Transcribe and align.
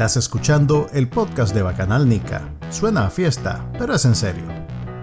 Estás 0.00 0.16
escuchando 0.16 0.86
el 0.94 1.10
podcast 1.10 1.54
de 1.54 1.60
Bacanal 1.60 2.08
Nica. 2.08 2.48
Suena 2.70 3.04
a 3.04 3.10
fiesta, 3.10 3.70
pero 3.78 3.94
es 3.94 4.06
en 4.06 4.14
serio. 4.14 4.46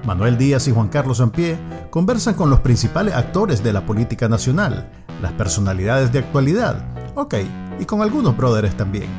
Manuel 0.06 0.40
Díaz 0.40 0.68
y 0.68 0.72
Juan 0.72 0.88
Carlos 0.88 1.22
Ampie 1.22 1.56
conversan 1.92 2.34
con 2.34 2.50
los 2.50 2.62
principales 2.62 3.14
actores 3.14 3.64
de 3.64 3.74
la 3.74 3.86
política 3.86 4.28
nacional, 4.28 4.90
las 5.22 5.34
personalidades 5.34 6.12
de 6.12 6.18
actualidad, 6.18 6.84
ok, 7.14 7.36
y 7.80 7.86
con 7.86 8.02
algunos 8.02 8.36
brothers 8.36 8.76
también. 8.76 9.12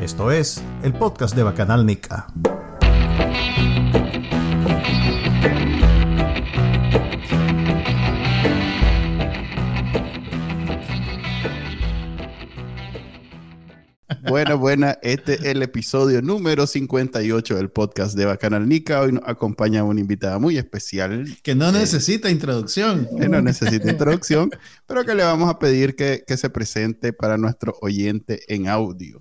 Esto 0.00 0.30
es 0.30 0.62
el 0.82 0.94
podcast 0.94 1.36
de 1.36 1.42
Bacanal 1.42 1.84
Nica. 1.84 2.26
Buena, 14.30 14.54
buena. 14.54 14.98
Este 15.02 15.34
es 15.34 15.44
el 15.44 15.60
episodio 15.60 16.22
número 16.22 16.64
58 16.64 17.56
del 17.56 17.68
podcast 17.68 18.16
de 18.16 18.26
Bacanal 18.26 18.68
Nica. 18.68 19.00
Hoy 19.00 19.10
nos 19.10 19.24
acompaña 19.26 19.82
una 19.82 19.98
invitada 19.98 20.38
muy 20.38 20.56
especial. 20.56 21.24
Que 21.42 21.56
no 21.56 21.72
necesita 21.72 22.30
introducción. 22.30 23.08
Que 23.18 23.28
no 23.28 23.42
necesita 23.42 23.90
introducción, 23.90 24.50
pero 24.86 25.04
que 25.04 25.16
le 25.16 25.24
vamos 25.24 25.50
a 25.50 25.58
pedir 25.58 25.96
que, 25.96 26.22
se 26.28 26.48
presente 26.48 27.12
para 27.12 27.38
nuestro 27.38 27.74
oyente 27.80 28.42
en 28.46 28.68
audio. 28.68 29.20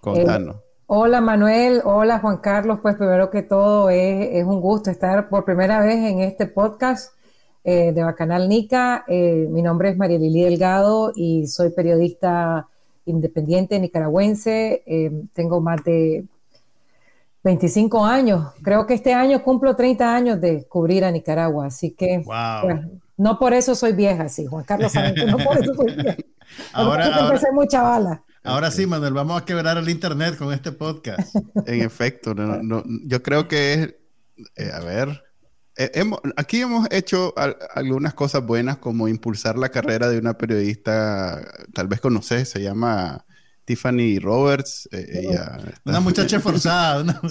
Contanos. 0.00 0.56
Eh, 0.56 0.60
hola 0.86 1.20
Manuel, 1.20 1.80
hola 1.84 2.18
Juan 2.18 2.38
Carlos. 2.38 2.80
Pues 2.82 2.96
primero 2.96 3.30
que 3.30 3.44
todo 3.44 3.90
es, 3.90 4.44
un 4.44 4.60
gusto 4.60 4.90
estar 4.90 5.28
por 5.28 5.44
primera 5.44 5.78
vez 5.78 5.98
en 5.98 6.18
este 6.18 6.46
podcast. 6.46 7.12
Eh, 7.62 7.92
de 7.92 8.02
Bacanal 8.02 8.48
Nica. 8.48 9.04
Eh, 9.06 9.46
mi 9.50 9.62
nombre 9.62 9.90
es 9.90 9.96
María 9.96 10.18
Lili 10.18 10.42
Delgado 10.42 11.12
y 11.14 11.46
soy 11.46 11.70
periodista 11.70 12.66
independiente 13.06 13.78
nicaragüense. 13.78 14.82
Eh, 14.86 15.10
tengo 15.34 15.60
más 15.60 15.82
de 15.84 16.24
25 17.42 18.04
años. 18.04 18.52
Creo 18.62 18.86
que 18.86 18.94
este 18.94 19.14
año 19.14 19.42
cumplo 19.42 19.74
30 19.74 20.14
años 20.14 20.40
de 20.40 20.64
cubrir 20.64 21.04
a 21.04 21.10
Nicaragua. 21.10 21.66
Así 21.66 21.92
que 21.92 22.24
no 23.16 23.38
por 23.38 23.54
eso 23.54 23.74
soy 23.74 23.92
vieja, 23.92 24.28
sí, 24.28 24.46
Juan 24.46 24.64
Carlos 24.64 24.92
no 25.26 25.38
por 25.38 25.58
eso 25.58 25.74
soy 25.74 25.94
vieja. 25.94 26.16
ahora, 26.72 27.20
empecé 27.20 27.50
mucha 27.52 27.82
bala. 27.82 28.22
Ahora 28.42 28.70
sí, 28.70 28.86
Manuel, 28.86 29.14
vamos 29.14 29.40
a 29.40 29.44
quebrar 29.44 29.76
el 29.76 29.88
internet 29.88 30.36
con 30.36 30.52
este 30.52 30.72
podcast. 30.72 31.34
En 31.66 31.82
efecto, 31.82 32.34
yo 33.04 33.22
creo 33.22 33.48
que 33.48 33.72
es, 33.72 33.94
eh, 34.56 34.70
a 34.72 34.80
ver, 34.80 35.24
eh, 35.76 36.10
aquí 36.36 36.62
hemos 36.62 36.88
hecho 36.90 37.34
algunas 37.74 38.14
cosas 38.14 38.44
buenas 38.44 38.78
como 38.78 39.08
impulsar 39.08 39.58
la 39.58 39.68
carrera 39.68 40.08
de 40.08 40.18
una 40.18 40.38
periodista, 40.38 41.42
tal 41.74 41.86
vez 41.86 42.00
conoces, 42.00 42.48
se 42.48 42.62
llama 42.62 43.26
Tiffany 43.66 44.18
Roberts. 44.18 44.88
Eh, 44.90 45.28
una 45.84 46.00
muchacha 46.00 46.40
forzada. 46.40 47.20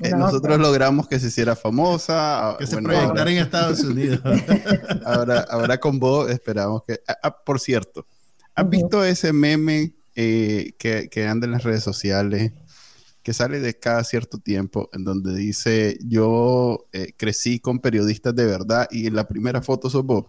Eh, 0.00 0.10
nosotros 0.16 0.58
logramos 0.58 1.08
que 1.08 1.18
se 1.18 1.28
hiciera 1.28 1.56
famosa. 1.56 2.50
Ah, 2.50 2.56
que 2.58 2.66
se 2.66 2.76
proyectara 2.80 3.30
en 3.30 3.38
Estados 3.38 3.80
Unidos. 3.80 4.20
ahora, 5.04 5.46
ahora 5.48 5.78
con 5.78 5.98
vos 5.98 6.30
esperamos 6.30 6.82
que... 6.86 7.00
Ah, 7.08 7.18
ah, 7.22 7.44
por 7.44 7.58
cierto, 7.58 8.06
¿has 8.54 8.68
visto 8.68 9.02
ese 9.04 9.32
meme 9.32 9.94
que, 10.14 10.74
que 11.10 11.26
anda 11.26 11.46
en 11.46 11.52
las 11.52 11.64
redes 11.64 11.82
sociales? 11.82 12.52
Que 13.28 13.34
sale 13.34 13.60
de 13.60 13.78
cada 13.78 14.04
cierto 14.04 14.38
tiempo, 14.38 14.88
en 14.94 15.04
donde 15.04 15.36
dice, 15.36 15.98
yo 16.02 16.86
eh, 16.94 17.12
crecí 17.14 17.60
con 17.60 17.78
periodistas 17.78 18.34
de 18.34 18.46
verdad 18.46 18.88
y 18.90 19.06
en 19.06 19.14
la 19.14 19.28
primera 19.28 19.60
foto 19.60 19.90
sos 19.90 20.02
vos. 20.02 20.24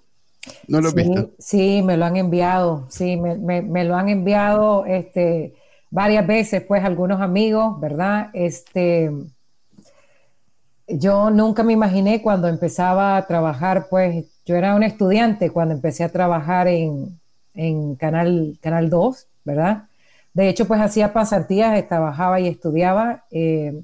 ¿No 0.68 0.82
lo 0.82 0.90
sí, 0.90 0.96
visto? 0.98 1.32
Sí, 1.40 1.82
me 1.82 1.96
lo 1.96 2.04
han 2.04 2.18
enviado, 2.18 2.88
sí, 2.90 3.16
me, 3.16 3.86
lo 3.86 3.96
han 3.96 4.10
enviado 4.10 4.86
este, 4.86 5.54
varias 5.90 6.28
veces, 6.28 6.62
pues 6.68 6.84
algunos 6.84 7.22
amigos, 7.22 7.80
¿verdad? 7.80 8.32
Este, 8.34 9.10
yo 10.90 11.30
nunca 11.30 11.64
me 11.64 11.72
imaginé 11.72 12.22
cuando 12.22 12.50
empezaba 12.50 13.16
a 13.16 13.26
trabajar, 13.28 13.88
pues 13.90 14.26
yo 14.46 14.58
era 14.58 14.76
un 14.76 14.84
estudiante 14.84 15.52
cuando 15.52 15.74
empecé 15.74 16.04
a 16.04 16.12
trabajar 16.12 16.68
en, 16.68 17.18
en 17.54 17.96
Canal, 17.96 18.60
Canal 18.62 18.90
2, 18.90 19.26
¿verdad? 19.46 19.89
De 20.34 20.50
hecho, 20.50 20.68
pues 20.68 20.80
hacía 20.82 21.14
pasantías, 21.14 21.88
trabajaba 21.88 22.40
y 22.40 22.48
estudiaba. 22.48 23.26
Eh, 23.32 23.82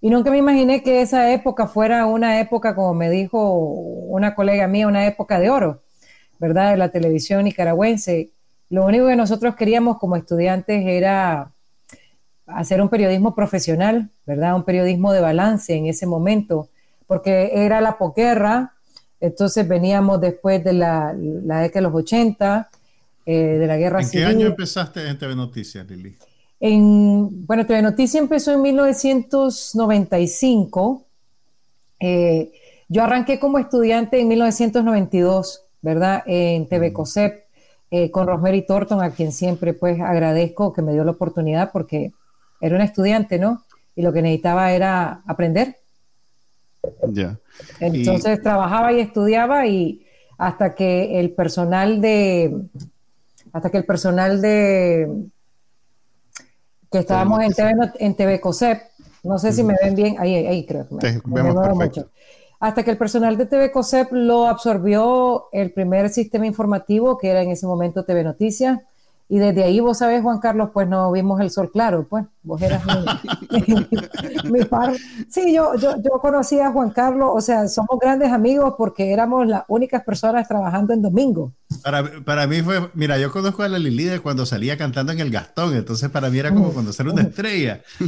y 0.00 0.10
nunca 0.10 0.30
me 0.30 0.38
imaginé 0.38 0.82
que 0.82 1.00
esa 1.02 1.32
época 1.32 1.66
fuera 1.66 2.06
una 2.06 2.40
época, 2.40 2.74
como 2.74 2.94
me 2.94 3.10
dijo 3.10 3.52
una 3.52 4.34
colega 4.34 4.68
mía, 4.68 4.86
una 4.86 5.06
época 5.06 5.40
de 5.40 5.50
oro, 5.50 5.82
¿verdad? 6.38 6.70
De 6.70 6.76
la 6.76 6.90
televisión 6.90 7.44
nicaragüense. 7.44 8.30
Lo 8.70 8.84
único 8.84 9.08
que 9.08 9.16
nosotros 9.16 9.56
queríamos 9.56 9.98
como 9.98 10.16
estudiantes 10.16 10.84
era 10.86 11.52
hacer 12.46 12.80
un 12.80 12.88
periodismo 12.88 13.34
profesional, 13.34 14.10
¿verdad? 14.24 14.54
Un 14.54 14.64
periodismo 14.64 15.12
de 15.12 15.20
balance 15.20 15.74
en 15.74 15.86
ese 15.86 16.06
momento, 16.06 16.68
porque 17.06 17.50
era 17.54 17.80
la 17.80 17.98
poquerra, 17.98 18.74
entonces 19.20 19.66
veníamos 19.66 20.20
después 20.20 20.62
de 20.62 20.74
la, 20.74 21.14
la 21.16 21.60
década 21.60 21.80
de 21.80 21.92
los 21.92 21.94
80, 21.94 22.70
eh, 23.30 23.58
de 23.58 23.66
la 23.66 23.76
guerra 23.76 24.02
civil. 24.02 24.24
¿En 24.24 24.30
qué 24.30 24.36
año 24.36 24.46
empezaste 24.46 25.06
en 25.06 25.18
TV 25.18 25.36
Noticias, 25.36 25.86
Lili? 25.86 26.16
En, 26.58 27.46
bueno, 27.46 27.66
TV 27.66 27.82
Noticias 27.82 28.22
empezó 28.22 28.54
en 28.54 28.62
1995. 28.62 31.06
Eh, 32.00 32.50
yo 32.88 33.04
arranqué 33.04 33.38
como 33.38 33.58
estudiante 33.58 34.18
en 34.18 34.28
1992, 34.28 35.66
¿verdad? 35.82 36.22
En 36.24 36.70
TV 36.70 36.94
COSEP, 36.94 37.44
eh, 37.90 38.10
con 38.10 38.26
Rosemary 38.26 38.64
Thornton, 38.64 39.02
a 39.02 39.10
quien 39.10 39.30
siempre 39.30 39.74
pues 39.74 40.00
agradezco 40.00 40.72
que 40.72 40.80
me 40.80 40.94
dio 40.94 41.04
la 41.04 41.10
oportunidad 41.10 41.70
porque 41.70 42.14
era 42.62 42.76
una 42.76 42.86
estudiante, 42.86 43.38
¿no? 43.38 43.62
Y 43.94 44.00
lo 44.00 44.10
que 44.10 44.22
necesitaba 44.22 44.72
era 44.72 45.20
aprender. 45.26 45.76
Ya. 47.08 47.38
Entonces 47.78 48.40
trabajaba 48.40 48.94
y 48.94 49.00
estudiaba 49.00 49.66
y 49.66 50.06
hasta 50.38 50.74
que 50.74 51.20
el 51.20 51.32
personal 51.32 52.00
de, 52.00 52.56
hasta 53.52 53.70
que 53.70 53.78
el 53.78 53.84
personal 53.84 54.40
de 54.40 55.28
que 56.90 56.98
estábamos 56.98 57.42
en 57.42 57.52
TV, 57.52 57.74
en 57.98 58.14
TV 58.14 58.40
COSEP, 58.40 58.82
no 59.22 59.38
sé 59.38 59.52
si 59.52 59.62
me 59.62 59.74
ven 59.82 59.94
bien, 59.94 60.16
ahí, 60.18 60.34
ahí 60.34 60.64
creo 60.64 60.86
que 60.88 60.94
me, 61.26 61.42
mucho. 61.42 62.10
Hasta 62.60 62.82
que 62.82 62.90
el 62.90 62.98
personal 62.98 63.36
de 63.36 63.46
TV 63.46 63.70
COSEP 63.70 64.12
lo 64.12 64.46
absorbió 64.46 65.48
el 65.52 65.72
primer 65.72 66.08
sistema 66.08 66.46
informativo, 66.46 67.18
que 67.18 67.28
era 67.28 67.42
en 67.42 67.50
ese 67.50 67.66
momento 67.66 68.04
TV 68.04 68.24
Noticias, 68.24 68.80
y 69.30 69.38
desde 69.38 69.62
ahí, 69.62 69.78
vos 69.80 69.98
sabés, 69.98 70.22
Juan 70.22 70.38
Carlos, 70.38 70.70
pues 70.72 70.88
no 70.88 71.12
vimos 71.12 71.38
el 71.40 71.50
sol 71.50 71.70
claro, 71.70 72.06
pues 72.08 72.24
vos 72.42 72.62
eras 72.62 72.82
mi, 74.44 74.64
par. 74.70 74.94
Sí, 75.28 75.52
yo, 75.54 75.74
yo, 75.76 75.96
yo 76.02 76.18
conocí 76.20 76.58
a 76.60 76.72
Juan 76.72 76.90
Carlos, 76.90 77.30
o 77.34 77.40
sea, 77.42 77.68
somos 77.68 77.98
grandes 78.00 78.32
amigos 78.32 78.74
porque 78.78 79.12
éramos 79.12 79.46
las 79.46 79.64
únicas 79.68 80.02
personas 80.02 80.48
trabajando 80.48 80.94
en 80.94 81.02
domingo. 81.02 81.52
Para, 81.82 82.24
para 82.24 82.46
mí 82.46 82.62
fue, 82.62 82.90
mira, 82.94 83.18
yo 83.18 83.30
conozco 83.30 83.62
a 83.62 83.68
la 83.68 83.78
Lili 83.78 84.04
de 84.04 84.20
cuando 84.20 84.46
salía 84.46 84.78
cantando 84.78 85.12
en 85.12 85.20
el 85.20 85.30
Gastón, 85.30 85.74
entonces 85.76 86.08
para 86.08 86.30
mí 86.30 86.38
era 86.38 86.50
como 86.50 86.72
conocer 86.72 87.06
una 87.06 87.22
estrella. 87.22 87.82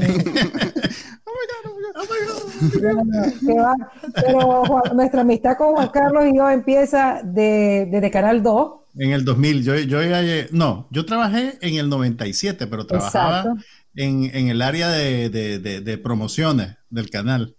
Pero 4.14 4.64
nuestra 4.94 5.20
amistad 5.22 5.56
con 5.56 5.74
Juan 5.74 5.88
Carlos 5.88 6.24
y 6.26 6.36
yo 6.36 6.48
empieza 6.50 7.20
de, 7.22 7.88
desde 7.90 8.10
Canal 8.10 8.42
2 8.42 8.80
en 8.98 9.12
el 9.12 9.24
2000, 9.24 9.62
yo, 9.62 9.76
yo 9.76 9.98
no, 10.50 10.88
yo 10.90 11.06
trabajé 11.06 11.58
en 11.60 11.76
el 11.76 11.88
97, 11.88 12.66
pero 12.66 12.86
trabajaba 12.86 13.54
en, 13.94 14.30
en, 14.34 14.48
el 14.48 14.62
área 14.62 14.88
de, 14.88 15.30
de, 15.30 15.58
de, 15.80 15.98
promociones 15.98 16.76
del 16.88 17.08
canal. 17.08 17.54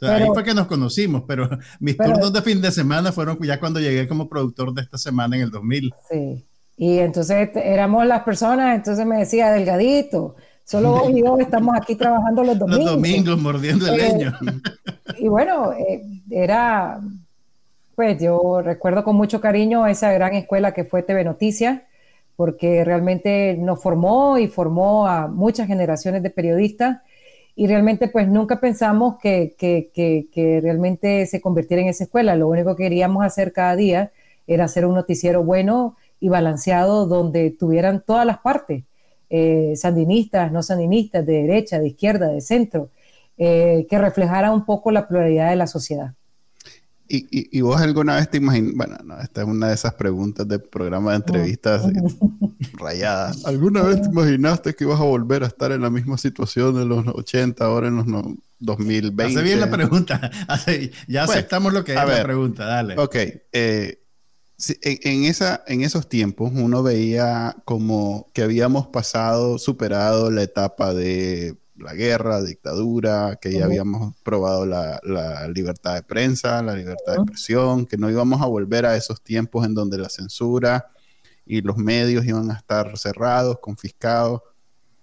ahí 0.00 0.26
fue 0.32 0.42
que 0.42 0.54
nos 0.54 0.66
conocimos, 0.66 1.24
pero 1.28 1.48
mis 1.80 1.96
turnos 1.96 2.32
de 2.32 2.42
fin 2.42 2.62
de 2.62 2.72
semana 2.72 3.12
fueron 3.12 3.38
ya 3.42 3.60
cuando 3.60 3.78
llegué 3.78 4.08
como 4.08 4.28
productor 4.28 4.72
de 4.72 4.82
esta 4.82 4.96
semana 4.96 5.36
en 5.36 5.42
el 5.42 5.50
2000. 5.50 5.94
Sí, 6.08 6.46
y 6.78 6.98
entonces 6.98 7.50
éramos 7.54 8.06
las 8.06 8.22
personas, 8.22 8.74
entonces 8.74 9.04
me 9.04 9.18
decía, 9.18 9.50
Delgadito, 9.50 10.36
solo 10.70 10.92
vos 11.00 11.10
y 11.10 11.20
yo 11.20 11.38
estamos 11.38 11.74
aquí 11.76 11.96
trabajando 11.96 12.44
los 12.44 12.58
domingos. 12.58 12.84
Los 12.84 12.94
domingos 12.94 13.40
mordiendo 13.40 13.86
el 13.86 14.00
eh, 14.00 14.08
leño. 14.12 14.38
Y 15.18 15.28
bueno, 15.28 15.72
eh, 15.72 16.02
era 16.30 17.00
pues 18.00 18.18
yo 18.18 18.62
recuerdo 18.62 19.04
con 19.04 19.14
mucho 19.14 19.42
cariño 19.42 19.86
esa 19.86 20.10
gran 20.10 20.34
escuela 20.34 20.72
que 20.72 20.84
fue 20.84 21.02
TV 21.02 21.22
Noticias, 21.22 21.82
porque 22.34 22.82
realmente 22.82 23.58
nos 23.58 23.82
formó 23.82 24.38
y 24.38 24.48
formó 24.48 25.06
a 25.06 25.28
muchas 25.28 25.66
generaciones 25.66 26.22
de 26.22 26.30
periodistas 26.30 27.00
y 27.54 27.66
realmente 27.66 28.08
pues 28.08 28.26
nunca 28.26 28.58
pensamos 28.58 29.18
que, 29.18 29.54
que, 29.58 29.90
que, 29.92 30.60
realmente 30.62 31.26
se 31.26 31.42
convirtiera 31.42 31.82
en 31.82 31.90
esa 31.90 32.04
escuela. 32.04 32.34
Lo 32.36 32.48
único 32.48 32.74
que 32.74 32.84
queríamos 32.84 33.22
hacer 33.22 33.52
cada 33.52 33.76
día 33.76 34.12
era 34.46 34.64
hacer 34.64 34.86
un 34.86 34.94
noticiero 34.94 35.44
bueno 35.44 35.94
y 36.20 36.30
balanceado 36.30 37.04
donde 37.04 37.50
tuvieran 37.50 38.02
todas 38.06 38.24
las 38.24 38.38
partes, 38.38 38.84
eh, 39.30 39.74
sandinistas, 39.76 40.50
no 40.50 40.62
sandinistas, 40.62 41.24
de 41.24 41.34
derecha, 41.42 41.78
de 41.78 41.88
izquierda, 41.88 42.26
de 42.26 42.40
centro, 42.40 42.90
eh, 43.38 43.86
que 43.88 43.98
reflejara 43.98 44.52
un 44.52 44.64
poco 44.64 44.90
la 44.90 45.06
pluralidad 45.06 45.50
de 45.50 45.56
la 45.56 45.68
sociedad. 45.68 46.14
y, 47.08 47.60
vos 47.60 47.80
alguna 47.80 48.16
vez 48.16 48.30
te 48.30 48.38
imaginas, 48.38 48.72
bueno, 48.74 48.96
no, 49.04 49.20
esta 49.20 49.42
es 49.42 49.48
una 49.48 49.68
de 49.68 49.74
esas 49.74 49.94
preguntas 49.94 50.46
de 50.46 50.58
programa 50.58 51.10
de 51.10 51.16
entrevistas 51.16 51.82
rayadas. 52.74 53.44
¿Alguna 53.46 53.82
vez 53.82 54.02
te 54.02 54.08
imaginaste 54.08 54.74
que 54.74 54.84
ibas 54.84 55.00
a 55.00 55.04
volver 55.04 55.42
a 55.42 55.46
estar 55.46 55.72
en 55.72 55.82
la 55.82 55.90
misma 55.90 56.18
situación 56.18 56.76
de 56.76 56.84
los 56.84 57.06
80, 57.06 57.64
ahora 57.64 57.88
en 57.88 57.96
los 57.96 58.06
2020? 58.58 59.24
Hace 59.24 59.42
bien 59.42 59.58
la 59.58 59.70
pregunta. 59.70 60.30
ya 61.08 61.24
aceptamos 61.24 61.72
lo 61.72 61.82
que 61.82 61.94
es 61.94 61.98
la 61.98 62.22
pregunta, 62.22 62.64
dale. 62.64 62.96
Ok. 62.96 63.16
Eh, 63.52 63.99
en, 64.82 65.24
esa, 65.24 65.62
en 65.66 65.82
esos 65.82 66.08
tiempos 66.08 66.52
uno 66.54 66.82
veía 66.82 67.56
como 67.64 68.30
que 68.32 68.42
habíamos 68.42 68.88
pasado, 68.88 69.58
superado 69.58 70.30
la 70.30 70.42
etapa 70.42 70.92
de 70.92 71.56
la 71.76 71.94
guerra, 71.94 72.42
dictadura, 72.42 73.38
que 73.40 73.52
ya 73.52 73.64
habíamos 73.64 74.14
probado 74.22 74.66
la, 74.66 75.00
libertad 75.48 75.94
de 75.94 76.02
prensa, 76.02 76.62
la 76.62 76.74
libertad 76.74 77.14
de 77.14 77.22
expresión, 77.22 77.86
que 77.86 77.96
no 77.96 78.10
íbamos 78.10 78.42
a 78.42 78.46
volver 78.46 78.84
a 78.84 78.96
esos 78.96 79.22
tiempos 79.22 79.64
en 79.64 79.74
donde 79.74 79.98
la 79.98 80.08
censura 80.08 80.90
y 81.46 81.62
los 81.62 81.78
medios 81.78 82.24
iban 82.26 82.50
a 82.50 82.54
estar 82.54 82.96
cerrados, 82.98 83.58
confiscados. 83.60 84.42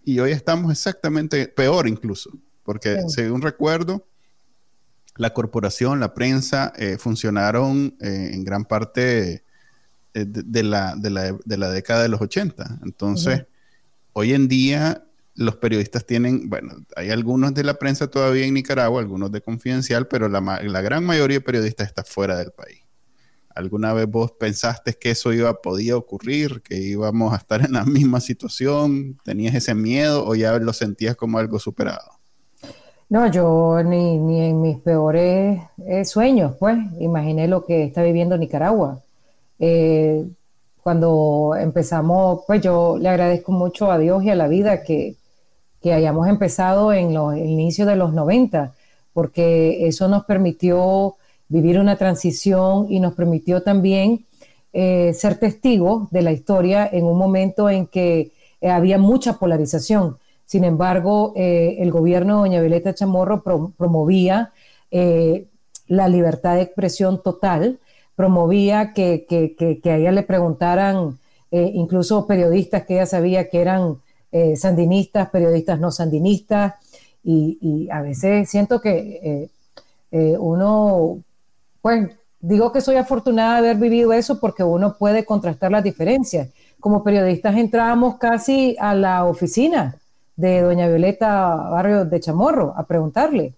Y 0.04 0.20
hoy 0.20 0.32
estamos 0.32 0.72
exactamente 0.72 1.48
peor 1.48 1.88
incluso, 1.88 2.30
porque 2.64 3.02
según 3.08 3.42
recuerdo, 3.42 4.06
la 5.16 5.34
corporación, 5.34 6.00
la 6.00 6.14
prensa, 6.14 6.72
eh, 6.78 6.98
funcionaron 7.00 7.98
eh, 8.00 8.32
en 8.34 8.44
gran 8.44 8.66
parte 8.66 9.44
eh, 10.14 10.26
de, 10.28 10.64
la, 10.64 10.96
de, 10.96 11.10
la, 11.58 11.70
década 11.70 12.04
de 12.04 12.10
los 12.10 12.22
80. 12.22 12.80
Entonces, 12.84 13.46
hoy 14.14 14.34
en 14.34 14.48
día 14.48 15.04
los 15.36 15.58
periodistas 15.58 16.06
tienen, 16.06 16.50
bueno, 16.50 16.74
hay 16.96 17.12
algunos 17.12 17.54
de 17.54 17.64
la 17.64 17.76
prensa 17.76 18.08
todavía 18.08 18.46
en 18.46 18.56
Nicaragua, 18.56 19.02
algunos 19.02 19.32
de 19.32 19.42
Confidencial, 19.42 20.08
pero 20.08 20.28
la, 20.30 20.42
la 20.64 20.82
gran 20.82 21.06
mayoría 21.06 21.38
de 21.38 21.42
periodistas 21.42 21.88
está 21.88 22.04
fuera 22.04 22.38
del 22.38 22.52
país. 22.52 22.82
¿Alguna 23.58 23.92
vez 23.94 24.08
vos 24.08 24.32
pensaste 24.34 24.94
que 24.94 25.12
eso 25.12 25.34
iba, 25.34 25.62
podía 25.62 25.98
ocurrir, 25.98 26.62
que 26.62 26.78
íbamos 26.78 27.34
a 27.34 27.38
estar 27.38 27.66
en 27.66 27.74
la 27.74 27.86
misma 27.86 28.20
situación? 28.20 29.18
¿Tenías 29.24 29.56
ese 29.56 29.74
miedo 29.74 30.26
o 30.26 30.36
ya 30.36 30.58
lo 30.60 30.74
sentías 30.74 31.16
como 31.16 31.40
algo 31.40 31.58
superado? 31.58 32.18
No, 33.10 33.32
yo 33.32 33.82
ni, 33.84 34.18
ni 34.20 34.42
en 34.42 34.62
mis 34.62 34.78
peores 34.80 35.62
eh, 35.88 36.06
sueños, 36.06 36.56
pues, 36.60 36.78
imaginé 37.00 37.48
lo 37.48 37.66
que 37.66 37.84
está 37.84 38.04
viviendo 38.04 38.38
Nicaragua. 38.38 39.02
Eh, 39.60 40.26
cuando 40.82 41.56
empezamos, 41.60 42.42
pues 42.48 42.62
yo 42.62 42.98
le 42.98 43.10
agradezco 43.10 43.52
mucho 43.52 43.92
a 43.92 43.98
Dios 43.98 44.24
y 44.24 44.30
a 44.30 44.36
la 44.36 44.48
vida 44.48 44.84
que, 44.84 45.16
que 45.82 45.94
hayamos 45.94 46.28
empezado 46.28 46.94
en 46.94 47.14
los 47.14 47.36
inicios 47.36 47.88
de 47.88 47.96
los 47.96 48.14
90, 48.14 48.74
porque 49.14 49.88
eso 49.88 50.08
nos 50.08 50.24
permitió 50.26 51.16
vivir 51.50 51.80
una 51.80 51.98
transición 51.98 52.88
y 52.90 53.00
nos 53.00 53.14
permitió 53.14 53.64
también 53.64 54.26
eh, 54.74 55.14
ser 55.14 55.40
testigos 55.40 56.10
de 56.12 56.22
la 56.22 56.32
historia 56.32 56.88
en 56.92 57.06
un 57.06 57.18
momento 57.18 57.70
en 57.70 57.88
que 57.88 58.32
eh, 58.62 58.70
había 58.70 58.98
mucha 58.98 59.34
polarización. 59.34 60.18
Sin 60.46 60.64
embargo, 60.64 61.34
el 61.36 61.92
gobierno 61.92 62.36
de 62.36 62.42
doña 62.50 62.62
Violeta 62.62 62.94
Chamorro 62.94 63.44
promovía 63.44 64.54
la 65.88 66.08
libertad 66.08 66.56
de 66.56 66.62
expresión 66.62 67.22
total, 67.22 67.80
promovía 68.18 68.92
que, 68.92 69.26
que, 69.30 69.90
a 69.90 69.96
ella 69.96 70.12
le 70.12 70.24
preguntaran, 70.24 71.18
incluso 71.52 72.28
periodistas 72.28 72.84
que 72.84 72.96
ella 72.96 73.06
sabía 73.06 73.48
que 73.48 73.62
eran 73.62 74.00
sandinistas, 74.58 75.30
periodistas 75.30 75.80
no 75.80 75.92
sandinistas, 75.92 76.74
y, 77.24 77.88
a 77.90 78.02
veces 78.02 78.50
siento 78.50 78.82
que 78.82 79.50
uno 80.40 81.20
pues 81.82 82.10
digo 82.40 82.72
que 82.72 82.82
soy 82.82 82.96
afortunada 82.96 83.62
de 83.62 83.70
haber 83.70 83.82
vivido 83.82 84.14
eso 84.14 84.40
porque 84.40 84.64
uno 84.64 84.98
puede 84.98 85.26
contrastar 85.26 85.72
las 85.72 85.84
diferencias. 85.84 86.50
Como 86.80 87.04
periodistas 87.04 87.56
entrábamos 87.58 88.18
casi 88.18 88.76
a 88.80 88.94
la 88.94 89.26
oficina 89.26 89.96
de 90.36 90.62
doña 90.62 90.88
Violeta 90.88 91.56
Barrio 91.56 92.06
de 92.06 92.20
Chamorro 92.20 92.74
a 92.78 92.86
preguntarle 92.86 93.54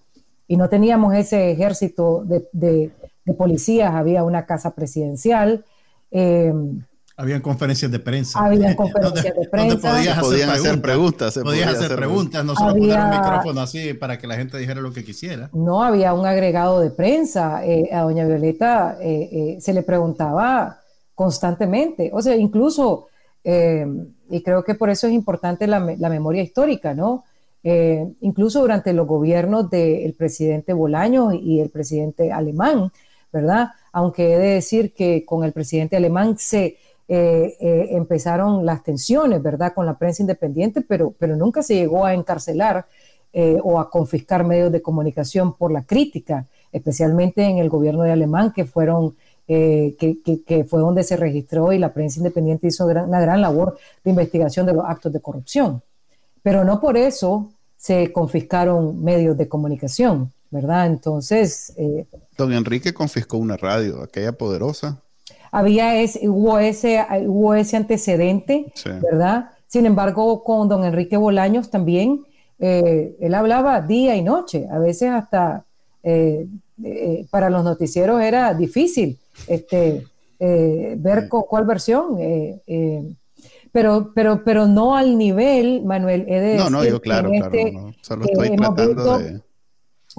y 0.48 0.58
no 0.58 0.70
teníamos 0.70 1.14
ese 1.14 1.52
ejército 1.52 2.24
de, 2.24 2.92
policías, 3.34 3.94
había 3.94 4.24
una 4.24 4.46
casa 4.46 4.76
presidencial. 4.76 5.66
Eh, 6.12 6.54
habían 7.20 7.42
conferencias 7.42 7.92
de 7.92 8.00
prensa. 8.00 8.40
Habían 8.40 8.76
conferencias 8.78 9.36
de 9.36 9.50
prensa. 9.50 10.22
podían 10.22 10.50
hacer 10.50 10.82
preguntas. 10.82 11.38
podías 11.38 11.76
hacer, 11.76 11.94
preguntas, 11.94 12.46
no 12.46 12.56
solo 12.56 12.72
poner 12.72 12.98
un 12.98 13.10
micrófono 13.10 13.60
así 13.60 13.94
para 13.94 14.18
que 14.18 14.26
la 14.26 14.36
gente 14.36 14.58
dijera 14.58 14.80
lo 14.80 14.94
que 14.94 15.04
quisiera. 15.04 15.50
No, 15.52 15.84
había 15.84 16.14
un 16.14 16.26
agregado 16.26 16.80
de 16.80 16.92
prensa. 16.92 17.66
Eh, 17.66 17.90
a 17.92 18.04
doña 18.04 18.26
Violeta 18.26 18.98
eh, 19.02 19.30
eh, 19.34 19.58
se 19.60 19.74
le 19.74 19.84
preguntaba 19.84 20.80
constantemente. 21.14 22.10
O 22.14 22.22
sea, 22.22 22.38
incluso, 22.38 23.08
y 23.44 24.42
creo 24.42 24.64
que 24.64 24.76
por 24.76 24.90
eso 24.90 25.08
es 25.08 25.14
importante 25.14 25.68
la, 25.68 25.82
memoria 25.82 26.42
histórica, 26.42 26.94
¿no? 26.94 27.26
incluso 27.62 28.62
durante 28.62 28.94
los 28.94 29.06
gobiernos 29.06 29.70
del 29.70 30.14
presidente 30.14 30.72
Bolaño 30.72 31.34
y 31.34 31.60
el 31.60 31.70
presidente 31.70 32.32
alemán, 32.32 32.94
¿verdad? 33.32 33.70
Aunque 33.92 34.34
he 34.34 34.38
de 34.38 34.54
decir 34.56 34.94
que 34.94 35.26
con 35.26 35.44
el 35.44 35.52
presidente 35.52 35.96
alemán 35.96 36.38
se 36.38 36.78
eh, 37.12 37.58
eh, 37.60 37.88
empezaron 37.94 38.68
las 38.68 38.84
tensiones, 38.84 39.42
¿verdad?, 39.42 39.74
con 39.74 39.88
la 39.88 39.98
prensa 39.98 40.22
independiente, 40.22 40.82
pero, 40.82 41.12
pero 41.18 41.36
nunca 41.36 41.64
se 41.64 41.74
llegó 41.74 42.06
a 42.06 42.14
encarcelar 42.14 42.86
eh, 43.34 43.58
o 43.64 43.80
a 43.80 43.90
confiscar 43.90 44.44
medios 44.44 44.72
de 44.72 44.84
comunicación 44.84 45.56
por 45.56 45.72
la 45.72 45.82
crítica, 45.82 46.46
especialmente 46.72 47.42
en 47.42 47.58
el 47.58 47.68
gobierno 47.68 48.04
de 48.04 48.12
Alemán, 48.12 48.54
que 48.54 48.66
fueron... 48.66 49.16
que, 49.48 49.96
que, 50.46 50.64
fue 50.66 50.80
donde 50.80 51.04
se 51.04 51.18
registró 51.18 51.74
y 51.74 51.80
la 51.80 51.92
prensa 51.92 52.20
independiente 52.20 52.68
hizo 52.68 52.86
una 52.86 53.20
gran 53.20 53.42
labor 53.42 53.80
de 54.04 54.12
investigación 54.12 54.68
de 54.68 54.74
los 54.74 54.86
actos 54.86 55.12
de 55.12 55.20
corrupción. 55.20 55.82
Pero 56.44 56.64
no 56.64 56.80
por 56.80 56.96
eso 56.96 57.50
se 57.76 58.12
confiscaron 58.14 59.04
medios 59.04 59.36
de 59.36 59.48
comunicación, 59.48 60.32
¿verdad? 60.52 60.86
Entonces... 60.86 61.74
Don 62.40 62.54
Enrique 62.54 62.94
confiscó 62.94 63.38
una 63.38 63.58
radio, 63.58 64.02
aquella 64.02 64.32
poderosa, 64.32 65.02
había 65.52 66.00
ese, 66.02 66.30
hubo, 66.30 66.58
ese, 66.58 67.06
hubo 67.26 67.54
ese 67.54 67.76
antecedente, 67.76 68.72
¿verdad? 69.02 69.52
Sin 69.68 69.86
embargo, 69.86 70.42
con 70.42 70.70
don 70.70 70.86
Enrique 70.86 71.18
Bolaños 71.18 71.70
también, 71.70 72.24
eh, 72.60 73.14
él 73.20 73.34
hablaba 73.34 73.82
día 73.82 74.16
y 74.16 74.22
noche, 74.22 74.68
a 74.72 74.80
veces 74.80 75.10
hasta 75.10 75.66
eh, 76.02 76.48
eh, 76.82 77.26
para 77.30 77.50
los 77.50 77.66
noticieros 77.66 78.22
era 78.22 78.54
difícil 78.54 79.18
este, 79.48 80.06
ver 80.40 81.28
cuál 81.28 81.66
versión. 81.66 82.18
pero, 83.74 84.12
pero, 84.16 84.44
pero 84.46 84.66
no 84.66 84.96
al 84.96 85.18
nivel, 85.18 85.84
Manuel, 85.84 86.26
no, 86.58 86.70
no, 86.70 86.86
yo 86.86 87.02
claro, 87.02 87.32
claro, 87.32 87.46
este, 87.46 87.78
solo 88.02 88.24
estoy 88.24 88.56
tratando 88.56 89.20
de... 89.20 89.49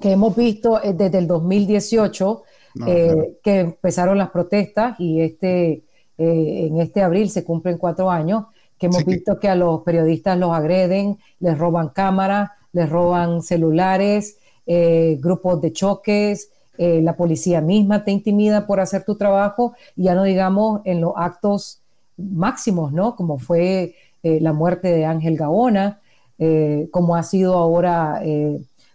Que 0.01 0.13
hemos 0.13 0.35
visto 0.35 0.81
desde 0.83 1.19
el 1.19 1.27
2018 1.27 2.45
eh, 2.87 3.39
que 3.43 3.61
empezaron 3.61 4.17
las 4.17 4.31
protestas 4.31 4.99
y 5.01 5.21
este, 5.21 5.83
eh, 6.19 6.67
en 6.69 6.81
este 6.81 7.03
abril 7.03 7.29
se 7.29 7.45
cumplen 7.45 7.79
cuatro 7.79 8.11
años, 8.11 8.45
que 8.79 8.87
hemos 8.87 9.05
visto 9.05 9.39
que... 9.41 9.49
a 9.49 9.57
los 9.57 9.83
periodistas 9.83 10.39
los 10.39 10.53
agreden, 10.53 11.19
les 11.41 11.59
roban 11.59 11.89
cámaras, 11.89 12.51
les 12.73 12.89
roban 12.89 13.43
celulares, 13.43 14.39
eh, 14.67 15.19
grupos 15.21 15.61
de 15.61 15.73
choques, 15.73 16.51
la 16.79 17.15
policía 17.15 17.61
misma 17.61 18.05
te 18.05 18.11
intimida 18.11 18.67
por 18.67 18.81
hacer 18.81 19.05
tu 19.05 19.15
trabajo, 19.15 19.75
y 19.97 20.05
ya 20.05 20.15
no 20.15 20.23
digamos 20.23 20.81
en 20.85 21.03
los 21.03 21.13
actos 21.15 21.83
máximos, 22.17 22.91
¿no? 22.91 23.17
Como 23.17 23.39
fue 23.39 23.97
la 24.23 24.55
muerte 24.55 24.89
de 24.91 25.05
Ángel 25.05 25.37
Gaona, 25.37 26.01
como 26.91 27.17
ha 27.17 27.23
sido 27.23 27.53
ahora 27.57 28.23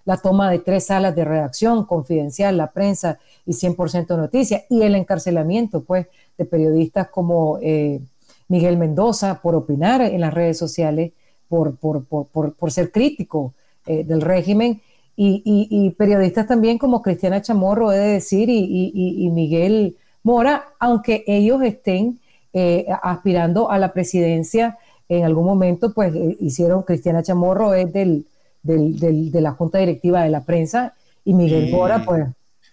la 0.06 0.18
toma 0.18 0.52
de 0.52 0.60
tres 0.60 0.86
salas 0.86 1.16
de 1.16 1.26
redacción, 1.26 1.86
confidencial, 1.86 2.58
la 2.58 2.72
prensa 2.72 3.20
y 3.46 3.54
100% 3.54 4.16
noticias, 4.16 4.64
y 4.70 4.84
el 4.84 4.96
encarcelamiento, 4.96 5.84
pues, 5.84 6.08
de 6.38 6.46
periodistas 6.46 7.10
como 7.10 7.58
eh, 7.62 8.00
Miguel 8.48 8.78
Mendoza 8.78 9.42
por 9.42 9.56
opinar 9.56 10.02
en 10.02 10.22
las 10.22 10.34
redes 10.34 10.58
sociales, 10.58 11.12
por, 11.50 11.76
por, 11.78 12.72
ser 12.72 12.92
crítico 12.92 13.54
eh, 13.86 14.04
del 14.04 14.22
régimen, 14.22 14.82
y, 15.18 15.92
periodistas 15.98 16.46
también 16.46 16.78
como 16.78 17.02
Cristiana 17.02 17.42
Chamorro, 17.42 17.94
he 17.94 17.98
de 17.98 18.08
decir, 18.08 18.50
y, 18.50 19.30
Miguel 19.32 19.96
Mora, 20.24 20.66
aunque 20.78 21.24
ellos 21.26 21.62
estén 21.64 22.20
eh, 22.52 22.86
aspirando 23.02 23.72
a 23.72 23.78
la 23.80 23.94
presidencia 23.94 24.78
en 25.08 25.24
algún 25.24 25.46
momento, 25.46 25.94
pues 25.94 26.14
hicieron, 26.42 26.84
Cristiana 26.84 27.24
Chamorro 27.24 27.74
es 27.74 27.94
del 27.94 28.26
de 28.66 29.42
la 29.42 29.52
Junta 29.52 29.78
Directiva 29.78 30.24
de 30.24 30.30
la 30.30 30.44
Prensa 30.44 30.94
y 31.24 31.34
Miguel 31.34 31.72
Bora, 31.72 32.04
pues... 32.04 32.26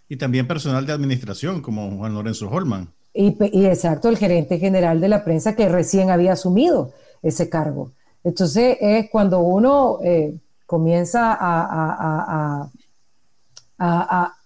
Y 0.08 0.16
también 0.16 0.46
personal 0.46 0.84
de 0.84 0.92
administración, 0.92 1.62
como 1.62 1.96
Juan 1.96 2.14
Lorenzo 2.14 2.48
Holman. 2.50 2.88
Y, 3.14 3.36
exacto, 3.64 4.08
el 4.08 4.18
gerente 4.18 4.58
general 4.58 5.00
de 5.00 5.08
la 5.08 5.24
prensa 5.24 5.54
que 5.54 5.68
recién 5.68 6.10
había 6.10 6.32
asumido 6.32 6.92
ese 7.22 7.48
cargo. 7.48 7.92
Entonces 8.24 8.76
es 8.80 9.10
cuando 9.10 9.40
uno 9.40 9.98
eh, 10.02 10.34
comienza 10.66 11.36
a, 11.38 12.68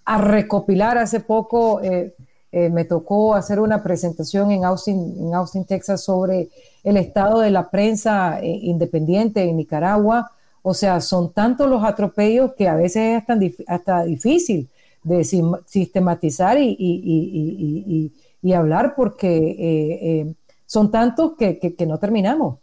a 0.06 0.18
recopilar 0.18 0.96
hace 0.96 1.20
poco. 1.20 1.82
Eh, 1.82 2.14
eh, 2.52 2.70
me 2.70 2.84
tocó 2.84 3.34
hacer 3.34 3.60
una 3.60 3.82
presentación 3.82 4.50
en 4.52 4.64
Austin, 4.64 5.14
en 5.18 5.34
Austin, 5.34 5.64
Texas, 5.64 6.04
sobre 6.04 6.48
el 6.84 6.96
estado 6.96 7.40
de 7.40 7.50
la 7.50 7.68
prensa 7.68 8.38
independiente 8.42 9.42
en 9.42 9.56
Nicaragua. 9.56 10.30
O 10.68 10.74
sea, 10.74 11.00
son 11.00 11.32
tantos 11.32 11.68
los 11.70 11.84
atropellos 11.84 12.54
que 12.56 12.66
a 12.66 12.74
veces 12.74 13.22
es 13.28 13.54
hasta, 13.68 14.04
difícil 14.04 14.68
de 15.04 15.22
sistematizar 15.22 16.58
y, 16.58 18.12
hablar 18.54 18.94
porque 18.96 20.34
son 20.66 20.90
tantos 20.90 21.34
que 21.36 21.86
no 21.86 21.98
terminamos. 21.98 22.58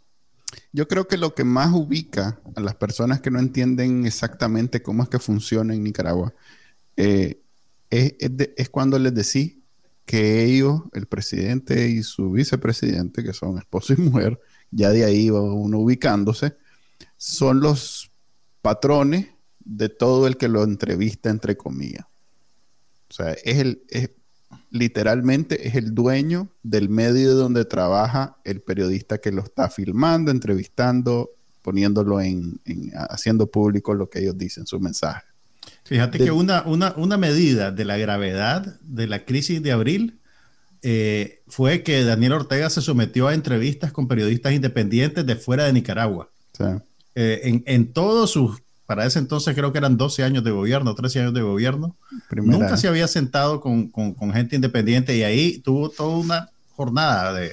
Yo 0.72 0.88
creo 0.88 1.06
que 1.06 1.16
lo 1.16 1.34
que 1.34 1.44
más 1.44 1.72
ubica 1.72 2.40
a 2.54 2.60
las 2.60 2.74
personas 2.74 3.20
que 3.20 3.30
no 3.30 3.38
entienden 3.38 4.06
exactamente 4.06 4.82
cómo 4.82 5.02
es 5.02 5.08
que 5.08 5.18
funciona 5.18 5.74
en 5.74 5.84
Nicaragua 5.84 6.34
eh, 6.96 7.40
es, 7.90 8.68
cuando 8.70 8.98
les 8.98 9.14
decís 9.14 9.56
que 10.04 10.44
ellos, 10.44 10.82
el 10.92 11.06
presidente 11.06 11.88
y 11.88 12.02
su 12.02 12.30
vicepresidente, 12.32 13.22
que 13.22 13.32
son 13.32 13.58
esposo 13.58 13.92
y 13.92 13.96
mujer, 13.96 14.40
ya 14.70 14.90
de 14.90 15.04
ahí 15.04 15.30
va 15.30 15.40
uno 15.40 15.78
ubicándose, 15.78 16.56
son 17.24 17.60
los 17.60 18.10
patrones 18.60 19.28
de 19.60 19.88
todo 19.88 20.26
el 20.26 20.36
que 20.36 20.46
lo 20.46 20.62
entrevista, 20.62 21.30
entre 21.30 21.56
comillas. 21.56 22.04
O 23.08 23.14
sea, 23.14 23.32
es 23.32 23.58
el, 23.58 23.82
literalmente 24.70 25.66
es 25.66 25.74
el 25.74 25.94
dueño 25.94 26.50
del 26.62 26.90
medio 26.90 27.34
donde 27.34 27.64
trabaja 27.64 28.36
el 28.44 28.60
periodista 28.60 29.18
que 29.18 29.32
lo 29.32 29.42
está 29.42 29.70
filmando, 29.70 30.30
entrevistando, 30.30 31.30
poniéndolo 31.62 32.20
en, 32.20 32.60
haciendo 33.08 33.50
público 33.50 33.94
lo 33.94 34.10
que 34.10 34.18
ellos 34.18 34.36
dicen, 34.36 34.66
su 34.66 34.78
mensaje. 34.78 35.22
Fíjate 35.84 36.18
que 36.18 36.30
una, 36.30 36.62
una, 36.66 37.16
medida 37.16 37.70
de 37.70 37.86
la 37.86 37.96
gravedad 37.96 38.78
de 38.82 39.06
la 39.06 39.24
crisis 39.24 39.62
de 39.62 39.72
abril 39.72 40.20
eh, 40.82 41.42
fue 41.46 41.82
que 41.82 42.04
Daniel 42.04 42.32
Ortega 42.32 42.68
se 42.68 42.82
sometió 42.82 43.28
a 43.28 43.34
entrevistas 43.34 43.92
con 43.92 44.08
periodistas 44.08 44.52
independientes 44.52 45.24
de 45.24 45.36
fuera 45.36 45.64
de 45.64 45.72
Nicaragua. 45.72 46.30
Eh, 47.14 47.40
en, 47.44 47.62
en 47.66 47.92
todos 47.92 48.30
sus 48.30 48.60
para 48.86 49.06
ese 49.06 49.18
entonces 49.18 49.54
creo 49.54 49.72
que 49.72 49.78
eran 49.78 49.96
12 49.96 50.24
años 50.24 50.44
de 50.44 50.50
gobierno, 50.50 50.94
13 50.94 51.20
años 51.20 51.34
de 51.34 51.40
gobierno. 51.40 51.96
Nunca 52.30 52.76
se 52.76 52.88
había 52.88 53.08
sentado 53.08 53.60
con, 53.60 53.90
gente 54.32 54.56
independiente 54.56 55.16
y 55.16 55.22
ahí 55.22 55.58
tuvo 55.58 55.88
toda 55.88 56.16
una 56.16 56.50
jornada 56.76 57.32
de, 57.32 57.52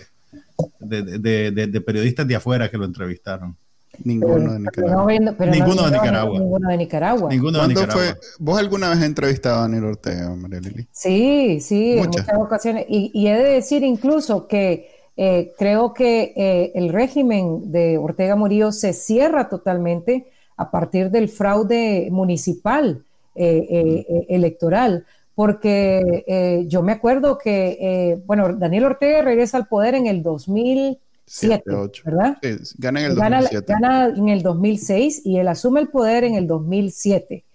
de, 0.79 1.81
periodistas 1.81 2.27
de 2.27 2.35
afuera 2.35 2.69
que 2.69 2.77
lo 2.77 2.85
entrevistaron. 2.85 3.55
Ninguno 4.03 4.53
de 4.53 4.59
Nicaragua. 4.59 5.11
ninguno, 5.11 5.83
de 5.83 5.91
Nicaragua. 5.91 6.39
ninguno 6.39 6.69
de 6.69 6.77
Nicaragua. 6.77 7.29
Ninguno 7.29 7.61
de 7.61 7.67
Nicaragua. 7.67 8.17
¿Vos 8.39 8.59
alguna 8.59 8.89
vez 8.89 8.97
has 8.99 9.03
entrevistado 9.03 9.59
a 9.59 9.61
Daniel 9.61 9.85
Ortega, 9.85 10.35
María 10.35 10.59
Lili? 10.59 10.87
Sí, 10.91 11.59
sí, 11.61 11.93
en 11.93 12.05
muchas 12.05 12.27
ocasiones. 12.37 12.85
Y, 12.89 13.27
he 13.27 13.37
de 13.37 13.53
decir 13.53 13.83
incluso 13.83 14.47
que 14.47 14.90
eh, 15.17 15.53
creo 15.57 15.93
que 15.93 16.33
eh, 16.35 16.71
el 16.75 16.89
régimen 16.89 17.71
de 17.71 17.97
Ortega 17.97 18.35
Murillo 18.35 18.71
se 18.71 18.93
cierra 18.93 19.49
totalmente 19.49 20.27
a 20.57 20.69
partir 20.69 21.09
del 21.09 21.27
fraude 21.27 22.09
municipal 22.11 23.03
eh, 23.33 23.65
eh, 23.69 24.05
eh, 24.09 24.25
electoral, 24.27 25.05
porque 25.33 26.65
yo 26.67 26.83
me 26.83 26.91
acuerdo 26.91 27.37
que, 27.37 28.21
bueno, 28.25 28.53
Daniel 28.53 28.83
Ortega 28.83 29.21
regresa 29.21 29.57
al 29.57 29.67
poder 29.67 29.95
en 29.95 30.05
el 30.05 30.21
2007, 30.21 31.63
¿verdad? 32.03 32.37
gana 32.77 32.99
en 32.99 33.05
el 33.05 33.15
2007. 33.15 33.65
Gana, 33.67 34.05
en 34.07 34.29
el 34.29 34.43
2006 34.43 35.21
y 35.25 35.37
él 35.37 35.47
asume 35.47 35.79
el 35.79 35.87
poder 35.87 36.25
en 36.25 36.35
el 36.35 36.45
2007. 36.45 37.45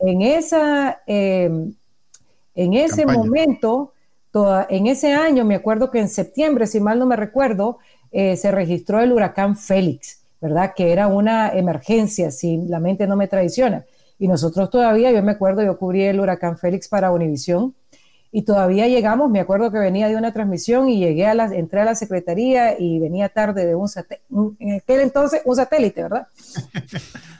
En, 0.00 0.20
esa, 0.20 1.00
en 1.06 1.74
ese 2.54 3.06
momento, 3.06 3.91
en 4.68 4.86
ese 4.86 5.12
año, 5.12 5.44
me 5.44 5.54
acuerdo 5.54 5.90
que 5.90 6.00
en 6.00 6.08
septiembre, 6.08 6.66
si 6.66 6.80
mal 6.80 6.98
no 6.98 7.06
me 7.06 7.16
recuerdo, 7.16 7.78
se 8.10 8.50
registró 8.50 9.00
el 9.00 9.12
huracán 9.12 9.56
Félix. 9.56 10.22
¿verdad? 10.42 10.72
Que 10.74 10.92
era 10.92 11.06
una 11.06 11.50
emergencia, 11.50 12.32
si 12.32 12.56
la 12.66 12.80
mente 12.80 13.06
no 13.06 13.14
me 13.14 13.28
traiciona. 13.28 13.84
Y 14.18 14.26
nosotros 14.26 14.70
todavía, 14.70 15.12
yo 15.12 15.22
me 15.22 15.30
acuerdo, 15.30 15.62
yo 15.62 15.78
cubrí 15.78 16.02
el 16.02 16.18
huracán 16.18 16.58
Félix 16.58 16.88
para 16.88 17.12
Univisión 17.12 17.76
y 18.34 18.42
todavía 18.42 18.88
llegamos, 18.88 19.30
me 19.30 19.40
acuerdo 19.40 19.70
que 19.70 19.78
venía 19.78 20.08
de 20.08 20.16
una 20.16 20.32
transmisión 20.32 20.88
y 20.88 20.98
llegué 20.98 21.26
a 21.26 21.34
la, 21.34 21.54
entré 21.54 21.80
a 21.80 21.84
la 21.84 21.94
secretaría 21.94 22.80
y 22.80 22.98
venía 22.98 23.28
tarde 23.28 23.66
de 23.66 23.74
un 23.74 23.90
satélite, 23.90 24.24
en 24.58 24.76
aquel 24.76 25.00
entonces 25.00 25.42
un 25.44 25.54
satélite, 25.54 26.02
¿verdad? 26.02 26.28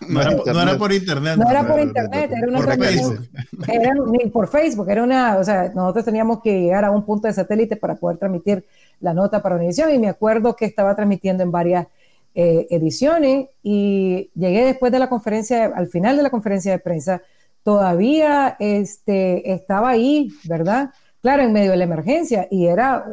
no, 0.08 0.20
era, 0.20 0.76
por 0.76 0.92
internet. 0.92 1.38
No, 1.38 1.50
era 1.50 1.66
por 1.66 1.80
internet, 1.80 2.30
era 2.36 2.46
una 2.46 2.58
por 2.58 2.76
Facebook. 2.78 3.28
Era, 3.66 3.94
ni 4.06 4.26
por 4.28 4.48
Facebook, 4.48 4.90
era 4.90 5.02
una, 5.02 5.38
o 5.38 5.44
sea, 5.44 5.72
nosotros 5.74 6.04
teníamos 6.04 6.42
que 6.42 6.60
llegar 6.60 6.84
a 6.84 6.90
un 6.90 7.06
punto 7.06 7.26
de 7.26 7.32
satélite 7.32 7.76
para 7.76 7.94
poder 7.94 8.18
transmitir 8.18 8.66
la 9.00 9.14
nota 9.14 9.40
para 9.40 9.56
Univisión 9.56 9.94
y 9.94 9.98
me 9.98 10.10
acuerdo 10.10 10.54
que 10.54 10.66
estaba 10.66 10.94
transmitiendo 10.94 11.42
en 11.42 11.50
varias 11.50 11.86
eh, 12.34 12.66
ediciones 12.68 13.48
y 13.62 14.30
llegué 14.34 14.66
después 14.66 14.92
de 14.92 14.98
la 14.98 15.08
conferencia, 15.08 15.72
al 15.74 15.86
final 15.86 16.18
de 16.18 16.22
la 16.22 16.30
conferencia 16.30 16.72
de 16.72 16.78
prensa, 16.78 17.22
todavía 17.62 18.56
este, 18.58 19.52
estaba 19.52 19.90
ahí, 19.90 20.28
¿verdad? 20.44 20.90
Claro, 21.20 21.42
en 21.42 21.52
medio 21.52 21.70
de 21.70 21.76
la 21.76 21.84
emergencia 21.84 22.48
y 22.50 22.66
era 22.66 23.04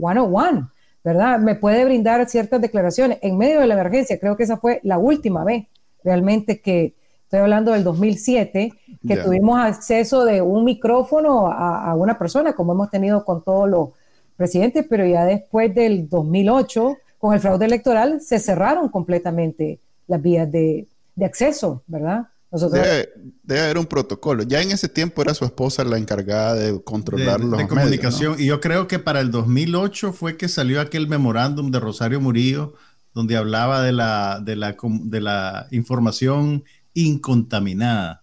one 0.00 0.20
on 0.20 0.34
one, 0.34 0.66
¿verdad? 1.02 1.38
Me 1.38 1.54
puede 1.54 1.84
brindar 1.84 2.28
ciertas 2.28 2.60
declaraciones 2.60 3.18
en 3.22 3.36
medio 3.36 3.60
de 3.60 3.66
la 3.66 3.74
emergencia. 3.74 4.18
Creo 4.18 4.36
que 4.36 4.44
esa 4.44 4.56
fue 4.56 4.80
la 4.82 4.98
última 4.98 5.44
vez 5.44 5.66
realmente 6.02 6.60
que, 6.60 6.94
estoy 7.24 7.40
hablando 7.40 7.72
del 7.72 7.82
2007, 7.82 8.72
que 9.08 9.16
tuvimos 9.16 9.58
acceso 9.58 10.24
de 10.24 10.40
un 10.40 10.64
micrófono 10.64 11.48
a, 11.48 11.90
a, 11.90 11.94
una 11.94 12.16
persona, 12.16 12.52
como 12.52 12.72
hemos 12.72 12.90
tenido 12.90 13.24
con 13.24 13.42
todos 13.42 13.68
los 13.68 13.88
presidentes, 14.36 14.86
pero 14.88 15.04
ya 15.06 15.24
después 15.24 15.74
del 15.74 16.08
2008 16.08 16.96
con 17.18 17.32
el 17.32 17.40
fraude 17.40 17.64
electoral 17.64 18.20
se 18.20 18.38
cerraron 18.38 18.88
completamente 18.88 19.80
las 20.06 20.20
vías 20.20 20.50
de, 20.50 20.86
acceso, 21.24 21.82
¿verdad? 21.86 22.26
Debe, 22.70 23.60
haber 23.60 23.78
un 23.78 23.86
protocolo. 23.86 24.42
Ya 24.42 24.60
en 24.62 24.70
ese 24.70 24.88
tiempo 24.88 25.22
era 25.22 25.34
su 25.34 25.44
esposa 25.44 25.84
la 25.84 25.98
encargada 25.98 26.54
de 26.54 26.82
controlar 26.82 27.40
los 27.40 27.58
de 27.58 27.68
comunicación. 27.68 28.36
Y 28.38 28.46
yo 28.46 28.60
creo 28.60 28.88
que 28.88 28.98
para 28.98 29.20
el 29.20 29.30
2008 29.30 30.12
fue 30.12 30.36
que 30.36 30.48
salió 30.48 30.80
aquel 30.80 31.08
memorándum 31.08 31.70
de 31.70 31.80
Rosario 31.80 32.20
Murillo 32.20 32.74
donde 33.14 33.36
hablaba 33.36 33.80
de 33.82 33.92
la, 33.92 34.40
de 34.42 34.56
la, 34.56 34.76
de 34.82 35.20
la 35.20 35.66
información 35.70 36.64
incontaminada. 36.92 38.22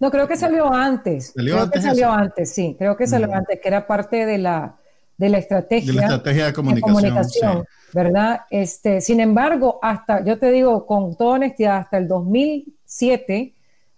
No, 0.00 0.10
creo 0.10 0.26
que 0.26 0.36
salió 0.36 0.72
antes. 0.72 1.32
¿Salió 1.34 1.54
creo 1.54 1.64
antes 1.64 1.82
que 1.82 1.88
salió 1.88 2.10
antes, 2.10 2.54
sí. 2.54 2.74
Creo 2.78 2.96
que 2.96 3.06
salió 3.06 3.28
mm. 3.28 3.34
antes, 3.34 3.60
que 3.60 3.68
era 3.68 3.86
parte 3.86 4.24
de 4.24 4.38
la, 4.38 4.76
de 5.18 5.28
la 5.28 5.38
estrategia 5.38 5.92
de, 5.92 5.98
la 5.98 6.02
estrategia 6.02 6.46
de 6.46 6.52
comunicación, 6.52 7.64
¿verdad? 7.92 8.40
Este, 8.50 9.00
sin 9.00 9.20
embargo, 9.20 9.78
hasta, 9.82 10.24
yo 10.24 10.38
te 10.38 10.50
digo 10.50 10.86
con 10.86 11.14
toda 11.16 11.34
honestidad, 11.34 11.78
hasta 11.78 11.98
el 11.98 12.08
2007, 12.08 13.54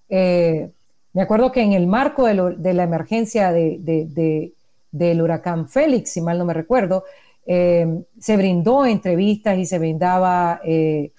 eh, 0.09 0.71
me 1.13 1.23
acuerdo 1.23 1.53
que 1.53 1.63
en 1.63 1.73
el 1.73 1.87
marco 1.87 2.27
de, 2.27 2.75
la 2.75 2.83
emergencia 2.83 3.53
de, 3.53 4.53
del 4.91 5.23
huracán 5.23 5.69
Félix, 5.69 6.11
si 6.11 6.21
mal 6.21 6.39
no 6.39 6.45
me 6.45 6.55
recuerdo, 6.55 7.05
eh, 7.47 8.03
se 8.19 8.37
brindó 8.37 8.87
entrevistas 8.87 9.59
y 9.59 9.67
se 9.67 9.79
brindaba 9.79 10.61
eh, 10.65 11.13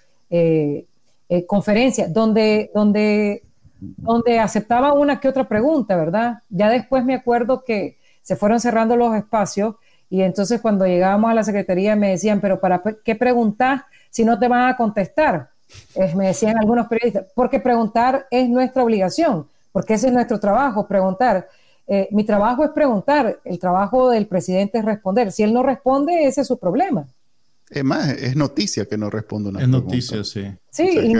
conferencias 1.47 2.13
donde, 2.13 2.71
donde, 2.73 3.43
donde 3.79 4.39
aceptaba 4.39 4.93
una 4.93 5.19
que 5.19 5.29
otra 5.29 5.47
pregunta, 5.47 5.95
¿verdad? 5.95 6.39
Ya 6.49 6.69
después 6.69 7.05
me 7.05 7.15
acuerdo 7.15 7.63
que 7.63 7.97
se 8.21 8.35
fueron 8.35 8.59
cerrando 8.59 8.95
los 8.95 9.15
espacios 9.15 9.75
y 10.09 10.21
entonces 10.21 10.61
cuando 10.61 10.85
llegábamos 10.85 11.31
a 11.31 11.33
la 11.33 11.43
secretaría 11.43 11.95
me 11.95 12.09
decían, 12.09 12.41
pero 12.41 12.59
¿para 12.59 12.81
qué 13.03 13.15
preguntar 13.15 13.85
si 14.09 14.25
no 14.25 14.37
te 14.39 14.47
van 14.47 14.69
a 14.69 14.75
contestar? 14.75 15.49
Me 16.15 16.27
decían 16.27 16.57
algunos 16.57 16.87
periodistas, 16.87 17.25
porque 17.35 17.59
preguntar 17.59 18.27
es 18.31 18.49
nuestra 18.49 18.83
obligación, 18.83 19.47
porque 19.71 19.95
ese 19.95 20.07
es 20.07 20.13
nuestro 20.13 20.39
trabajo, 20.39 20.87
preguntar. 20.87 21.47
Eh, 21.87 22.07
mi 22.11 22.23
trabajo 22.23 22.63
es 22.63 22.71
preguntar, 22.71 23.39
el 23.43 23.59
trabajo 23.59 24.09
del 24.09 24.27
presidente 24.27 24.79
es 24.79 24.85
responder. 24.85 25.31
Si 25.31 25.43
él 25.43 25.53
no 25.53 25.63
responde, 25.63 26.25
ese 26.25 26.41
es 26.41 26.47
su 26.47 26.57
problema. 26.57 27.07
Es 27.69 27.83
más, 27.83 28.09
es 28.09 28.35
noticia 28.35 28.85
que 28.85 28.97
no 28.97 29.09
responda 29.09 29.49
una 29.49 29.61
Es 29.61 29.67
noticia, 29.67 30.23
sí. 30.23 30.45
Sí, 30.69 31.13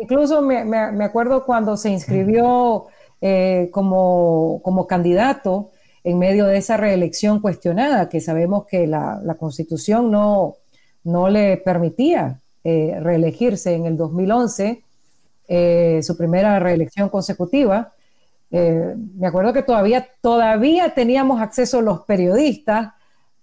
incluso 0.00 0.42
me, 0.42 0.64
me, 0.64 1.04
acuerdo 1.04 1.44
cuando 1.44 1.76
se 1.76 1.90
inscribió 1.90 2.86
eh, 3.20 3.70
como, 3.72 4.60
como 4.62 4.86
candidato 4.86 5.70
en 6.04 6.18
medio 6.18 6.46
de 6.46 6.58
esa 6.58 6.76
reelección 6.76 7.40
cuestionada, 7.40 8.08
que 8.08 8.20
sabemos 8.20 8.66
que 8.66 8.86
la, 8.86 9.36
constitución 9.38 10.10
no, 10.10 10.56
no 11.02 11.28
le 11.28 11.56
permitía 11.56 12.40
eh, 12.68 12.98
reelegirse 13.00 13.74
en 13.74 13.86
el 13.86 13.96
2011, 13.96 14.82
eh, 15.46 16.00
su 16.02 16.16
primera 16.16 16.58
reelección 16.58 17.08
consecutiva. 17.08 17.92
Eh, 18.50 18.96
me 19.14 19.28
acuerdo 19.28 19.52
que 19.52 19.62
todavía, 19.62 20.08
todavía 20.20 20.92
teníamos 20.92 21.40
acceso 21.40 21.80
los 21.80 22.00
periodistas 22.00 22.92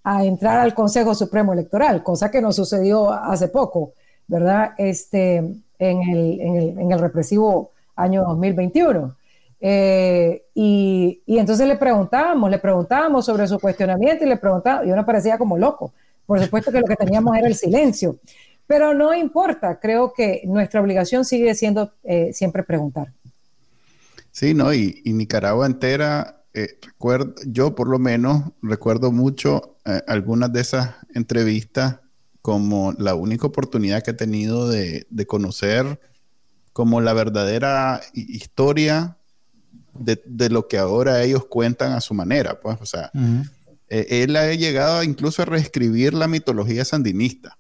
a 0.04 0.26
entrar 0.26 0.60
al 0.60 0.74
Consejo 0.74 1.16
Supremo 1.16 1.54
Electoral, 1.54 2.04
cosa 2.04 2.30
que 2.30 2.42
no 2.42 2.52
sucedió 2.52 3.14
hace 3.14 3.48
poco, 3.48 3.94
¿verdad? 4.28 4.72
Este, 4.78 5.38
en, 5.38 6.02
el, 6.02 6.42
en 6.78 6.92
el 6.92 7.00
represivo 7.00 7.72
año 7.96 8.26
2021. 8.26 9.16
Eh, 9.62 10.44
y, 10.54 11.22
y, 11.26 11.38
entonces 11.38 11.66
le 11.66 11.78
preguntábamos, 11.78 12.52
le 12.52 12.58
preguntábamos 12.58 13.26
sobre 13.26 13.48
su 13.48 13.58
cuestionamiento 13.58 14.26
y 14.26 14.28
le 14.28 14.36
preguntábamos, 14.36 14.86
y 14.86 14.92
uno 14.92 15.06
parecía 15.06 15.38
como 15.38 15.58
loco. 15.58 15.94
Por 16.26 16.42
supuesto 16.42 16.74
que 16.74 16.82
lo 16.82 16.88
que 16.88 16.98
teníamos 16.98 17.38
era 17.38 17.48
el 17.48 17.56
silencio, 17.56 18.18
pero 18.68 18.94
no 18.94 19.14
importa, 19.14 19.80
creo 19.80 20.14
que 20.14 20.42
nuestra 20.46 20.82
obligación 20.82 21.26
sigue 21.26 21.54
siendo 21.56 21.94
eh, 22.04 22.32
siempre 22.34 22.64
preguntar. 22.64 23.14
Sí, 24.32 24.54
¿no? 24.54 24.74
Y, 24.74 25.02
Nicaragua 25.06 25.66
entera, 25.66 26.44
eh, 26.54 26.80
recuerdo, 26.82 27.36
yo 27.46 27.76
por 27.76 27.88
lo 27.88 28.00
menos 28.00 28.52
recuerdo 28.62 29.12
mucho 29.12 29.78
algunas 30.08 30.52
de 30.54 30.62
esas 30.62 30.96
entrevistas 31.14 32.00
como 32.42 32.94
la 32.98 33.16
única 33.16 33.48
oportunidad 33.48 34.02
que 34.02 34.12
he 34.12 34.16
tenido 34.16 34.70
de, 34.70 35.06
de 35.10 35.26
conocer 35.26 36.00
como 36.74 37.00
la 37.02 37.14
verdadera 37.14 38.02
historia 38.14 39.18
de, 39.94 40.50
lo 40.50 40.68
que 40.68 40.78
ahora 40.78 41.22
ellos 41.22 41.46
cuentan 41.46 41.94
a 41.94 42.02
su 42.02 42.14
manera, 42.14 42.60
pues, 42.60 42.78
o 42.82 42.86
sea, 42.86 43.12
eh, 43.90 44.24
él 44.24 44.36
ha 44.36 44.52
llegado 44.54 45.04
incluso 45.04 45.44
a 45.44 45.46
reescribir 45.46 46.14
la 46.14 46.28
mitología 46.28 46.84
sandinista. 46.84 47.58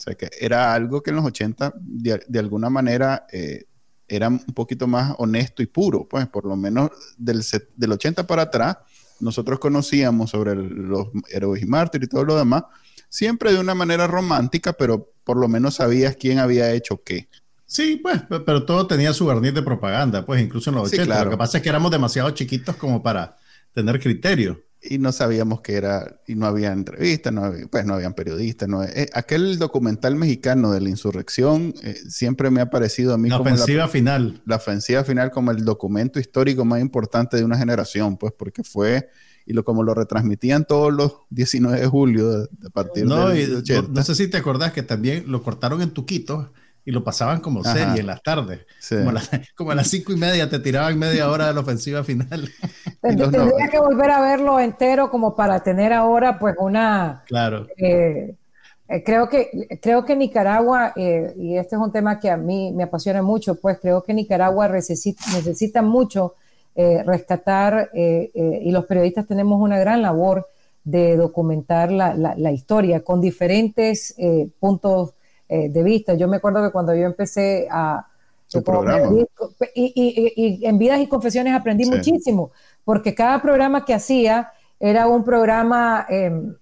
O 0.00 0.02
sea, 0.02 0.14
que 0.14 0.30
era 0.40 0.72
algo 0.72 1.02
que 1.02 1.10
en 1.10 1.16
los 1.16 1.26
80, 1.26 1.74
de, 1.76 2.38
alguna 2.38 2.70
manera, 2.70 3.26
eh, 3.30 3.64
era 4.08 4.28
un 4.28 4.38
poquito 4.54 4.86
más 4.86 5.14
honesto 5.18 5.62
y 5.62 5.66
puro, 5.66 6.08
pues, 6.08 6.26
por 6.26 6.46
lo 6.46 6.56
menos 6.56 6.90
del, 7.18 7.44
del 7.76 7.92
80 7.92 8.26
para 8.26 8.42
atrás, 8.42 8.78
nosotros 9.20 9.58
conocíamos 9.58 10.30
sobre 10.30 10.54
los 10.54 11.08
héroes 11.28 11.62
y 11.62 11.66
mártires 11.66 12.06
y 12.06 12.10
todo 12.10 12.24
lo 12.24 12.34
demás, 12.34 12.64
siempre 13.10 13.52
de 13.52 13.58
una 13.58 13.74
manera 13.74 14.06
romántica, 14.06 14.72
pero 14.72 15.12
por 15.22 15.36
lo 15.36 15.48
menos 15.48 15.74
sabías 15.74 16.16
quién 16.16 16.38
había 16.38 16.72
hecho 16.72 17.02
qué. 17.04 17.28
Sí, 17.66 18.00
pues, 18.02 18.22
pero 18.46 18.64
todo 18.64 18.86
tenía 18.86 19.12
su 19.12 19.26
barniz 19.26 19.52
de 19.52 19.62
propaganda, 19.62 20.24
pues 20.24 20.40
incluso 20.40 20.70
en 20.70 20.76
los 20.76 20.90
80. 20.90 21.24
Lo 21.24 21.30
que 21.30 21.36
pasa 21.36 21.58
es 21.58 21.62
que 21.62 21.68
éramos 21.68 21.90
demasiado 21.90 22.30
chiquitos 22.30 22.74
como 22.76 23.02
para 23.02 23.36
tener 23.74 24.00
criterio. 24.00 24.64
Y 24.82 24.98
no 24.98 25.12
sabíamos 25.12 25.60
que 25.60 25.74
era, 25.74 26.20
y 26.26 26.34
no 26.34 26.46
había 26.46 26.72
entrevistas, 26.72 27.32
no 27.32 27.52
pues 27.70 27.84
no 27.84 27.94
habían 27.94 28.14
periodistas. 28.14 28.68
No, 28.68 28.82
eh, 28.82 29.10
aquel 29.12 29.58
documental 29.58 30.16
mexicano 30.16 30.72
de 30.72 30.80
la 30.80 30.88
insurrección 30.88 31.74
eh, 31.82 31.96
siempre 32.08 32.50
me 32.50 32.62
ha 32.62 32.70
parecido 32.70 33.12
a 33.12 33.18
mí 33.18 33.28
la 33.28 33.38
como 33.38 33.50
ofensiva 33.50 33.88
final. 33.88 34.42
La 34.46 34.56
ofensiva 34.56 35.04
final 35.04 35.30
como 35.30 35.50
el 35.50 35.64
documento 35.64 36.18
histórico 36.18 36.64
más 36.64 36.80
importante 36.80 37.36
de 37.36 37.44
una 37.44 37.58
generación, 37.58 38.16
pues 38.16 38.32
porque 38.32 38.64
fue, 38.64 39.10
y 39.44 39.52
lo 39.52 39.64
como 39.64 39.82
lo 39.82 39.94
retransmitían 39.94 40.64
todos 40.64 40.92
los 40.92 41.12
19 41.28 41.80
de 41.80 41.86
julio 41.86 42.30
de, 42.30 42.70
partir 42.72 43.04
no, 43.04 43.26
80. 43.26 43.82
No, 43.82 43.88
no 43.88 44.02
sé 44.02 44.14
si 44.14 44.28
te 44.28 44.38
acordás 44.38 44.72
que 44.72 44.82
también 44.82 45.24
lo 45.26 45.42
cortaron 45.42 45.82
en 45.82 45.90
Tuquito 45.90 46.52
y 46.84 46.90
lo 46.92 47.04
pasaban 47.04 47.40
como 47.40 47.62
serie 47.62 48.00
en 48.00 48.06
las 48.06 48.22
tardes. 48.22 48.60
Como, 49.56 49.70
a 49.70 49.74
las 49.74 49.88
cinco 49.88 50.12
y 50.12 50.16
media 50.16 50.48
te 50.48 50.58
tiraban 50.58 50.98
media 50.98 51.30
hora 51.30 51.48
de 51.48 51.54
la 51.54 51.60
ofensiva 51.60 52.02
final. 52.02 52.48
Tendría 53.00 53.68
que 53.70 53.78
volver 53.78 54.10
a 54.10 54.20
verlo 54.20 54.58
entero 54.58 55.10
como 55.10 55.34
para 55.36 55.62
tener 55.62 55.92
ahora 55.92 56.38
pues 56.38 56.54
una... 56.58 57.22
Claro. 57.26 57.66
Eh, 57.76 58.34
eh, 58.88 59.04
creo, 59.04 59.28
que, 59.28 59.78
creo 59.80 60.04
que 60.04 60.16
Nicaragua, 60.16 60.92
eh, 60.96 61.32
y 61.36 61.56
este 61.56 61.76
es 61.76 61.82
un 61.82 61.92
tema 61.92 62.18
que 62.18 62.30
a 62.30 62.36
mí 62.36 62.72
me 62.72 62.84
apasiona 62.84 63.22
mucho, 63.22 63.54
pues 63.54 63.78
creo 63.80 64.02
que 64.02 64.14
Nicaragua 64.14 64.68
necesita, 64.68 65.22
necesita 65.34 65.82
mucho 65.82 66.34
rescatar 67.04 67.90
y 67.92 68.70
los 68.70 68.86
periodistas 68.86 69.26
tenemos 69.26 69.60
una 69.60 69.78
gran 69.78 70.00
labor 70.00 70.48
de 70.82 71.14
documentar 71.14 71.92
la, 71.92 72.14
la, 72.14 72.34
la 72.36 72.52
historia 72.52 73.04
con 73.04 73.20
diferentes 73.20 74.14
puntos 74.58 75.12
eh, 75.52 75.68
de 75.68 75.82
vista. 75.82 76.14
Yo 76.14 76.28
me 76.28 76.36
acuerdo 76.36 76.62
que 76.62 76.70
cuando 76.70 76.94
yo 76.94 77.04
empecé 77.06 77.66
a... 77.68 78.06
Y, 79.74 80.60
en 80.64 80.78
Vidas 80.78 81.00
y 81.00 81.08
Confesiones 81.08 81.54
aprendí 81.54 81.90
muchísimo, 81.90 82.52
porque 82.84 83.16
cada 83.16 83.42
programa 83.42 83.84
que 83.84 83.92
hacía 83.92 84.52
era 84.78 85.08
un 85.08 85.24
programa, 85.24 86.06
em, 86.08 86.54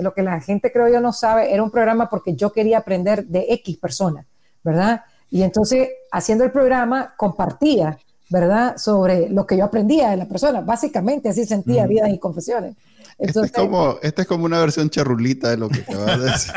lo 0.00 0.14
que 0.14 0.22
la 0.22 0.40
gente 0.40 0.72
creo 0.72 0.88
yo 0.88 1.02
no 1.02 1.12
sabe, 1.12 1.52
era 1.52 1.62
un 1.62 1.70
programa 1.70 2.08
porque 2.08 2.34
yo 2.34 2.50
quería 2.50 2.78
aprender 2.78 3.26
de 3.26 3.44
X 3.50 3.76
personas, 3.76 4.24
¿verdad? 4.64 5.02
Y 5.30 5.42
entonces, 5.42 5.90
haciendo 6.10 6.44
el 6.44 6.50
programa, 6.50 7.12
compartía, 7.18 7.98
¿verdad? 8.30 8.78
Sobre 8.78 9.28
lo 9.28 9.46
que 9.46 9.58
yo 9.58 9.66
aprendía 9.66 10.10
de 10.10 10.16
la 10.16 10.26
persona. 10.26 10.62
Básicamente 10.62 11.28
así 11.28 11.44
sentía 11.44 11.86
Vidas 11.86 12.08
y 12.08 12.18
Confesiones. 12.18 12.74
Este 13.20 13.40
es 13.40 13.52
como, 13.52 13.98
esta 14.02 14.22
es 14.22 14.28
como 14.28 14.44
una 14.46 14.58
versión 14.60 14.88
charrulita 14.88 15.50
de 15.50 15.58
lo 15.58 15.68
que 15.68 15.80
acabas 15.80 16.18
de 16.18 16.24
decir. 16.30 16.52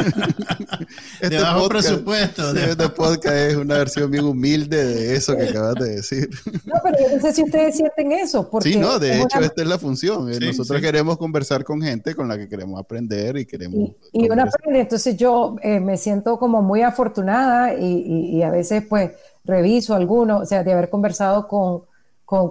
este 1.22 1.36
de 1.36 1.42
bajo 1.42 1.68
presupuesto. 1.68 2.56
este 2.56 2.90
podcast 2.90 3.36
es 3.36 3.56
una 3.56 3.78
versión 3.78 4.10
bien 4.10 4.24
humilde 4.24 4.84
de 4.84 5.16
eso 5.16 5.36
que 5.36 5.50
acabas 5.50 5.76
de 5.76 5.96
decir. 5.96 6.30
No, 6.66 6.76
pero 6.84 6.98
yo 7.00 7.16
no 7.16 7.22
sé 7.22 7.34
si 7.34 7.44
ustedes 7.44 7.76
sienten 7.76 8.12
eso. 8.14 8.50
Porque 8.50 8.74
sí, 8.74 8.80
no, 8.80 8.98
de 8.98 9.22
hecho, 9.22 9.40
esta 9.40 9.62
es 9.62 9.68
la 9.68 9.78
función. 9.78 10.32
Eh, 10.32 10.40
nosotros 10.40 10.80
queremos 10.82 11.18
conversar 11.18 11.64
con 11.64 11.82
gente 11.82 12.16
con 12.16 12.28
la 12.28 12.38
que 12.38 12.48
queremos 12.48 12.80
aprender 12.80 13.38
y 13.38 13.46
queremos. 13.46 13.92
Y, 14.14 14.30
una 14.30 14.50
entonces 14.66 15.18
yo 15.18 15.58
eh, 15.62 15.80
me 15.80 15.98
siento 15.98 16.40
como 16.40 16.62
muy 16.62 16.82
afortunada 16.82 17.74
y, 17.74 18.38
y 18.38 18.44
a 18.44 18.50
veces, 18.50 18.84
pues, 18.88 19.12
reviso 19.44 19.94
alguno, 19.94 20.40
o 20.40 20.46
sea, 20.46 20.64
de 20.64 20.72
haber 20.72 20.90
conversado 20.90 21.48
con 21.48 21.84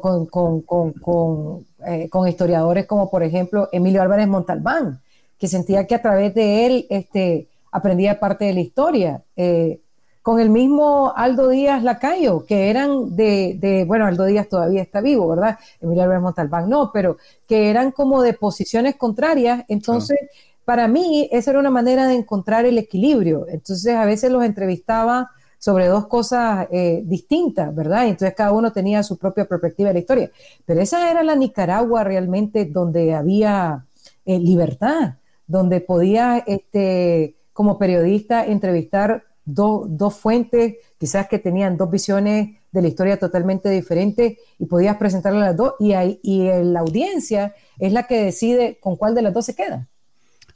con, 0.00 0.26
con, 0.26 0.62
con, 0.62 1.66
eh, 1.86 2.08
con, 2.08 2.28
historiadores 2.28 2.86
como 2.86 3.10
por 3.10 3.22
ejemplo 3.22 3.68
Emilio 3.72 4.02
Álvarez 4.02 4.28
Montalbán, 4.28 5.00
que 5.38 5.48
sentía 5.48 5.86
que 5.86 5.94
a 5.94 6.02
través 6.02 6.34
de 6.34 6.66
él 6.66 6.86
este, 6.88 7.48
aprendía 7.70 8.20
parte 8.20 8.44
de 8.44 8.54
la 8.54 8.60
historia. 8.60 9.22
Eh, 9.36 9.80
con 10.22 10.38
el 10.38 10.50
mismo 10.50 11.12
Aldo 11.16 11.48
Díaz 11.48 11.82
Lacayo, 11.82 12.46
que 12.46 12.70
eran 12.70 13.16
de, 13.16 13.56
de, 13.58 13.84
bueno, 13.84 14.06
Aldo 14.06 14.24
Díaz 14.24 14.48
todavía 14.48 14.80
está 14.80 15.00
vivo, 15.00 15.26
¿verdad? 15.26 15.58
Emilio 15.80 16.04
Álvarez 16.04 16.22
Montalbán 16.22 16.68
no, 16.70 16.92
pero 16.92 17.16
que 17.48 17.70
eran 17.70 17.90
como 17.90 18.22
de 18.22 18.32
posiciones 18.32 18.94
contrarias. 18.94 19.64
Entonces, 19.66 20.16
para 20.64 20.86
mí, 20.86 21.28
esa 21.32 21.50
era 21.50 21.58
una 21.58 21.70
manera 21.70 22.06
de 22.06 22.14
encontrar 22.14 22.66
el 22.66 22.78
equilibrio. 22.78 23.46
Entonces, 23.48 23.94
a 23.96 24.04
veces 24.04 24.30
los 24.30 24.44
entrevistaba 24.44 25.30
sobre 25.62 25.86
dos 25.86 26.08
cosas 26.08 26.66
eh, 26.72 27.04
distintas, 27.04 27.72
¿verdad? 27.72 28.08
entonces 28.08 28.34
cada 28.34 28.50
uno 28.50 28.72
tenía 28.72 29.04
su 29.04 29.16
propia 29.16 29.44
perspectiva 29.44 29.90
de 29.90 29.94
la 29.94 30.00
historia. 30.00 30.30
Pero 30.66 30.80
esa 30.80 31.08
era 31.08 31.22
la 31.22 31.36
Nicaragua 31.36 32.02
realmente 32.02 32.64
donde 32.64 33.14
había 33.14 33.86
eh, 34.24 34.40
libertad, 34.40 35.18
donde 35.46 35.80
podía, 35.80 36.38
este, 36.48 37.36
como 37.52 37.78
periodista, 37.78 38.44
entrevistar 38.44 39.22
dos 39.44 40.14
fuentes, 40.16 40.78
quizás 40.98 41.28
que 41.28 41.38
tenían 41.38 41.76
dos 41.76 41.92
visiones 41.92 42.56
de 42.72 42.82
la 42.82 42.88
historia 42.88 43.20
totalmente 43.20 43.70
diferentes 43.70 44.38
y 44.58 44.66
podías 44.66 44.96
presentarle 44.96 45.38
las 45.38 45.56
dos 45.56 45.74
y, 45.78 45.92
y 46.24 46.48
la 46.64 46.80
audiencia 46.80 47.54
es 47.78 47.92
la 47.92 48.08
que 48.08 48.24
decide 48.24 48.80
con 48.80 48.96
cuál 48.96 49.14
de 49.14 49.22
las 49.22 49.32
dos 49.32 49.46
se 49.46 49.54
queda. 49.54 49.88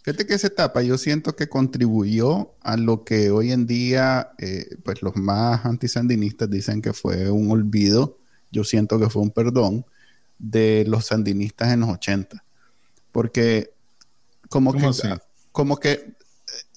Fíjate 0.07 0.25
que 0.25 0.35
esa 0.35 0.47
etapa 0.47 0.83
yo 0.83 0.99
siento 0.99 1.35
que 1.35 1.49
contribuyó 1.49 2.55
a 2.61 2.77
lo 2.77 3.03
que 3.03 3.33
hoy 3.33 3.51
en 3.51 3.67
día, 3.67 4.31
eh, 4.39 4.77
pues 4.85 5.03
los 5.03 5.17
más 5.17 5.67
antisandinistas 5.67 6.49
dicen 6.49 6.81
que 6.81 6.93
fue 6.93 7.29
un 7.29 7.51
olvido, 7.51 8.17
yo 8.53 8.63
siento 8.63 9.01
que 9.01 9.11
fue 9.11 9.23
un 9.23 9.33
perdón 9.33 9.85
de 10.39 10.85
los 10.87 11.07
sandinistas 11.07 11.73
en 11.73 11.81
los 11.81 11.89
80. 11.89 12.45
Porque 13.11 13.73
como, 14.49 14.75
que, 14.75 14.89
como 15.51 15.77
que 15.81 16.15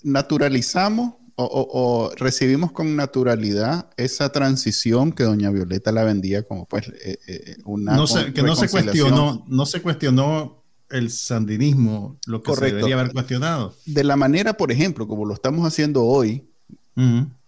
naturalizamos 0.02 1.14
o, 1.36 2.12
recibimos 2.18 2.72
con 2.72 2.96
naturalidad 2.96 3.92
esa 3.96 4.32
transición 4.32 5.12
que 5.12 5.24
doña 5.24 5.52
Violeta 5.52 5.92
la 5.92 6.04
vendía 6.04 6.42
como 6.42 6.66
pues 6.66 6.90
eh, 6.90 7.20
eh, 7.28 7.58
una 7.64 7.96
no 7.96 8.06
que 8.34 8.44
no 8.44 8.58
se 8.58 8.68
cuestionó 8.68 9.46
no 9.48 9.66
se 9.66 9.82
cuestionó 9.82 10.59
el 10.90 11.10
sandinismo 11.12 12.18
lo 12.26 12.42
que 12.42 12.54
se 12.56 12.66
debería 12.66 13.00
haber 13.00 13.14
cuestionado. 13.14 13.76
De 13.86 14.04
la 14.04 14.16
manera, 14.16 14.54
por 14.54 14.72
ejemplo, 14.72 15.08
como 15.08 15.26
lo 15.26 15.34
estamos 15.34 15.66
haciendo 15.66 16.04
hoy, 16.04 16.50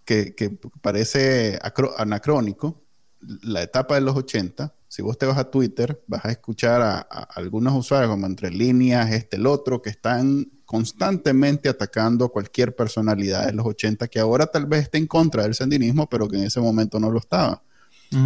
que, 0.04 0.58
parece 0.80 1.58
anacrónico, 1.96 2.82
la 3.20 3.62
etapa 3.62 3.94
de 3.94 4.00
los 4.00 4.16
80, 4.16 4.74
si 4.88 5.00
vos 5.02 5.16
te 5.16 5.26
vas 5.26 5.38
a 5.38 5.50
Twitter, 5.50 6.02
vas 6.06 6.24
a 6.24 6.30
escuchar 6.30 6.82
a, 6.82 7.00
algunos 7.00 7.74
usuarios 7.74 8.10
como 8.10 8.26
entre 8.26 8.50
líneas, 8.50 9.10
este, 9.10 9.36
el 9.36 9.46
otro, 9.46 9.80
que 9.80 9.90
están 9.90 10.50
constantemente 10.64 11.68
atacando 11.68 12.24
a 12.24 12.28
cualquier 12.30 12.74
personalidad 12.74 13.46
de 13.46 13.52
los 13.52 13.66
80 13.66 14.08
que 14.08 14.18
ahora 14.18 14.46
tal 14.46 14.66
vez 14.66 14.84
esté 14.84 14.98
en 14.98 15.06
contra 15.06 15.42
del 15.42 15.54
sandinismo, 15.54 16.08
pero 16.08 16.28
que 16.28 16.36
en 16.36 16.44
ese 16.44 16.60
momento 16.60 16.98
no 16.98 17.10
lo 17.10 17.18
estaba. 17.18 17.62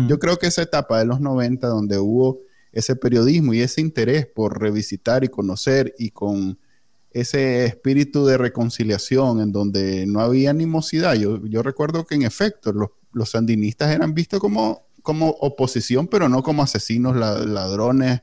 Yo 0.09 0.19
creo 0.19 0.37
que 0.37 0.49
esa 0.49 0.63
etapa 0.63 0.99
de 0.99 1.05
los 1.05 1.21
90, 1.21 1.69
donde 1.69 1.97
hubo 1.97 2.41
ese 2.77 2.95
periodismo 2.95 3.55
y 3.55 3.63
ese 3.63 3.81
interés 3.81 4.27
por 4.27 4.61
revisitar 4.61 5.25
y 5.25 5.29
conocer 5.29 5.95
y 5.99 6.11
con 6.11 6.59
ese 7.11 7.65
espíritu 7.65 8.27
de 8.27 8.37
reconciliación 8.37 9.41
en 9.41 9.51
donde 9.51 10.05
no 10.07 10.21
había 10.21 10.51
animosidad. 10.51 11.15
Yo, 11.15 11.43
yo 11.47 11.63
recuerdo 11.63 12.05
que 12.05 12.17
en 12.17 12.23
efecto 12.23 12.75
los, 12.75 13.31
sandinistas 13.31 13.95
eran 13.95 14.13
vistos 14.13 14.41
como, 14.41 14.89
como 15.01 15.31
oposición, 15.31 16.07
pero 16.07 16.29
no 16.29 16.43
como 16.43 16.63
asesinos, 16.63 17.17
ladrones. 17.17 18.21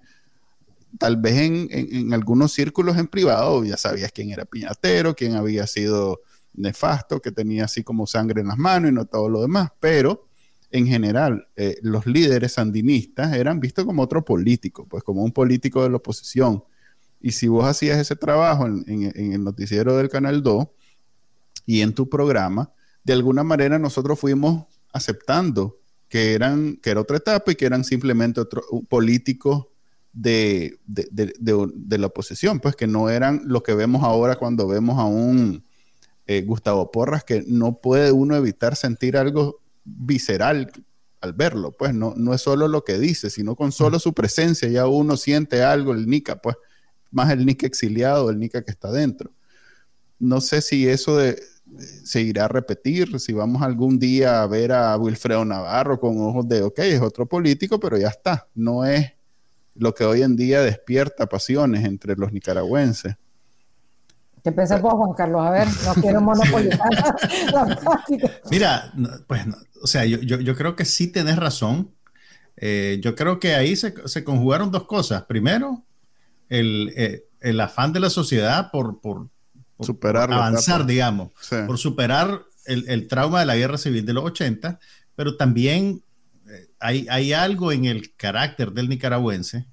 Tal 0.99 1.17
vez 1.17 1.37
en, 1.37 1.67
en, 1.71 2.13
algunos 2.13 2.53
círculos 2.53 2.97
en 2.97 3.07
privado 3.07 3.65
ya 3.65 3.75
sabías 3.75 4.11
quién 4.11 4.29
era 4.29 4.45
Piñatero, 4.45 5.15
quién 5.15 5.33
había 5.33 5.65
sido 5.65 6.21
nefasto, 6.53 7.19
que 7.19 7.31
tenía 7.31 7.65
así 7.65 7.83
como 7.83 8.05
sangre 8.05 8.41
en 8.41 8.49
las 8.49 8.59
manos 8.59 8.91
y 8.91 8.93
no 8.93 9.05
todo 9.05 9.29
lo 9.29 9.41
demás, 9.41 9.71
pero 9.79 10.27
en 10.73 10.87
general, 10.87 11.47
eh, 11.55 11.77
los 11.83 12.07
líderes 12.07 12.53
sandinistas 12.53 13.35
eran 13.35 13.59
vistos 13.59 13.85
como 13.85 14.01
otro 14.01 14.25
político, 14.25 14.87
pues 14.89 15.03
como 15.03 15.23
un 15.23 15.31
político 15.31 15.83
de 15.83 15.91
la 15.91 15.97
oposición. 15.97 16.63
Y 17.21 17.33
si 17.33 17.47
vos 17.47 17.65
hacías 17.65 17.99
ese 17.99 18.15
trabajo 18.15 18.65
en, 18.65 19.13
el 19.15 19.43
noticiero 19.43 19.95
del 19.95 20.09
Canal 20.09 20.41
2 20.41 20.65
y 21.67 21.81
en 21.81 21.93
tu 21.93 22.09
programa, 22.09 22.71
de 23.03 23.13
alguna 23.13 23.43
manera 23.43 23.77
nosotros 23.77 24.19
fuimos 24.19 24.65
aceptando 24.91 25.79
que, 26.09 26.33
eran, 26.33 26.77
que 26.77 26.89
era 26.89 27.01
otra 27.01 27.17
etapa 27.17 27.51
y 27.51 27.55
que 27.55 27.67
eran 27.67 27.83
simplemente 27.83 28.41
otro, 28.41 28.63
políticos 28.89 29.67
de, 30.13 30.79
de, 30.87 31.97
la 31.99 32.07
oposición, 32.07 32.59
pues 32.59 32.75
que 32.75 32.87
no 32.87 33.11
eran 33.11 33.43
lo 33.45 33.61
que 33.61 33.75
vemos 33.75 34.03
ahora 34.03 34.37
cuando 34.37 34.67
vemos 34.67 34.97
a 34.97 35.05
un 35.05 35.63
eh, 36.25 36.41
Gustavo 36.41 36.89
Porras, 36.89 37.23
que 37.23 37.43
no 37.45 37.79
puede 37.79 38.11
uno 38.11 38.35
evitar 38.35 38.75
sentir 38.75 39.17
algo 39.17 39.62
visceral 39.83 40.71
al 41.21 41.33
verlo, 41.33 41.71
pues 41.71 41.93
no, 41.93 42.13
no 42.17 42.33
es 42.33 42.41
solo 42.41 42.67
lo 42.67 42.83
que 42.83 42.99
dice, 42.99 43.29
sino 43.29 43.55
con 43.55 43.71
solo 43.71 43.97
su 43.97 44.13
presencia 44.13 44.67
ya 44.67 44.87
uno 44.87 45.15
siente 45.15 45.63
algo, 45.63 45.93
el 45.93 46.05
Nica, 46.05 46.41
pues 46.41 46.57
más 47.11 47.31
el 47.31 47.45
Nica 47.45 47.65
exiliado, 47.65 48.29
el 48.29 48.39
Nica 48.39 48.61
que 48.61 48.71
está 48.71 48.91
dentro. 48.91 49.31
No 50.19 50.41
sé 50.41 50.61
si 50.61 50.87
eso 50.87 51.15
de, 51.15 51.41
se 52.03 52.21
irá 52.21 52.45
a 52.45 52.47
repetir, 52.49 53.19
si 53.19 53.33
vamos 53.33 53.61
algún 53.61 53.99
día 53.99 54.41
a 54.41 54.47
ver 54.47 54.71
a 54.73 54.97
Wilfredo 54.97 55.45
Navarro 55.45 55.99
con 55.99 56.19
ojos 56.19 56.47
de, 56.47 56.61
ok, 56.61 56.79
es 56.79 57.01
otro 57.01 57.25
político, 57.25 57.79
pero 57.79 57.97
ya 57.97 58.09
está, 58.09 58.47
no 58.53 58.85
es 58.85 59.13
lo 59.75 59.93
que 59.93 60.03
hoy 60.03 60.21
en 60.21 60.35
día 60.35 60.61
despierta 60.61 61.27
pasiones 61.27 61.85
entre 61.85 62.15
los 62.15 62.31
nicaragüenses. 62.31 63.15
¿Qué 64.43 64.51
piensas 64.51 64.81
vos, 64.81 64.93
Juan 64.93 65.13
Carlos? 65.13 65.41
A 65.45 65.51
ver, 65.51 65.67
no 65.85 65.93
quiero 66.01 66.19
monopolizar 66.19 66.89
la 67.53 68.03
Mira, 68.51 68.93
pues, 69.25 69.45
o 69.81 69.87
sea, 69.87 70.03
yo, 70.05 70.19
yo, 70.19 70.55
creo 70.55 70.75
que 70.75 70.83
sí 70.83 71.07
tenés 71.07 71.37
razón. 71.37 71.91
Eh, 72.57 72.99
yo 73.01 73.15
creo 73.15 73.39
que 73.39 73.55
ahí 73.55 73.75
se, 73.75 73.93
se, 74.05 74.23
conjugaron 74.23 74.69
dos 74.69 74.83
cosas. 74.83 75.23
Primero, 75.23 75.85
el, 76.49 76.93
eh, 76.97 77.25
el 77.39 77.59
afán 77.61 77.93
de 77.93 78.01
la 78.01 78.09
sociedad 78.09 78.69
por, 78.69 78.99
por, 78.99 79.29
superar 79.79 80.31
avanzar, 80.31 80.85
digamos, 80.85 81.31
por 81.65 81.77
superar 81.77 82.43
el, 82.65 82.87
el, 82.89 83.07
trauma 83.07 83.39
de 83.39 83.45
la 83.45 83.55
guerra 83.55 83.77
civil 83.77 84.05
de 84.05 84.13
los 84.13 84.25
80, 84.25 84.79
pero 85.15 85.35
también 85.35 86.03
eh, 86.49 86.67
hay, 86.79 87.07
hay 87.09 87.33
algo 87.33 87.71
en 87.71 87.85
el 87.85 88.13
carácter 88.15 88.71
del 88.71 88.89
nicaragüense 88.89 89.67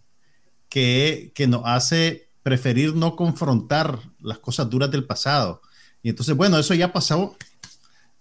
que, 0.69 1.33
que 1.35 1.47
nos 1.47 1.63
hace 1.65 2.31
preferir 2.43 2.95
no 2.95 3.15
confrontar 3.15 4.10
las 4.23 4.39
cosas 4.39 4.69
duras 4.69 4.91
del 4.91 5.05
pasado. 5.05 5.63
Y 6.03 6.11
entonces, 6.11 6.35
bueno, 6.37 6.59
eso 6.59 6.75
ya 6.75 6.93
pasó, 6.93 7.37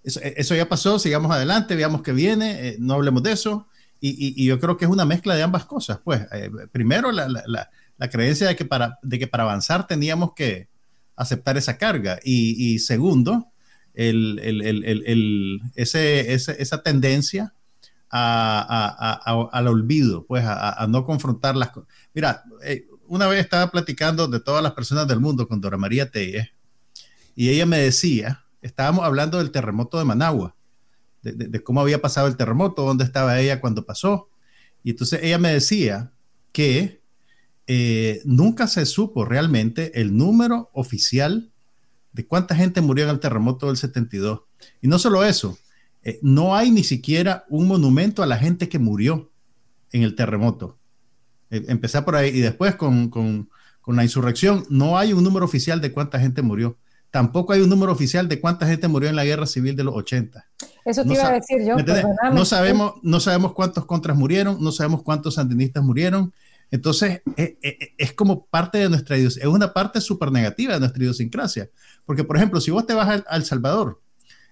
eso, 0.03 0.55
ya 0.55 0.67
pasó, 0.67 0.99
sigamos 0.99 1.31
adelante, 1.31 1.75
veamos 1.75 2.01
qué 2.01 2.12
viene, 2.12 2.69
eh, 2.69 2.77
no 2.79 2.95
hablemos 2.95 3.23
de 3.23 3.31
eso. 3.31 3.67
Y, 4.01 4.45
yo 4.45 4.59
creo 4.62 4.77
que 4.77 4.85
es 4.85 4.91
una 4.91 5.03
mezcla 5.03 5.35
de 5.35 5.43
ambas 5.43 5.65
cosas. 5.65 5.99
Pues, 6.03 6.25
eh, 6.31 6.49
primero, 6.71 7.12
la, 7.12 7.27
la, 7.27 7.69
la, 7.97 8.09
creencia 8.09 8.47
de 8.47 8.55
que, 8.55 8.63
para, 8.63 8.97
de 9.01 9.19
que 9.19 9.27
para 9.27 9.43
avanzar 9.43 9.88
teníamos 9.88 10.33
que 10.33 10.69
aceptar 11.17 11.57
esa 11.57 11.77
carga. 11.77 12.17
Y, 12.23 12.79
segundo, 12.79 13.51
el, 13.93 14.39
el, 14.39 14.62
el, 14.85 15.62
ese, 15.75 16.33
esa 16.33 16.81
tendencia 16.81 17.53
a, 18.09 19.19
a, 19.25 19.49
al 19.51 19.67
olvido, 19.67 20.25
pues 20.25 20.43
a, 20.45 20.85
no 20.89 21.03
confrontar 21.03 21.55
las 21.55 21.71
cosas. 21.71 21.89
Mira, 22.13 22.43
eh, 22.63 22.88
una 23.10 23.28
vez 23.28 23.39
estaba 23.41 23.69
platicando 23.72 24.28
de 24.28 24.39
todas 24.39 24.63
las 24.63 24.74
personas 24.74 25.08
del 25.08 25.19
mundo 25.19 25.48
con 25.48 25.60
Dora 25.60 25.78
María 25.78 26.10
Telle 26.10 26.52
y 27.36 27.50
ella 27.50 27.65
me 27.65 27.80
decía, 27.80 28.45
estábamos 28.62 29.06
hablando 29.06 29.38
del 29.38 29.52
terremoto 29.52 29.98
de 29.98 30.06
Managua, 30.06 30.56
de, 31.22 31.63
cómo 31.63 31.82
había 31.82 32.02
pasado 32.02 32.28
el 32.28 32.38
terremoto, 32.38 32.84
dónde 32.84 33.04
estaba 33.04 33.39
ella 33.39 33.60
cuando 33.60 33.86
pasó. 33.86 34.30
Y 34.84 34.91
entonces 34.91 35.22
ella 35.24 35.38
me 35.38 35.52
decía 35.52 36.12
que 36.52 37.02
eh, 37.67 38.22
nunca 38.26 38.67
se 38.67 38.86
supo 38.86 39.26
realmente 39.26 40.00
el 40.00 40.15
número 40.15 40.69
oficial 40.74 41.52
de 42.13 42.26
cuánta 42.26 42.56
gente 42.56 42.82
murió 42.82 43.06
en 43.06 43.12
el 43.12 43.19
terremoto 43.19 43.67
del 43.67 43.78
72. 43.78 44.41
Y 44.82 44.88
no 44.88 45.00
solo 45.00 45.24
eso, 45.24 45.58
eh, 46.04 46.19
no 46.22 46.56
hay 46.56 46.72
ni 46.72 46.84
siquiera 46.84 47.45
un 47.50 47.67
monumento 47.67 48.24
a 48.24 48.28
la 48.28 48.38
gente 48.38 48.69
que 48.69 48.80
murió 48.80 49.32
en 49.91 50.04
el 50.04 50.15
terremoto. 50.15 50.79
Eh, 51.51 51.65
empezar 51.67 52.05
por 52.05 52.15
ahí 52.15 52.29
y 52.29 52.41
después 52.41 52.75
con, 52.75 53.09
con, 53.09 53.49
con, 53.81 53.95
la 53.95 54.03
insurrección, 54.03 54.65
no 54.69 54.97
hay 54.97 55.13
un 55.13 55.23
número 55.23 55.45
oficial 55.45 55.81
de 55.81 55.91
cuánta 55.91 56.19
gente 56.19 56.41
murió. 56.41 56.77
Tampoco 57.12 57.53
hay 57.53 57.62
un 57.62 57.69
número 57.69 57.91
oficial 57.91 58.27
de 58.27 58.39
cuánta 58.39 58.67
gente 58.67 58.88
murió 58.88 59.09
en 59.09 59.15
la 59.15 59.25
guerra 59.25 59.47
civil 59.47 59.75
de 59.75 59.83
los 59.83 59.95
80. 59.95 60.45
Eso 60.85 61.03
te 61.03 61.13
iba 61.13 61.27
a 61.27 61.31
decir 61.31 61.65
yo. 61.65 61.75
No 62.31 62.45
sabemos, 62.45 62.93
no 63.01 63.19
sabemos 63.19 63.53
cuántos 63.53 63.85
contras 63.85 64.15
murieron, 64.15 64.62
no 64.62 64.71
sabemos 64.71 65.01
cuántos 65.01 65.35
sandinistas 65.35 65.83
murieron. 65.83 66.31
Entonces, 66.69 67.23
es, 67.35 67.49
eh, 67.49 67.57
eh, 67.63 67.93
es, 67.97 68.13
como 68.13 68.45
parte 68.45 68.77
de 68.77 68.89
nuestra 68.89 69.17
es 69.17 69.43
una 69.43 69.73
parte 69.73 70.01
súper 70.01 70.31
negativa 70.31 70.75
de 70.75 70.79
nuestra 70.79 71.01
idiosincrasia. 71.01 71.69
Porque, 72.05 72.23
por 72.23 72.38
ejemplo, 72.38 72.62
si 72.62 72.69
vos 72.69 72.85
te 72.85 72.93
vas 72.93 73.23
a, 73.27 73.35
El 73.35 73.43
Salvador, 73.43 73.99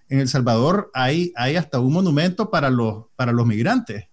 en 0.10 0.20
El 0.20 0.28
Salvador 0.28 0.90
hay, 0.96 1.32
hay 1.36 1.58
hasta 1.58 1.80
un 1.80 1.94
monumento 1.94 2.50
para 2.50 2.72
los, 2.72 3.06
para 3.16 3.34
los 3.34 3.46
migrantes 3.46 4.07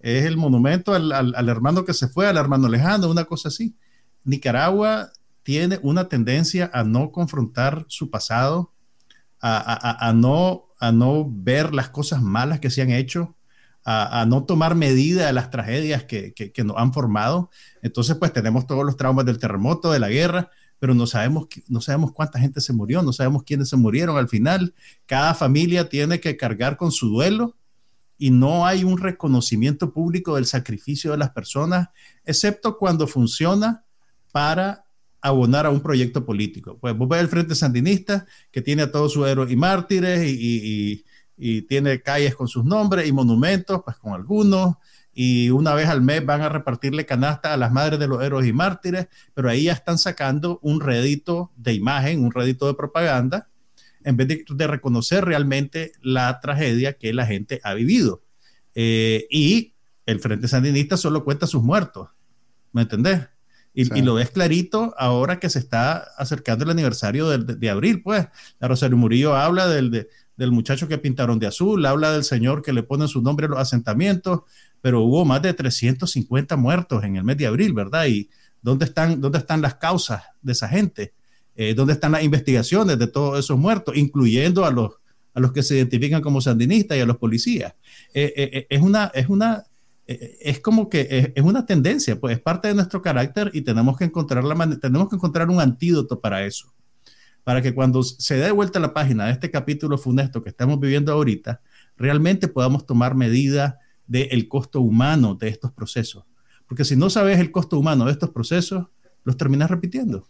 es 0.00 0.24
el 0.24 0.36
monumento 0.36 0.94
al, 0.94 1.48
hermano 1.48 1.84
que 1.84 1.94
se 1.94 2.08
fue, 2.08 2.26
al 2.26 2.36
hermano 2.36 2.68
lejano, 2.68 3.10
una 3.10 3.24
cosa 3.24 3.48
así. 3.48 3.76
Nicaragua 4.24 5.12
tiene 5.42 5.78
una 5.82 6.08
tendencia 6.08 6.70
a 6.72 6.84
no 6.84 7.10
confrontar 7.12 7.84
su 7.88 8.10
pasado, 8.10 8.72
a, 9.42 10.12
no, 10.14 10.68
a 10.78 10.92
no 10.92 11.26
ver 11.30 11.74
las 11.74 11.88
cosas 11.88 12.22
malas 12.22 12.60
que 12.60 12.70
se 12.70 12.82
han 12.82 12.90
hecho, 12.90 13.36
a, 13.84 14.24
no 14.26 14.44
tomar 14.44 14.74
medida 14.74 15.26
de 15.26 15.32
las 15.32 15.50
tragedias 15.50 16.04
que, 16.04 16.32
que, 16.34 16.64
nos 16.64 16.76
han 16.76 16.92
formado. 16.92 17.50
Entonces, 17.82 18.16
pues 18.16 18.32
tenemos 18.32 18.66
todos 18.66 18.84
los 18.84 18.96
traumas 18.96 19.24
del 19.24 19.38
terremoto, 19.38 19.92
de 19.92 19.98
la 19.98 20.08
guerra, 20.08 20.50
pero 20.78 20.94
no 20.94 21.06
sabemos, 21.06 21.46
no 21.68 21.80
sabemos 21.80 22.12
cuánta 22.12 22.38
gente 22.38 22.60
se 22.60 22.72
murió, 22.72 23.02
no 23.02 23.12
sabemos 23.12 23.42
quiénes 23.42 23.68
se 23.68 23.76
murieron 23.76 24.16
al 24.16 24.28
final. 24.28 24.74
Cada 25.06 25.34
familia 25.34 25.88
tiene 25.88 26.20
que 26.20 26.36
cargar 26.36 26.76
con 26.76 26.92
su 26.92 27.08
duelo 27.08 27.56
y 28.20 28.30
no 28.30 28.66
hay 28.66 28.84
un 28.84 28.98
reconocimiento 28.98 29.94
público 29.94 30.34
del 30.34 30.44
sacrificio 30.44 31.10
de 31.12 31.16
las 31.16 31.30
personas, 31.30 31.88
excepto 32.22 32.76
cuando 32.76 33.06
funciona 33.06 33.86
para 34.30 34.84
abonar 35.22 35.64
a 35.64 35.70
un 35.70 35.80
proyecto 35.80 36.26
político. 36.26 36.76
Pues 36.78 36.94
vos 36.94 37.08
ves 37.08 37.20
el 37.22 37.28
Frente 37.28 37.54
Sandinista, 37.54 38.26
que 38.50 38.60
tiene 38.60 38.82
a 38.82 38.92
todos 38.92 39.14
sus 39.14 39.26
héroes 39.26 39.50
y 39.50 39.56
mártires 39.56 40.22
y, 40.22 41.04
tiene 41.66 42.02
calles 42.02 42.34
con 42.34 42.46
sus 42.46 42.66
nombres 42.66 43.08
y 43.08 43.12
monumentos, 43.12 43.80
pues 43.82 43.96
con 43.96 44.12
algunos, 44.12 44.74
y 45.14 45.48
una 45.48 45.72
vez 45.72 45.88
al 45.88 46.02
mes 46.02 46.22
van 46.26 46.42
a 46.42 46.50
repartirle 46.50 47.06
canasta 47.06 47.54
a 47.54 47.56
las 47.56 47.72
madres 47.72 47.98
de 47.98 48.06
los 48.06 48.22
héroes 48.22 48.46
y 48.46 48.52
mártires, 48.52 49.08
pero 49.32 49.48
ahí 49.48 49.64
ya 49.64 49.72
están 49.72 49.96
sacando 49.96 50.58
un 50.60 50.82
rédito 50.82 51.50
de 51.56 51.72
imagen, 51.72 52.22
un 52.22 52.30
rédito 52.30 52.66
de 52.66 52.74
propaganda, 52.74 53.48
en 54.04 54.16
vez 54.16 54.28
de, 54.28 54.66
reconocer 54.66 55.24
realmente 55.24 55.92
la 56.02 56.40
tragedia 56.40 56.94
que 56.94 57.12
la 57.12 57.26
gente 57.26 57.60
ha 57.64 57.74
vivido. 57.74 58.22
Eh, 58.74 59.26
y 59.30 59.74
el 60.06 60.20
Frente 60.20 60.48
Sandinista 60.48 60.96
solo 60.96 61.24
cuenta 61.24 61.46
sus 61.46 61.62
muertos, 61.62 62.08
¿me 62.72 62.82
entendés? 62.82 63.28
Y, 63.72 64.02
lo 64.02 64.14
ves 64.14 64.30
clarito 64.30 64.94
ahora 64.98 65.38
que 65.38 65.48
se 65.48 65.60
está 65.60 65.98
acercando 66.16 66.64
el 66.64 66.70
aniversario 66.70 67.28
de, 67.38 67.70
abril, 67.70 68.02
pues. 68.02 68.26
La 68.58 68.66
Rosario 68.66 68.96
Murillo 68.96 69.36
habla 69.36 69.68
del, 69.68 70.08
del 70.36 70.50
muchacho 70.50 70.88
que 70.88 70.98
pintaron 70.98 71.38
de 71.38 71.46
azul, 71.46 71.86
habla 71.86 72.12
del 72.12 72.24
señor 72.24 72.62
que 72.62 72.72
le 72.72 72.82
pone 72.82 73.06
su 73.06 73.22
nombre 73.22 73.46
a 73.46 73.50
los 73.50 73.60
asentamientos, 73.60 74.40
pero 74.80 75.02
hubo 75.02 75.24
más 75.24 75.40
de 75.42 75.54
350 75.54 76.56
muertos 76.56 77.04
en 77.04 77.16
el 77.16 77.24
mes 77.24 77.36
de 77.36 77.46
abril, 77.46 77.72
¿verdad? 77.72 78.06
¿Y 78.06 78.28
dónde 78.60 78.86
están, 78.86 79.20
dónde 79.20 79.38
están 79.38 79.62
las 79.62 79.76
causas 79.76 80.24
de 80.42 80.52
esa 80.52 80.68
gente? 80.68 81.14
Eh, 81.60 81.74
dónde 81.74 81.92
están 81.92 82.12
las 82.12 82.22
investigaciones 82.22 82.98
de 82.98 83.06
todos 83.06 83.38
esos 83.38 83.58
muertos, 83.58 83.94
incluyendo 83.94 84.64
a 84.64 84.70
los, 84.70 84.92
a 85.34 85.40
los 85.40 85.52
que 85.52 85.62
se 85.62 85.76
identifican 85.76 86.22
como 86.22 86.40
sandinistas 86.40 86.96
y 86.96 87.00
a 87.02 87.04
los 87.04 87.18
policías. 87.18 87.74
Eh, 88.14 88.32
eh, 88.34 88.50
eh, 88.52 88.66
es 88.70 88.80
una, 88.80 89.10
es 89.12 89.28
una, 89.28 89.64
es 90.06 90.58
como 90.60 90.88
que 90.88 91.34
es, 91.34 91.44
una 91.44 91.66
tendencia, 91.66 92.18
pues 92.18 92.34
es 92.34 92.42
parte 92.42 92.68
de 92.68 92.74
nuestro 92.74 93.02
carácter 93.02 93.50
y 93.52 93.60
tenemos 93.60 93.98
que 93.98 94.04
encontrar 94.04 94.42
la 94.42 94.78
tenemos 94.78 95.10
que 95.10 95.16
encontrar 95.16 95.50
un 95.50 95.60
antídoto 95.60 96.18
para 96.18 96.46
eso, 96.46 96.72
para 97.44 97.60
que 97.60 97.74
cuando 97.74 98.02
se 98.02 98.36
dé 98.36 98.50
vuelta 98.52 98.80
la 98.80 98.94
página 98.94 99.26
de 99.26 99.32
este 99.32 99.50
capítulo 99.50 99.98
funesto 99.98 100.42
que 100.42 100.48
estamos 100.48 100.80
viviendo 100.80 101.12
ahorita, 101.12 101.60
realmente 101.94 102.48
podamos 102.48 102.86
tomar 102.86 103.14
medida 103.14 103.80
del 104.06 104.48
costo 104.48 104.80
humano 104.80 105.34
de 105.34 105.48
estos 105.48 105.72
procesos. 105.72 106.24
Porque 106.66 106.86
si 106.86 106.96
no 106.96 107.10
sabes 107.10 107.38
el 107.38 107.50
costo 107.50 107.78
humano 107.78 108.06
de 108.06 108.12
estos 108.12 108.30
procesos, 108.30 108.86
los 109.24 109.36
terminas 109.36 109.70
repitiendo. 109.70 110.26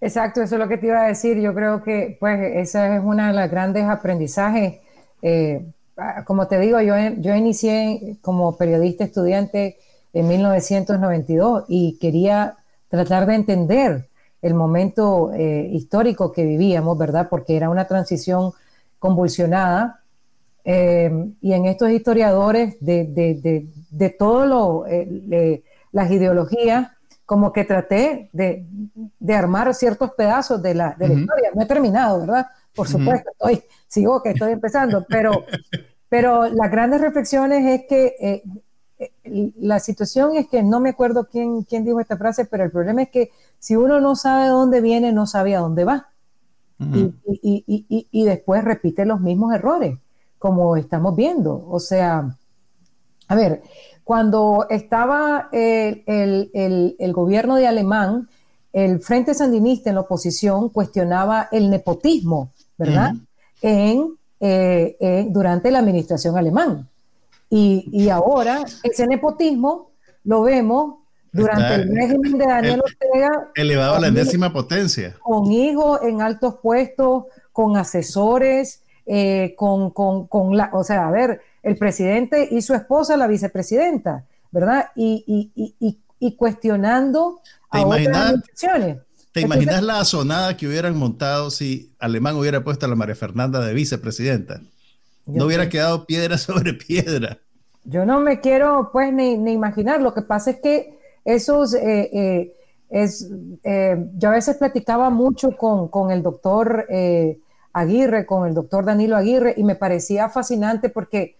Exacto, 0.00 0.42
eso 0.42 0.56
es 0.56 0.58
lo 0.60 0.68
que 0.68 0.78
te 0.78 0.86
iba 0.88 1.02
a 1.04 1.08
decir. 1.08 1.38
Yo 1.40 1.54
creo 1.54 1.82
que, 1.82 2.16
pues, 2.20 2.38
esa 2.56 2.96
es 2.96 3.02
una 3.04 3.28
de 3.28 3.32
las 3.34 3.50
grandes 3.50 3.84
aprendizajes. 3.84 4.80
Eh, 5.22 5.64
como 6.26 6.46
te 6.48 6.58
digo, 6.58 6.80
yo, 6.80 6.94
yo 7.18 7.34
inicié 7.34 8.18
como 8.20 8.56
periodista 8.56 9.04
estudiante 9.04 9.78
en 10.12 10.28
1992 10.28 11.64
y 11.68 11.98
quería 11.98 12.56
tratar 12.88 13.26
de 13.26 13.34
entender 13.34 14.08
el 14.42 14.54
momento 14.54 15.32
eh, 15.32 15.68
histórico 15.72 16.32
que 16.32 16.44
vivíamos, 16.44 16.98
¿verdad? 16.98 17.28
Porque 17.30 17.56
era 17.56 17.70
una 17.70 17.86
transición 17.86 18.52
convulsionada 18.98 20.00
Eh, 20.66 21.10
y 21.42 21.52
en 21.52 21.66
estos 21.66 21.90
historiadores 21.90 22.76
de, 22.80 23.04
de, 23.04 23.66
de, 23.90 24.10
todo 24.10 24.46
lo, 24.46 24.86
eh, 24.86 25.62
las 25.92 26.10
ideologías, 26.10 26.90
como 27.26 27.52
que 27.52 27.64
traté 27.64 28.30
de, 28.32 28.66
armar 29.34 29.74
ciertos 29.74 30.12
pedazos 30.12 30.62
de 30.62 30.74
la, 30.74 30.94
la 30.98 31.06
historia. 31.06 31.50
No 31.54 31.62
he 31.62 31.66
terminado, 31.66 32.20
¿verdad? 32.20 32.46
Por 32.74 32.88
supuesto, 32.88 33.30
estoy, 33.32 33.64
sigo 33.86 34.22
que 34.22 34.30
estoy 34.30 34.52
empezando, 34.52 35.06
pero, 35.08 35.44
pero 36.08 36.48
las 36.48 36.70
grandes 36.70 37.00
reflexiones 37.00 37.80
es 37.80 37.86
que 37.88 38.16
eh, 38.20 38.42
la 39.56 39.80
situación 39.80 40.36
es 40.36 40.48
que 40.48 40.62
no 40.62 40.80
me 40.80 40.90
acuerdo 40.90 41.26
quién, 41.30 41.62
quién 41.62 41.84
dijo 41.84 42.00
esta 42.00 42.16
frase, 42.16 42.44
pero 42.44 42.64
el 42.64 42.70
problema 42.70 43.02
es 43.02 43.10
que 43.10 43.30
si 43.58 43.76
uno 43.76 44.00
no 44.00 44.16
sabe 44.16 44.44
de 44.44 44.50
dónde 44.50 44.80
viene, 44.80 45.12
no 45.12 45.26
sabe 45.26 45.54
a 45.56 45.60
dónde 45.60 45.84
va. 45.84 46.08
y, 46.78 47.64
y, 47.66 48.08
y, 48.10 48.24
después 48.24 48.64
repite 48.64 49.06
los 49.06 49.20
mismos 49.20 49.54
errores, 49.54 49.98
como 50.38 50.76
estamos 50.76 51.14
viendo. 51.14 51.64
O 51.68 51.78
sea, 51.78 52.36
a 53.28 53.34
ver, 53.34 53.62
cuando 54.04 54.66
estaba 54.68 55.48
el, 55.50 56.02
el, 56.06 56.96
el, 56.98 57.12
gobierno 57.12 57.56
de 57.56 57.66
Alemán, 57.66 58.28
el 58.72 59.00
Frente 59.00 59.34
Sandinista 59.34 59.88
en 59.88 59.96
la 59.96 60.02
oposición 60.02 60.68
cuestionaba 60.68 61.48
el 61.50 61.70
nepotismo, 61.70 62.50
¿verdad? 62.76 63.14
en, 63.62 64.16
eh, 64.40 65.26
durante 65.30 65.70
la 65.70 65.78
administración 65.78 66.36
alemán. 66.36 66.88
Y, 67.48 67.88
y, 67.92 68.08
ahora 68.10 68.64
ese 68.82 69.06
nepotismo 69.06 69.92
lo 70.24 70.42
vemos 70.42 70.96
durante 71.32 71.74
el 71.74 71.94
régimen 71.94 72.38
de 72.38 72.46
Daniel 72.46 72.82
Ortega. 72.82 73.50
Elevado 73.54 73.96
a 73.96 74.00
la 74.00 74.10
décima 74.10 74.52
potencia. 74.52 75.16
Con 75.20 75.50
hijos 75.50 76.00
en 76.02 76.20
altos 76.20 76.56
puestos, 76.62 77.24
con 77.52 77.76
asesores, 77.76 78.82
eh, 79.06 79.54
con, 79.56 79.90
con, 79.90 80.26
con, 80.26 80.56
la, 80.56 80.70
o 80.72 80.84
sea, 80.84 81.08
a 81.08 81.10
ver, 81.10 81.40
el 81.64 81.76
presidente 81.76 82.48
y 82.50 82.62
su 82.62 82.74
esposa, 82.74 83.16
la 83.16 83.26
vicepresidenta, 83.26 84.24
¿verdad? 84.50 84.90
Y, 84.94 85.24
y, 85.54 85.74
y, 85.80 85.98
y 86.18 86.36
cuestionando 86.36 87.40
a 87.70 87.86
otras 87.86 88.34
¿Te 89.32 89.40
imaginas 89.40 89.82
la 89.82 89.98
azonada 89.98 90.56
que 90.56 90.68
hubieran 90.68 90.96
montado 90.96 91.50
si 91.50 91.92
Alemán 91.98 92.36
hubiera 92.36 92.62
puesto 92.62 92.86
a 92.86 92.88
la 92.88 92.94
María 92.94 93.16
Fernanda 93.16 93.60
de 93.60 93.74
vicepresidenta? 93.74 94.60
No 95.26 95.46
hubiera 95.46 95.68
quedado 95.68 96.06
piedra 96.06 96.38
sobre 96.38 96.74
piedra. 96.74 97.38
Yo 97.84 98.06
no 98.06 98.20
me 98.20 98.38
quiero, 98.38 98.90
pues, 98.92 99.12
ni, 99.12 99.36
ni 99.36 99.52
imaginar. 99.52 100.00
Lo 100.00 100.14
que 100.14 100.22
pasa 100.22 100.52
es 100.52 100.60
que 100.60 100.98
esos, 101.24 101.74
eh, 101.74 102.10
eh, 102.12 102.54
es, 102.90 103.28
eh, 103.64 103.96
yo 104.16 104.28
a 104.28 104.32
veces 104.32 104.56
platicaba 104.56 105.10
mucho 105.10 105.56
con, 105.56 105.88
con 105.88 106.12
el 106.12 106.22
doctor 106.22 106.86
Aguirre, 107.72 108.26
con 108.26 108.46
el 108.46 108.54
doctor 108.54 108.84
Danilo 108.84 109.16
Aguirre, 109.16 109.54
y 109.56 109.64
me 109.64 109.74
parecía 109.74 110.28
fascinante 110.28 110.90
porque 110.90 111.36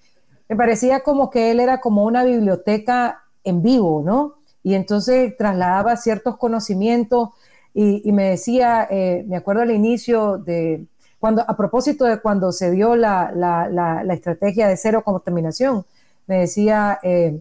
me 0.48 0.56
parecía 0.56 1.00
como 1.00 1.30
que 1.30 1.50
él 1.50 1.60
era 1.60 1.80
como 1.80 2.04
una 2.04 2.24
biblioteca 2.24 3.22
en 3.44 3.62
vivo, 3.62 4.02
¿no? 4.04 4.34
Y 4.62 4.74
entonces 4.74 5.36
trasladaba 5.36 5.96
ciertos 5.96 6.36
conocimientos 6.36 7.30
y, 7.74 8.12
me 8.12 8.30
decía, 8.30 8.88
me 9.26 9.36
acuerdo 9.36 9.62
al 9.62 9.72
inicio 9.72 10.38
de, 10.38 10.86
cuando, 11.24 11.42
a 11.48 11.56
propósito 11.56 12.04
de 12.04 12.20
cuando 12.20 12.52
se 12.52 12.70
dio 12.70 12.96
la, 12.96 13.32
la, 13.34 13.66
la, 13.70 14.12
estrategia 14.12 14.68
de 14.68 14.76
cero 14.76 15.02
contaminación, 15.02 15.86
me 16.26 16.40
decía 16.40 16.98
eh, 17.02 17.40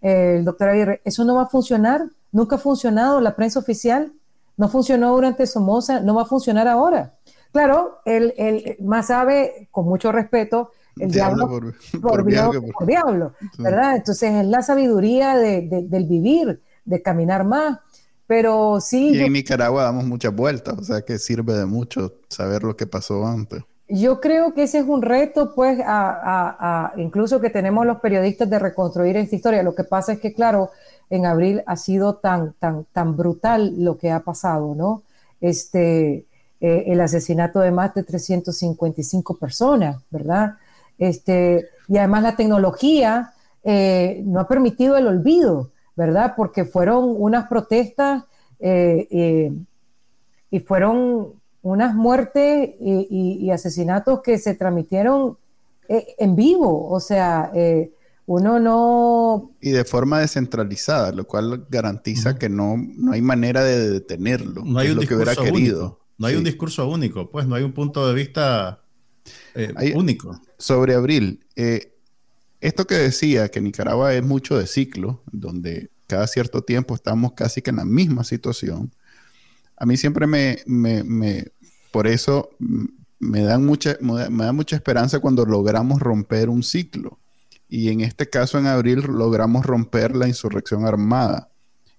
el 0.00 0.46
doctor 0.46 0.70
Aguirre, 0.70 1.02
eso 1.04 1.26
no 1.26 1.34
va 1.34 1.42
a 1.42 1.48
funcionar, 1.48 2.06
nunca 2.32 2.56
ha 2.56 2.58
funcionado 2.58 3.20
la 3.20 3.36
prensa 3.36 3.58
oficial, 3.58 4.14
no 4.56 4.70
funcionó 4.70 5.12
durante 5.12 5.46
Somoza, 5.46 6.00
no 6.00 6.14
va 6.14 6.22
a 6.22 6.24
funcionar 6.24 6.68
ahora. 6.68 7.16
Claro, 7.52 7.98
él, 8.06 8.78
más 8.80 9.08
sabe, 9.08 9.68
con 9.70 9.84
mucho 9.84 10.10
respeto, 10.10 10.70
el 11.00 11.10
diablo, 11.10 11.48
por, 12.00 12.24
diablo, 12.86 13.32
¿verdad? 13.58 13.96
Entonces 13.96 14.32
es 14.34 14.46
la 14.46 14.62
sabiduría 14.62 15.36
del 15.36 16.06
vivir, 16.06 16.60
de 16.84 17.02
caminar 17.02 17.44
más. 17.44 17.78
Pero 18.26 18.78
sí. 18.80 19.16
Y 19.16 19.20
en 19.20 19.32
Nicaragua 19.32 19.84
damos 19.84 20.04
muchas 20.04 20.34
vueltas, 20.34 20.78
o 20.78 20.84
sea 20.84 21.00
que 21.00 21.18
sirve 21.18 21.54
de 21.54 21.64
mucho 21.64 22.12
saber 22.28 22.62
lo 22.62 22.76
que 22.76 22.86
pasó 22.86 23.26
antes. 23.26 23.62
Yo 23.88 24.20
creo 24.20 24.52
que 24.52 24.64
ese 24.64 24.80
es 24.80 24.84
un 24.86 25.00
reto, 25.00 25.54
pues, 25.54 25.78
a, 25.82 26.92
incluso 26.98 27.40
que 27.40 27.48
tenemos 27.48 27.86
los 27.86 28.00
periodistas 28.00 28.50
de 28.50 28.58
reconstruir 28.58 29.16
esta 29.16 29.34
historia. 29.34 29.62
Lo 29.62 29.74
que 29.74 29.84
pasa 29.84 30.12
es 30.12 30.20
que, 30.20 30.34
claro, 30.34 30.70
en 31.08 31.24
abril 31.24 31.62
ha 31.66 31.76
sido 31.76 32.16
tan, 32.16 32.52
tan, 32.58 32.84
tan 32.92 33.16
brutal 33.16 33.82
lo 33.82 33.96
que 33.96 34.10
ha 34.10 34.20
pasado, 34.20 34.74
¿no? 34.74 35.04
Este, 35.40 36.26
eh, 36.60 36.84
el 36.88 37.00
asesinato 37.00 37.60
de 37.60 37.70
más 37.70 37.94
de 37.94 38.02
355 38.02 39.38
personas, 39.38 40.02
¿verdad? 40.10 40.56
Este, 40.98 41.68
y 41.88 41.96
además 41.96 42.22
la 42.22 42.36
tecnología 42.36 43.32
eh, 43.64 44.22
no 44.26 44.40
ha 44.40 44.48
permitido 44.48 44.96
el 44.96 45.06
olvido, 45.06 45.70
¿verdad? 45.96 46.34
Porque 46.36 46.64
fueron 46.64 47.14
unas 47.16 47.48
protestas 47.48 48.24
eh, 48.60 49.52
y 50.50 50.60
fueron 50.60 51.38
unas 51.62 51.94
muertes 51.94 52.70
y, 52.80 53.50
asesinatos 53.50 54.20
que 54.22 54.38
se 54.38 54.54
transmitieron 54.54 55.36
eh, 55.88 56.14
en 56.18 56.36
vivo, 56.36 56.88
o 56.88 57.00
sea, 57.00 57.50
eh, 57.54 57.90
uno 58.26 58.60
no... 58.60 59.52
Y 59.60 59.70
de 59.70 59.84
forma 59.84 60.20
descentralizada, 60.20 61.12
lo 61.12 61.26
cual 61.26 61.66
garantiza 61.70 62.38
que 62.38 62.48
no, 62.48 62.76
no 62.76 63.12
hay 63.12 63.22
manera 63.22 63.64
de 63.64 63.90
detenerlo, 63.90 64.64
no 64.64 64.78
hay 64.78 64.90
un 64.90 64.96
lo 64.96 65.02
que 65.02 65.14
hubiera 65.14 65.34
querido. 65.34 66.00
No 66.18 66.26
hay 66.26 66.34
un 66.34 66.44
discurso 66.44 66.88
único, 66.88 67.30
pues 67.30 67.46
no 67.46 67.54
hay 67.54 67.62
un 67.62 67.72
punto 67.72 68.06
de 68.06 68.12
vista 68.12 68.82
eh, 69.54 69.92
único. 69.94 70.40
Sobre 70.58 70.94
Abril, 70.94 71.44
esto 72.60 72.86
que 72.86 72.96
decía, 72.96 73.48
que 73.48 73.60
Nicaragua 73.60 74.14
es 74.14 74.24
mucho 74.24 74.58
de 74.58 74.66
ciclo, 74.66 75.22
donde 75.30 75.90
cada 76.06 76.26
cierto 76.26 76.62
tiempo 76.62 76.94
estamos 76.94 77.32
casi 77.32 77.62
que 77.62 77.70
en 77.70 77.76
la 77.76 77.84
misma 77.84 78.24
situación, 78.24 78.92
a 79.76 79.86
mí 79.86 79.96
siempre 79.96 80.26
me, 80.26 80.56
por 81.92 82.08
eso 82.08 82.50
me, 83.20 83.42
dan 83.42 83.64
mucha, 83.64 83.96
me 84.00 84.44
da 84.44 84.52
mucha 84.52 84.74
esperanza 84.74 85.20
cuando 85.20 85.44
logramos 85.44 86.00
romper 86.00 86.48
un 86.48 86.64
ciclo. 86.64 87.20
Y 87.68 87.90
en 87.90 88.00
este 88.00 88.28
caso, 88.28 88.58
en 88.58 88.66
abril, 88.66 89.02
logramos 89.02 89.64
romper 89.64 90.16
la 90.16 90.26
insurrección 90.26 90.84
armada. 90.84 91.52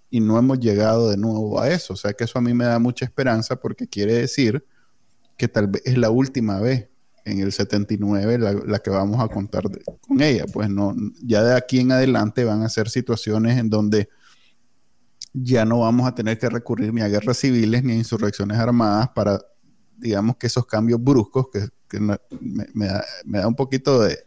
Y 0.09 0.19
no 0.19 0.37
hemos 0.39 0.59
llegado 0.59 1.09
de 1.09 1.17
nuevo 1.17 1.61
a 1.61 1.69
eso. 1.69 1.93
O 1.93 1.95
sea 1.95 2.13
que 2.13 2.23
eso 2.23 2.39
a 2.39 2.41
mí 2.41 2.53
me 2.53 2.65
da 2.65 2.79
mucha 2.79 3.05
esperanza 3.05 3.55
porque 3.55 3.87
quiere 3.87 4.13
decir 4.13 4.65
que 5.37 5.47
tal 5.47 5.67
vez 5.67 5.83
es 5.85 5.97
la 5.97 6.09
última 6.09 6.59
vez 6.59 6.88
en 7.25 7.39
el 7.39 7.51
79 7.51 8.37
la, 8.65 8.79
que 8.79 8.89
vamos 8.89 9.19
a 9.21 9.27
contar 9.27 9.63
con 10.01 10.21
ella. 10.21 10.45
Pues 10.51 10.69
no, 10.69 10.95
ya 11.21 11.43
de 11.43 11.55
aquí 11.55 11.79
en 11.79 11.91
adelante 11.91 12.43
van 12.43 12.63
a 12.63 12.69
ser 12.69 12.89
situaciones 12.89 13.57
en 13.57 13.69
donde 13.69 14.09
ya 15.33 15.65
no 15.65 15.79
vamos 15.79 16.07
a 16.07 16.15
tener 16.15 16.37
que 16.37 16.49
recurrir 16.49 16.93
ni 16.93 17.01
a 17.01 17.07
guerras 17.07 17.37
civiles 17.37 17.83
ni 17.83 17.93
a 17.93 17.95
insurrecciones 17.95 18.57
armadas 18.57 19.09
para, 19.09 19.39
digamos, 19.97 20.37
que 20.37 20.47
esos 20.47 20.65
cambios 20.65 21.01
bruscos, 21.03 21.47
que, 21.49 21.99
me, 21.99 22.17
da, 22.87 23.47
un 23.47 23.55
poquito 23.55 24.01
de, 24.01 24.19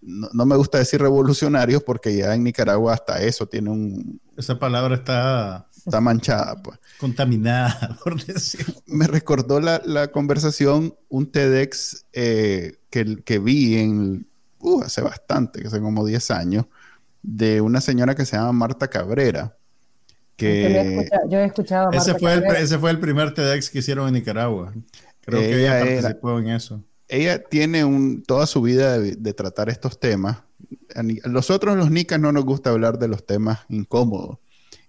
no, 0.00 0.46
me 0.46 0.56
gusta 0.56 0.78
decir 0.78 1.00
revolucionarios 1.00 1.82
porque 1.82 2.16
ya 2.16 2.34
en 2.34 2.44
Nicaragua 2.44 2.94
hasta 2.94 3.22
eso 3.22 3.46
tiene 3.46 3.70
un... 3.70 4.20
Esa 4.36 4.58
palabra 4.58 4.96
está... 4.96 5.68
Está 5.84 6.00
manchada, 6.00 6.62
pues. 6.62 6.78
Contaminada, 6.98 7.98
por 8.04 8.24
decir. 8.24 8.66
Me 8.86 9.06
recordó 9.06 9.60
la, 9.60 10.08
conversación, 10.12 10.94
un 11.08 11.30
TEDx 11.30 12.06
eh, 12.12 12.78
que, 12.90 13.22
que 13.24 13.38
vi 13.38 13.78
en, 13.78 14.26
uh, 14.60 14.82
hace 14.82 15.00
bastante, 15.00 15.60
que 15.60 15.68
hace 15.68 15.80
como 15.80 16.06
10 16.06 16.30
años, 16.30 16.66
de 17.22 17.60
una 17.60 17.80
señora 17.80 18.14
que 18.14 18.24
se 18.24 18.36
llama 18.36 18.52
Marta 18.52 18.88
Cabrera 18.88 19.56
yo 21.28 21.38
he 21.38 21.44
escuchado, 21.44 21.90
ese, 21.92 22.14
fue 22.18 22.34
el, 22.34 22.44
ese 22.44 22.78
fue 22.78 22.90
el 22.90 22.98
primer 22.98 23.34
TEDx 23.34 23.70
que 23.70 23.78
hicieron 23.78 24.08
en 24.08 24.14
Nicaragua. 24.14 24.72
Creo 25.20 25.40
que 25.40 25.60
ella 25.60 25.78
participó 25.80 26.38
en 26.38 26.48
eso. 26.48 26.82
Ella 27.08 27.42
tiene 27.42 27.84
un, 27.84 28.22
toda 28.22 28.46
su 28.46 28.62
vida 28.62 28.98
de, 28.98 29.34
tratar 29.34 29.68
estos 29.68 30.00
temas. 30.00 30.38
A 30.94 31.28
nosotros 31.28 31.76
los 31.76 31.90
nicas 31.90 32.18
no 32.18 32.32
nos 32.32 32.44
gusta 32.44 32.70
hablar 32.70 32.98
de 32.98 33.08
los 33.08 33.26
temas 33.26 33.60
incómodos. 33.68 34.38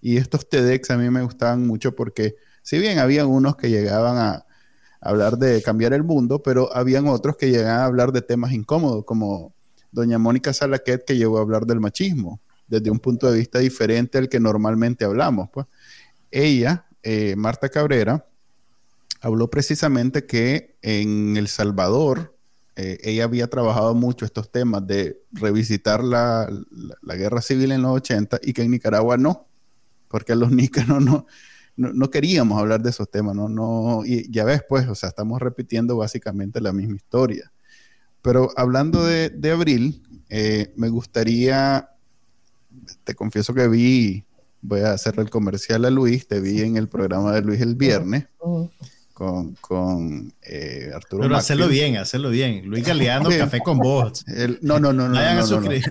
Y 0.05 0.17
estos 0.17 0.49
TEDx 0.49 0.91
a 0.91 0.97
mí 0.97 1.09
me 1.09 1.21
gustaban 1.21 1.65
mucho 1.65 1.95
porque, 1.95 2.35
si 2.61 2.77
bien 2.77 2.99
había 2.99 3.25
unos 3.25 3.55
que 3.55 3.69
llegaban 3.69 4.17
a, 4.17 4.45
hablar 4.99 5.37
de 5.37 5.61
cambiar 5.61 5.93
el 5.93 6.03
mundo, 6.03 6.43
pero 6.43 6.75
habían 6.75 7.07
otros 7.07 7.37
que 7.37 7.49
llegaban 7.49 7.79
a 7.79 7.85
hablar 7.85 8.11
de 8.11 8.21
temas 8.21 8.51
incómodos, 8.51 9.05
como 9.05 9.53
doña 9.91 10.17
Mónica 10.17 10.51
Salaquet 10.53 11.05
que 11.05 11.15
llegó 11.17 11.37
a 11.37 11.41
hablar 11.41 11.65
del 11.65 11.79
machismo 11.79 12.41
desde 12.67 12.89
un 12.89 12.99
punto 12.99 13.31
de 13.31 13.37
vista 13.37 13.59
diferente 13.59 14.17
al 14.17 14.27
que 14.27 14.39
normalmente 14.39 15.05
hablamos. 15.05 15.49
Pues. 15.51 15.67
Ella, 16.31 16.85
eh, 17.01 17.35
Marta 17.37 17.69
Cabrera, 17.69 18.25
habló 19.21 19.49
precisamente 19.49 20.25
que 20.25 20.75
en 20.81 21.37
El 21.37 21.47
Salvador 21.47 22.35
eh, 22.75 22.97
ella 23.03 23.23
había 23.23 23.49
trabajado 23.49 23.93
mucho 23.93 24.25
estos 24.25 24.51
temas 24.51 24.85
de 24.85 25.21
revisitar 25.31 26.03
la, 26.03 26.49
guerra 27.03 27.41
civil 27.41 27.71
en 27.71 27.83
los 27.83 27.91
80 27.91 28.39
y 28.41 28.51
que 28.53 28.63
en 28.63 28.71
Nicaragua 28.71 29.15
no, 29.17 29.47
porque 30.13 30.35
los 30.35 30.51
nicas 30.51 30.87
no, 30.87 30.99
no, 30.99 31.25
no, 31.75 32.09
queríamos 32.11 32.59
hablar 32.59 32.83
de 32.83 32.91
esos 32.91 33.09
temas, 33.09 33.35
no, 33.35 33.49
no, 33.49 34.03
y 34.05 34.31
ya 34.31 34.43
ves 34.43 34.61
pues, 34.69 34.87
o 34.87 34.93
sea, 34.93 35.09
estamos 35.09 35.41
repitiendo 35.41 35.97
básicamente 35.97 36.61
la 36.61 36.71
misma 36.71 36.97
historia. 36.97 37.51
Pero 38.21 38.51
hablando 38.55 39.03
de, 39.03 39.31
de 39.31 39.49
abril, 39.49 40.03
eh, 40.29 40.71
me 40.77 40.89
gustaría, 40.89 41.89
te 43.03 43.15
confieso 43.15 43.55
que 43.55 43.67
vi, 43.67 44.23
voy 44.61 44.81
a 44.81 44.91
hacerle 44.91 45.23
el 45.23 45.31
comercial 45.31 45.83
a 45.85 45.89
Luis, 45.89 46.27
te 46.27 46.39
vi 46.39 46.61
en 46.61 46.77
el 46.77 46.89
programa 46.89 47.33
de 47.33 47.41
Luis 47.41 47.59
el 47.59 47.73
viernes 47.73 48.27
con, 49.13 49.55
con 49.55 50.33
eh, 50.41 50.91
Arturo. 50.93 51.23
Pero 51.23 51.35
hacerlo 51.35 51.67
bien, 51.67 51.97
hacerlo 51.97 52.29
bien. 52.29 52.65
Luis 52.65 52.85
Galeano, 52.85 53.29
Café 53.37 53.59
con 53.59 53.77
Vos. 53.77 54.25
no, 54.61 54.79
no, 54.79 54.91
no, 54.91 55.07
no. 55.07 55.19
enfoque, 55.19 55.81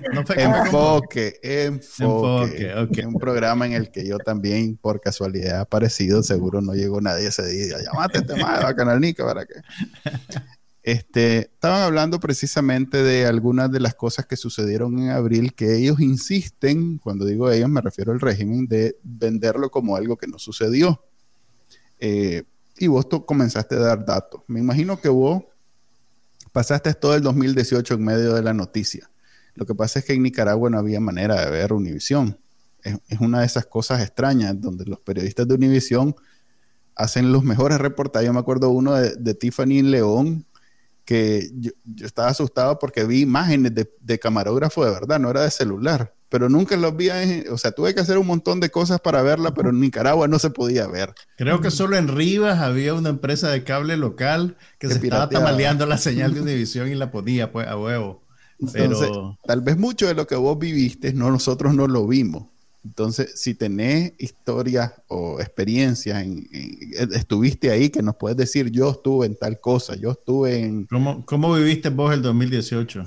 enfoque. 1.43 1.43
enfoque 1.43 3.07
Un 3.07 3.15
programa 3.15 3.67
en 3.67 3.75
el 3.75 3.91
que 3.91 4.07
yo 4.07 4.19
también, 4.19 4.77
por 4.77 5.01
casualidad, 5.01 5.61
aparecido. 5.61 6.23
Seguro 6.23 6.61
no 6.61 6.75
llegó 6.75 7.01
nadie 7.01 7.29
ese 7.29 7.47
día. 7.47 7.77
Llamate 7.83 8.19
este 8.19 8.35
a 8.43 8.75
Canal 8.75 9.01
Nica 9.01 9.25
para 9.25 9.47
que. 9.47 9.55
Este, 10.83 11.39
estaban 11.39 11.83
hablando 11.83 12.19
precisamente 12.19 13.05
de 13.05 13.27
algunas 13.27 13.71
de 13.71 13.79
las 13.79 13.95
cosas 13.95 14.27
que 14.27 14.37
sucedieron 14.37 14.99
en 14.99 15.11
abril 15.11 15.55
que 15.55 15.77
ellos 15.77 16.01
insisten, 16.01 16.99
cuando 16.99 17.25
digo 17.25 17.49
ellos 17.53 17.69
me 17.69 17.81
refiero 17.81 18.11
al 18.11 18.21
régimen, 18.21 18.67
de 18.67 18.97
venderlo 19.05 19.71
como 19.71 19.95
algo 19.95 20.17
que 20.17 20.27
no 20.27 20.41
sucedió. 20.41 21.05
Eh, 22.01 22.43
y 22.83 22.89
vos 22.89 23.07
comenzaste 23.27 23.77
a 23.77 23.79
dar 23.79 24.05
datos. 24.05 24.43
Me 24.49 24.59
imagino 24.59 25.01
que 25.01 25.09
vos 25.09 25.45
pasaste 26.51 26.93
todo 26.95 27.15
el 27.15 27.23
2018 27.23 27.95
en 27.95 28.05
medio 28.05 28.35
de 28.35 28.43
la 28.43 28.53
noticia. 28.53 29.09
Lo 29.55 29.67
que 29.67 29.75
pasa 29.75 30.01
es 30.01 30.05
que 30.05 30.15
en 30.15 30.23
Nicaragua 30.25 30.69
no 30.69 30.79
había 30.79 30.99
manera 30.99 31.41
de 31.45 31.49
ver 31.49 31.73
Univisión. 31.73 32.41
Es, 32.83 32.99
una 33.21 33.41
de 33.41 33.47
esas 33.47 33.67
cosas 33.67 34.03
extrañas 34.03 34.61
donde 34.61 34.85
los 34.85 34.99
periodistas 34.99 35.47
de 35.47 35.55
Univisión 35.55 36.17
hacen 36.97 37.31
los 37.31 37.45
mejores 37.45 37.79
reportajes. 37.79 38.27
Yo 38.27 38.33
me 38.33 38.41
acuerdo 38.41 38.71
uno 38.71 38.95
de, 38.95 39.15
de 39.15 39.35
Tiffany 39.35 39.83
León 39.83 40.45
que 41.05 41.51
yo, 41.55 41.71
estaba 42.05 42.31
asustado 42.31 42.81
porque 42.81 43.05
vi 43.05 43.21
imágenes 43.21 43.73
de, 44.01 44.19
camarógrafo 44.19 44.85
de 44.85 44.91
verdad, 44.91 45.21
no 45.21 45.31
era 45.31 45.43
de 45.43 45.53
celular, 45.53 46.15
pero 46.33 46.49
nunca 46.49 46.79
los 46.79 46.97
vi, 46.97 47.11
o 47.51 47.59
sea, 47.59 47.73
tuve 47.73 47.95
que 47.95 48.01
hacer 48.01 48.17
un 48.17 48.27
montón 48.27 48.59
de 48.59 48.71
cosas 48.71 49.03
para 49.03 49.21
verla, 49.21 49.53
pero 49.53 49.69
en 49.69 49.79
Nicaragua 49.79 50.29
no 50.29 50.39
se 50.39 50.49
podía 50.49 50.87
ver. 50.87 51.13
Creo 51.37 51.61
que 51.61 51.71
solo 51.71 51.95
en 51.99 52.09
Rivas 52.09 52.61
había 52.61 52.95
una 52.95 53.11
empresa 53.11 53.51
de 53.51 53.65
cable 53.65 53.99
local 53.99 54.57
que, 54.79 54.89
se 54.89 54.95
estaba 54.95 55.29
tamaleando 55.29 55.85
la 55.85 55.99
señal 55.99 56.33
de 56.33 56.41
Univisión 56.41 56.91
y 56.91 56.95
la 56.95 57.11
ponía 57.11 57.53
pues 57.53 57.69
a 57.69 57.77
huevo. 57.77 58.23
pero... 58.73 59.39
tal 59.45 59.61
vez 59.61 59.77
mucho 59.77 60.07
de 60.07 60.15
lo 60.15 60.27
que 60.27 60.35
vos 60.35 60.59
viviste, 60.59 61.13
no, 61.13 61.31
nosotros 61.31 61.75
no 61.75 61.87
lo 61.87 62.07
vimos. 62.07 62.45
Entonces, 62.83 63.33
si 63.39 63.53
tenés 63.53 64.15
historias 64.19 64.91
o 65.09 65.39
experiencias, 65.39 66.23
en, 66.23 66.49
estuviste 67.13 67.71
ahí, 67.71 67.91
que 67.91 68.03
nos 68.03 68.17
puedes 68.17 68.39
decir, 68.39 68.71
yo 68.71 68.91
estuve 68.93 69.27
en 69.27 69.37
tal 69.37 69.61
cosa, 69.61 69.97
yo 69.97 70.13
estuve 70.13 70.61
en... 70.61 70.87
¿Cómo, 70.87 71.27
cómo 71.27 71.53
viviste 71.55 71.91
vos 71.91 72.15
el 72.15 72.23
2018? 72.23 73.05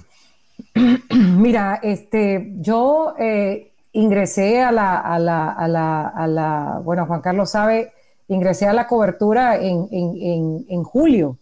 Mira, 1.35 1.79
este, 1.83 2.53
yo 2.57 3.13
eh, 3.19 3.73
ingresé 3.91 4.61
a 4.61 4.71
la, 4.71 4.99
a, 4.99 5.19
la, 5.19 5.51
a, 5.51 5.67
la, 5.67 6.07
a 6.07 6.27
la, 6.27 6.81
bueno, 6.83 7.05
Juan 7.05 7.21
Carlos 7.21 7.51
sabe, 7.51 7.93
ingresé 8.27 8.67
a 8.67 8.73
la 8.73 8.87
cobertura 8.87 9.57
en, 9.57 9.87
en, 9.91 10.65
en 10.67 10.83
julio 10.83 11.37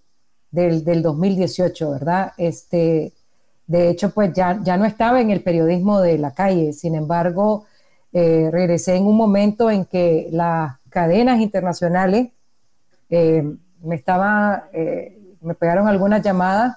del, 0.52 0.84
del, 0.84 1.02
2018, 1.02 1.92
¿verdad? 1.92 2.34
Este, 2.38 3.14
de 3.68 3.90
hecho, 3.90 4.12
pues 4.12 4.34
ya, 4.34 4.60
ya 4.64 4.78
no 4.78 4.86
estaba 4.86 5.22
en 5.22 5.32
el 5.32 5.42
periodismo 5.42 6.02
de 6.02 6.18
la 6.18 6.34
calle, 6.34 6.74
sin 6.74 6.96
embargo 6.96 7.66
eh, 8.12 8.50
regresé 8.52 8.96
en 8.96 9.08
un 9.08 9.18
momento 9.18 9.72
en 9.72 9.86
que 9.86 10.28
las 10.32 10.78
cadenas 10.90 11.40
internacionales 11.40 12.30
eh, 13.10 13.44
me 13.82 13.96
estaba, 13.96 14.70
eh, 14.74 15.18
me 15.42 15.56
pegaron 15.56 15.88
algunas 15.88 16.22
llamadas 16.22 16.76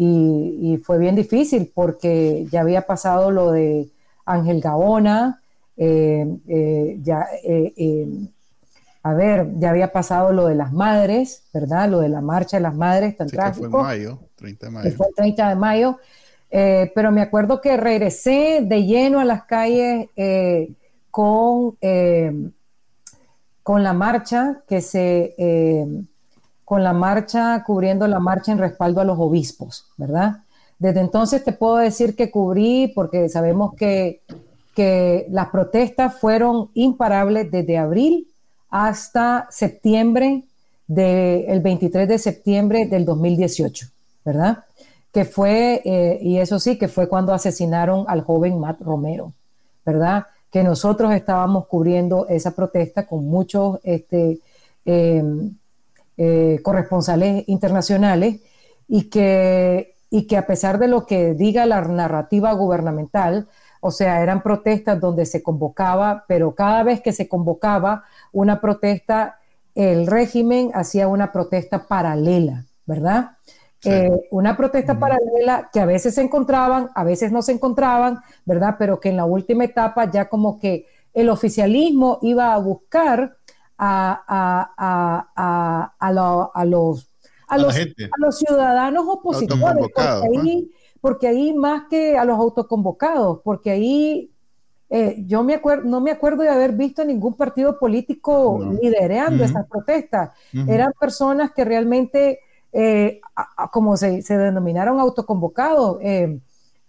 y, 0.00 0.80
fue 0.84 0.98
bien 0.98 1.16
difícil 1.16 1.70
porque 1.74 2.46
ya 2.50 2.60
había 2.60 2.82
pasado 2.82 3.30
lo 3.30 3.50
de 3.52 3.88
Ángel 4.24 4.60
Gaona, 4.60 5.42
ya, 5.76 7.26
a 9.02 9.14
ver, 9.14 9.48
ya 9.58 9.70
había 9.70 9.92
pasado 9.92 10.32
lo 10.32 10.46
de 10.46 10.54
las 10.54 10.72
madres, 10.72 11.44
¿verdad? 11.54 11.88
Lo 11.88 12.00
de 12.00 12.08
la 12.08 12.20
marcha 12.20 12.56
de 12.58 12.62
las 12.62 12.74
madres 12.74 13.16
tan 13.16 13.28
trágico. 13.28 13.70
Fue 13.70 13.82
mayo, 13.82 14.18
30 14.36 14.66
de 14.66 14.72
mayo. 14.72 14.96
fue 14.96 15.06
el 15.08 15.14
30 15.14 15.48
de 15.48 15.54
mayo. 15.54 15.98
Eh, 16.50 16.92
pero 16.94 17.12
me 17.12 17.22
acuerdo 17.22 17.60
que 17.60 17.76
regresé 17.76 18.60
de 18.62 18.84
lleno 18.84 19.20
a 19.20 19.24
las 19.24 19.44
calles 19.44 20.08
eh, 20.16 20.72
con, 21.10 21.76
eh, 21.80 22.50
con 23.62 23.82
la 23.82 23.92
marcha 23.92 24.62
que 24.66 24.80
se 24.80 25.34
con 26.68 26.84
la 26.84 26.92
marcha 26.92 27.64
cubriendo 27.64 28.06
la 28.06 28.20
marcha 28.20 28.52
en 28.52 28.58
respaldo 28.58 29.00
a 29.00 29.04
los 29.04 29.18
obispos, 29.18 29.86
¿verdad? 29.96 30.42
Desde 30.78 31.00
entonces 31.00 31.42
te 31.42 31.52
puedo 31.52 31.76
decir 31.76 32.14
que 32.14 32.30
cubrí, 32.30 32.92
porque 32.94 33.30
sabemos 33.30 33.72
que, 33.74 34.20
que 34.74 35.26
las 35.30 35.48
protestas 35.48 36.20
fueron 36.20 36.68
imparables 36.74 37.50
desde 37.50 37.78
abril 37.78 38.28
hasta 38.68 39.48
septiembre, 39.50 40.44
del 40.86 41.60
23 41.60 42.06
de 42.06 42.18
septiembre 42.18 42.84
del 42.84 43.06
2018, 43.06 43.86
¿verdad? 44.24 44.64
que 45.10 45.24
fue, 45.24 45.80
eh, 45.86 46.18
y 46.20 46.36
eso 46.36 46.58
sí, 46.58 46.76
que 46.76 46.88
fue 46.88 47.08
cuando 47.08 47.32
asesinaron 47.32 48.04
al 48.08 48.20
joven 48.22 48.60
Matt 48.60 48.82
Romero, 48.82 49.32
¿verdad? 49.86 50.26
Que 50.50 50.62
nosotros 50.62 51.12
estábamos 51.12 51.66
cubriendo 51.66 52.26
esa 52.28 52.50
protesta 52.54 53.06
con 53.06 53.26
muchos 53.26 53.80
este, 53.84 54.38
em, 54.84 55.54
eh, 56.20 56.60
corresponsales 56.64 57.44
internacionales 57.46 58.40
y 58.88 59.04
que, 59.04 59.94
y 60.10 60.26
que 60.26 60.36
a 60.36 60.46
pesar 60.46 60.78
de 60.78 60.88
lo 60.88 61.06
que 61.06 61.34
diga 61.34 61.64
la 61.64 61.80
narrativa 61.82 62.52
gubernamental, 62.52 63.48
o 63.80 63.92
sea, 63.92 64.22
eran 64.22 64.42
protestas 64.42 65.00
donde 65.00 65.26
se 65.26 65.42
convocaba, 65.42 66.24
pero 66.26 66.54
cada 66.56 66.82
vez 66.82 67.00
que 67.00 67.12
se 67.12 67.28
convocaba 67.28 68.02
una 68.32 68.60
protesta, 68.60 69.38
el 69.74 70.08
régimen 70.08 70.72
hacía 70.74 71.06
una 71.06 71.30
protesta 71.30 71.86
paralela, 71.86 72.66
¿verdad? 72.84 73.36
Eh, 73.84 74.10
una 74.32 74.56
protesta 74.56 74.98
paralela 74.98 75.70
que 75.72 75.78
a 75.78 75.86
veces 75.86 76.16
se 76.16 76.22
encontraban, 76.22 76.90
a 76.96 77.04
veces 77.04 77.30
no 77.30 77.42
se 77.42 77.52
encontraban, 77.52 78.18
¿verdad? 78.44 78.74
Pero 78.76 78.98
que 78.98 79.10
en 79.10 79.16
la 79.16 79.24
última 79.24 79.64
etapa 79.64 80.10
ya 80.10 80.28
como 80.28 80.58
que 80.58 80.86
el 81.14 81.28
oficialismo 81.28 82.18
iba 82.22 82.52
a 82.52 82.58
buscar 82.58 83.37
a, 83.78 84.74
a, 85.26 85.94
a, 85.98 86.12
los, 86.12 86.48
a, 86.54 86.64
los, 86.64 87.08
a 87.48 88.18
los 88.18 88.38
ciudadanos 88.38 89.04
opositores, 89.06 89.86
porque 91.00 91.28
ahí, 91.28 91.54
más 91.54 91.84
que 91.88 92.18
a 92.18 92.24
los 92.24 92.38
autoconvocados, 92.38 93.40
porque 93.44 93.70
ahí 93.70 94.30
eh, 94.90 95.22
yo 95.26 95.44
me 95.44 95.54
acuerdo, 95.54 95.88
no 95.88 96.00
me 96.00 96.10
acuerdo 96.10 96.42
de 96.42 96.48
haber 96.48 96.72
visto 96.72 97.04
ningún 97.04 97.34
partido 97.34 97.78
político 97.78 98.58
liderando 98.82 99.44
esas 99.44 99.66
protestas. 99.66 100.30
Eran 100.66 100.92
personas 100.98 101.52
que 101.52 101.64
realmente 101.64 102.40
eh, 102.72 103.20
como 103.70 103.96
se, 103.96 104.22
denominaron 104.28 105.00
autoconvocados, 105.00 105.98
eh, 106.02 106.38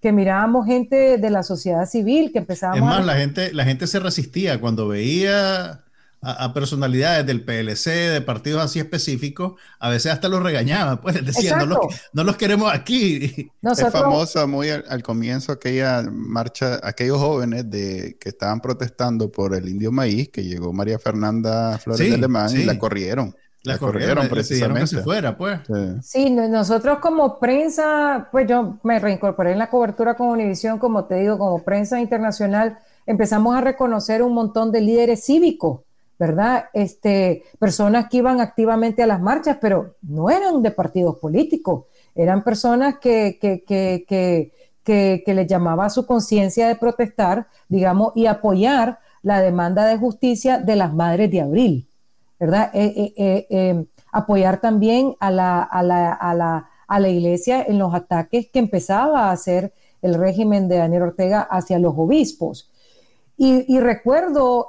que 0.01 0.11
mirábamos 0.11 0.65
gente 0.65 1.17
de 1.17 1.29
la 1.29 1.43
sociedad 1.43 1.85
civil, 1.85 2.31
que 2.31 2.39
empezábamos... 2.39 2.89
Es 2.89 2.97
más, 2.97 3.05
la, 3.05 3.15
gente, 3.15 3.53
la 3.53 3.65
gente 3.65 3.85
se 3.87 3.99
resistía 3.99 4.59
cuando 4.59 4.87
veía 4.87 5.83
a, 6.21 6.53
personalidades 6.53 7.25
del 7.25 7.43
PLC, 7.43 7.89
de 7.89 8.21
partidos 8.21 8.61
así 8.61 8.79
específicos, 8.79 9.53
a 9.79 9.89
veces 9.89 10.11
hasta 10.11 10.27
los 10.27 10.43
regañaban, 10.43 10.99
pues 10.99 11.23
decían, 11.25 11.69
no 12.13 12.23
los, 12.23 12.37
queremos 12.37 12.73
aquí. 12.73 13.51
Es 13.61 13.91
famosa 13.91 14.45
muy 14.45 14.69
al, 14.69 15.03
comienzo 15.03 15.51
aquella 15.51 16.03
marcha, 16.11 16.79
aquellos 16.83 17.17
jóvenes 17.17 17.69
de, 17.69 18.17
que 18.19 18.29
estaban 18.29 18.61
protestando 18.61 19.31
por 19.31 19.53
el 19.53 19.67
indio 19.69 19.91
maíz, 19.91 20.29
que 20.29 20.43
llegó 20.43 20.73
María 20.73 20.99
Fernanda 20.99 21.77
Flores 21.77 22.09
de 22.09 22.15
Alemán 22.15 22.49
y 22.55 22.63
la 22.63 22.77
corrieron. 22.77 23.35
La, 23.63 23.77
corrieron, 23.77 24.29
precisamente. 24.29 24.95
Que 24.95 25.01
fuera, 25.01 25.37
pues. 25.37 25.59
Sí. 26.01 26.29
nosotros 26.29 26.99
como 26.99 27.39
prensa, 27.39 28.29
pues 28.31 28.47
yo 28.47 28.79
me 28.83 28.99
reincorporé 28.99 29.51
en 29.51 29.59
la 29.59 29.69
cobertura 29.69 30.15
con 30.15 30.29
Univisión, 30.29 30.79
como 30.79 31.05
te 31.05 31.15
digo, 31.15 31.37
como 31.37 31.63
prensa 31.63 31.99
internacional, 31.99 32.79
empezamos 33.05 33.55
a 33.55 33.61
reconocer 33.61 34.23
un 34.23 34.33
montón 34.33 34.71
de 34.71 34.81
líderes 34.81 35.25
cívicos, 35.25 35.81
¿verdad? 36.19 36.65
Este, 36.73 37.43
personas 37.57 38.09
que 38.09 38.17
iban 38.17 38.41
activamente 38.41 39.01
a 39.01 39.07
las 39.07 39.21
marchas, 39.21 39.57
pero 39.61 39.95
no 40.01 40.29
eran 40.29 40.61
de 40.61 40.71
partidos 40.71 41.15
políticos, 41.17 41.85
eran 42.13 42.43
personas 42.43 42.99
que, 42.99 43.39
que, 43.41 43.63
que, 43.63 44.05
que, 44.83 45.23
que 45.25 45.33
les 45.33 45.47
llamaba 45.47 45.89
su 45.89 46.05
conciencia 46.05 46.67
de 46.67 46.75
protestar, 46.75 47.47
digamos, 47.69 48.11
y 48.15 48.25
apoyar 48.25 48.99
la 49.21 49.41
demanda 49.41 49.85
de 49.85 49.97
justicia 49.97 50.59
de 50.59 50.75
las 50.75 50.93
madres 50.93 51.31
de 51.31 51.41
abril. 51.41 51.89
¿verdad? 52.39 52.71
Eh, 52.73 53.13
eh, 53.17 53.47
eh, 53.49 53.85
apoyar 54.11 54.61
también 54.61 55.15
a 55.19 55.29
la, 55.29 55.61
a, 55.61 55.83
la, 55.83 56.13
a, 56.13 56.33
la, 56.33 56.69
a 56.87 56.99
la 56.99 57.09
iglesia 57.09 57.61
en 57.61 57.77
los 57.77 57.93
ataques 57.93 58.49
que 58.51 58.59
empezaba 58.59 59.25
a 59.25 59.31
hacer 59.31 59.73
el 60.01 60.15
régimen 60.15 60.69
de 60.69 60.77
Daniel 60.77 61.03
Ortega 61.03 61.41
hacia 61.41 61.79
los 61.79 61.93
obispos. 61.97 62.71
Y, 63.37 63.79
recuerdo 63.79 64.67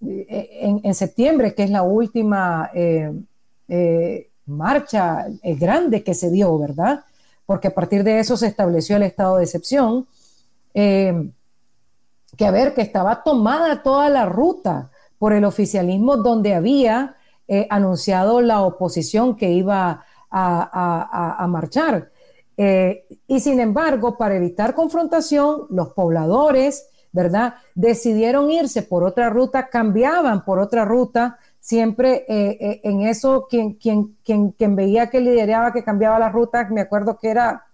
en, 0.00 0.80
en, 0.84 0.94
septiembre, 0.94 1.54
que 1.54 1.64
es 1.64 1.70
la 1.70 1.82
última 1.82 2.70
marcha 4.46 5.26
grande 5.42 6.02
que 6.02 6.14
se 6.14 6.30
dio, 6.30 6.58
¿verdad? 6.58 7.04
porque 7.48 7.68
a 7.68 7.74
partir 7.74 8.04
de 8.04 8.18
eso 8.18 8.36
se 8.36 8.46
estableció 8.46 8.96
el 8.96 9.04
estado 9.04 9.38
de 9.38 9.44
excepción, 9.44 10.06
eh, 10.74 11.30
que 12.36 12.44
a 12.44 12.50
ver, 12.50 12.74
que 12.74 12.82
estaba 12.82 13.22
tomada 13.22 13.82
toda 13.82 14.10
la 14.10 14.26
ruta 14.26 14.90
por 15.18 15.32
el 15.32 15.46
oficialismo 15.46 16.18
donde 16.18 16.54
había 16.54 17.16
eh, 17.48 17.66
anunciado 17.70 18.42
la 18.42 18.60
oposición 18.60 19.34
que 19.34 19.50
iba 19.50 20.04
a, 20.30 21.46
marchar. 21.48 22.10
Eh, 22.58 23.06
y 23.26 23.40
sin 23.40 23.60
embargo, 23.60 24.18
para 24.18 24.36
evitar 24.36 24.74
confrontación, 24.74 25.68
los 25.70 25.94
pobladores, 25.94 26.90
¿verdad? 27.22 27.54
Decidieron 27.74 28.50
irse 28.50 28.82
por 28.82 29.02
otra 29.02 29.28
ruta, 29.28 29.68
cambiaban 29.68 30.44
por 30.44 30.60
otra 30.60 30.84
ruta, 30.84 31.36
siempre 31.58 32.24
eh, 32.28 32.80
en 32.84 33.00
eso, 33.00 33.48
quien, 33.50 33.74
quien, 33.74 34.16
quien, 34.24 34.52
quien, 34.52 34.76
veía 34.76 35.10
que 35.10 35.20
lideraba, 35.20 35.72
que 35.72 35.82
cambiaba 35.82 36.18
la 36.18 36.28
ruta, 36.28 36.68
me 36.70 36.80
acuerdo 36.80 37.18
que 37.18 37.30
era 37.30 37.64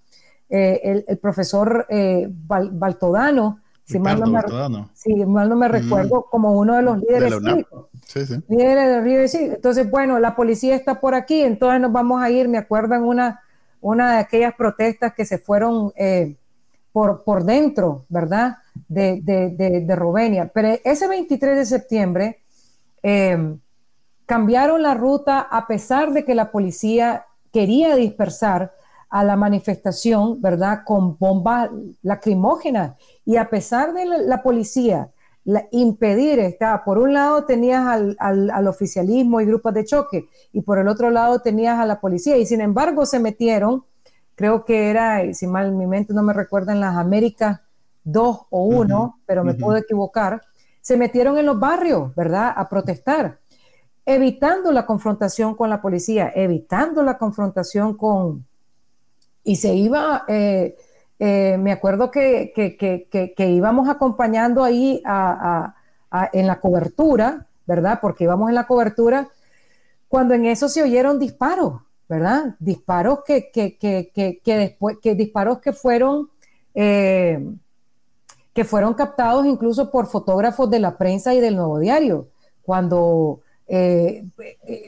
el, 0.48 1.18
profesor 1.20 1.86
Baltodano, 2.30 3.60
si 3.84 3.98
mal, 3.98 4.18
no 4.18 4.26
me, 4.26 5.26
mal 5.26 5.48
no 5.48 5.56
me 5.56 5.68
recuerdo, 5.68 6.26
como 6.30 6.52
uno 6.52 6.76
de 6.76 6.82
los 6.82 6.98
líderes 7.00 7.34
Sí, 8.06 8.26
sí. 8.26 8.42
Líderes 8.48 9.32
sí. 9.32 9.38
Entonces, 9.42 9.90
bueno, 9.90 10.18
la 10.18 10.36
policía 10.36 10.74
está 10.74 11.00
por 11.00 11.14
aquí, 11.14 11.42
entonces 11.42 11.80
nos 11.80 11.92
vamos 11.92 12.22
a 12.22 12.30
ir. 12.30 12.48
Me 12.48 12.58
acuerdo 12.58 12.94
en 12.94 13.02
una, 13.02 13.40
una 13.80 14.14
de 14.14 14.18
aquellas 14.18 14.54
protestas 14.54 15.14
que 15.14 15.24
se 15.24 15.38
fueron 15.38 15.92
eh, 15.96 16.36
por, 16.94 17.24
por 17.24 17.42
dentro, 17.44 18.06
¿verdad? 18.08 18.58
De, 18.86 19.20
de, 19.20 19.50
de, 19.80 19.96
Rubenia. 19.96 20.52
Pero 20.54 20.78
ese 20.84 21.08
23 21.08 21.56
de 21.56 21.66
septiembre 21.66 22.42
eh, 23.02 23.56
cambiaron 24.26 24.80
la 24.80 24.94
ruta 24.94 25.40
a 25.40 25.66
pesar 25.66 26.12
de 26.12 26.24
que 26.24 26.36
la 26.36 26.52
policía 26.52 27.26
quería 27.52 27.96
dispersar 27.96 28.74
a 29.10 29.24
la 29.24 29.34
manifestación, 29.34 30.40
¿verdad? 30.40 30.82
Con 30.86 31.18
bombas 31.18 31.68
lacrimógenas. 32.02 32.92
Y 33.24 33.38
a 33.38 33.50
pesar 33.50 33.92
de 33.92 34.06
la, 34.06 34.44
policía 34.44 35.10
impedir, 35.72 36.38
está, 36.38 36.84
por 36.84 36.98
un 36.98 37.12
lado 37.12 37.44
tenías 37.44 37.84
al, 37.88 38.16
al, 38.20 38.68
oficialismo 38.68 39.40
y 39.40 39.46
grupos 39.46 39.74
de 39.74 39.84
choque, 39.84 40.28
y 40.52 40.60
por 40.60 40.78
el 40.78 40.86
otro 40.86 41.10
lado 41.10 41.40
tenías 41.40 41.76
a 41.76 41.86
la 41.86 42.00
policía. 42.00 42.36
Y 42.36 42.46
sin 42.46 42.60
embargo 42.60 43.04
se 43.04 43.18
metieron, 43.18 43.84
creo 44.34 44.64
que 44.64 44.90
era, 44.90 45.32
si 45.32 45.46
mal 45.46 45.72
mi 45.72 45.86
mente 45.86 46.12
no 46.12 46.22
me 46.22 46.32
recuerda, 46.32 46.72
en 46.72 46.80
las 46.80 46.96
Américas 46.96 47.60
2 48.04 48.46
o 48.50 48.64
1, 48.64 49.20
pero 49.26 49.44
me 49.44 49.54
puedo 49.54 49.76
equivocar, 49.76 50.42
se 50.80 50.96
metieron 50.96 51.38
en 51.38 51.46
los 51.46 51.58
barrios, 51.58 52.14
¿verdad? 52.14 52.52
A 52.54 52.68
protestar, 52.68 53.38
evitando 54.04 54.70
la 54.70 54.84
confrontación 54.84 55.54
con 55.54 55.70
la 55.70 55.80
policía, 55.80 56.30
evitando 56.34 57.02
la 57.02 57.16
confrontación 57.16 57.96
con, 57.96 58.46
y 59.42 59.56
se 59.56 59.74
iba, 59.74 60.24
eh, 60.28 60.76
eh, 61.18 61.56
me 61.58 61.72
acuerdo 61.72 62.10
que, 62.10 62.52
que, 62.54 63.48
íbamos 63.48 63.88
acompañando 63.88 64.62
ahí 64.62 65.02
en 66.32 66.46
la 66.46 66.60
cobertura, 66.60 67.46
¿verdad? 67.66 67.98
Porque 68.02 68.24
íbamos 68.24 68.48
en 68.50 68.54
la 68.54 68.66
cobertura 68.66 69.28
cuando 70.08 70.34
en 70.34 70.46
eso 70.46 70.68
se 70.68 70.82
oyeron 70.82 71.18
disparos, 71.18 71.80
¿verdad? 72.08 72.54
Disparos 72.58 73.20
que, 73.24 73.50
que, 73.50 74.40
después, 74.44 74.98
que 75.02 75.14
disparos 75.14 75.58
que 75.58 75.72
fueron, 75.72 76.30
eh, 76.74 77.44
que 78.52 78.64
fueron 78.64 78.94
captados 78.94 79.46
incluso 79.46 79.90
por 79.90 80.06
fotógrafos 80.06 80.70
de 80.70 80.78
la 80.80 80.96
prensa 80.96 81.34
y 81.34 81.40
del 81.40 81.56
Nuevo 81.56 81.78
Diario, 81.78 82.28
cuando 82.62 83.40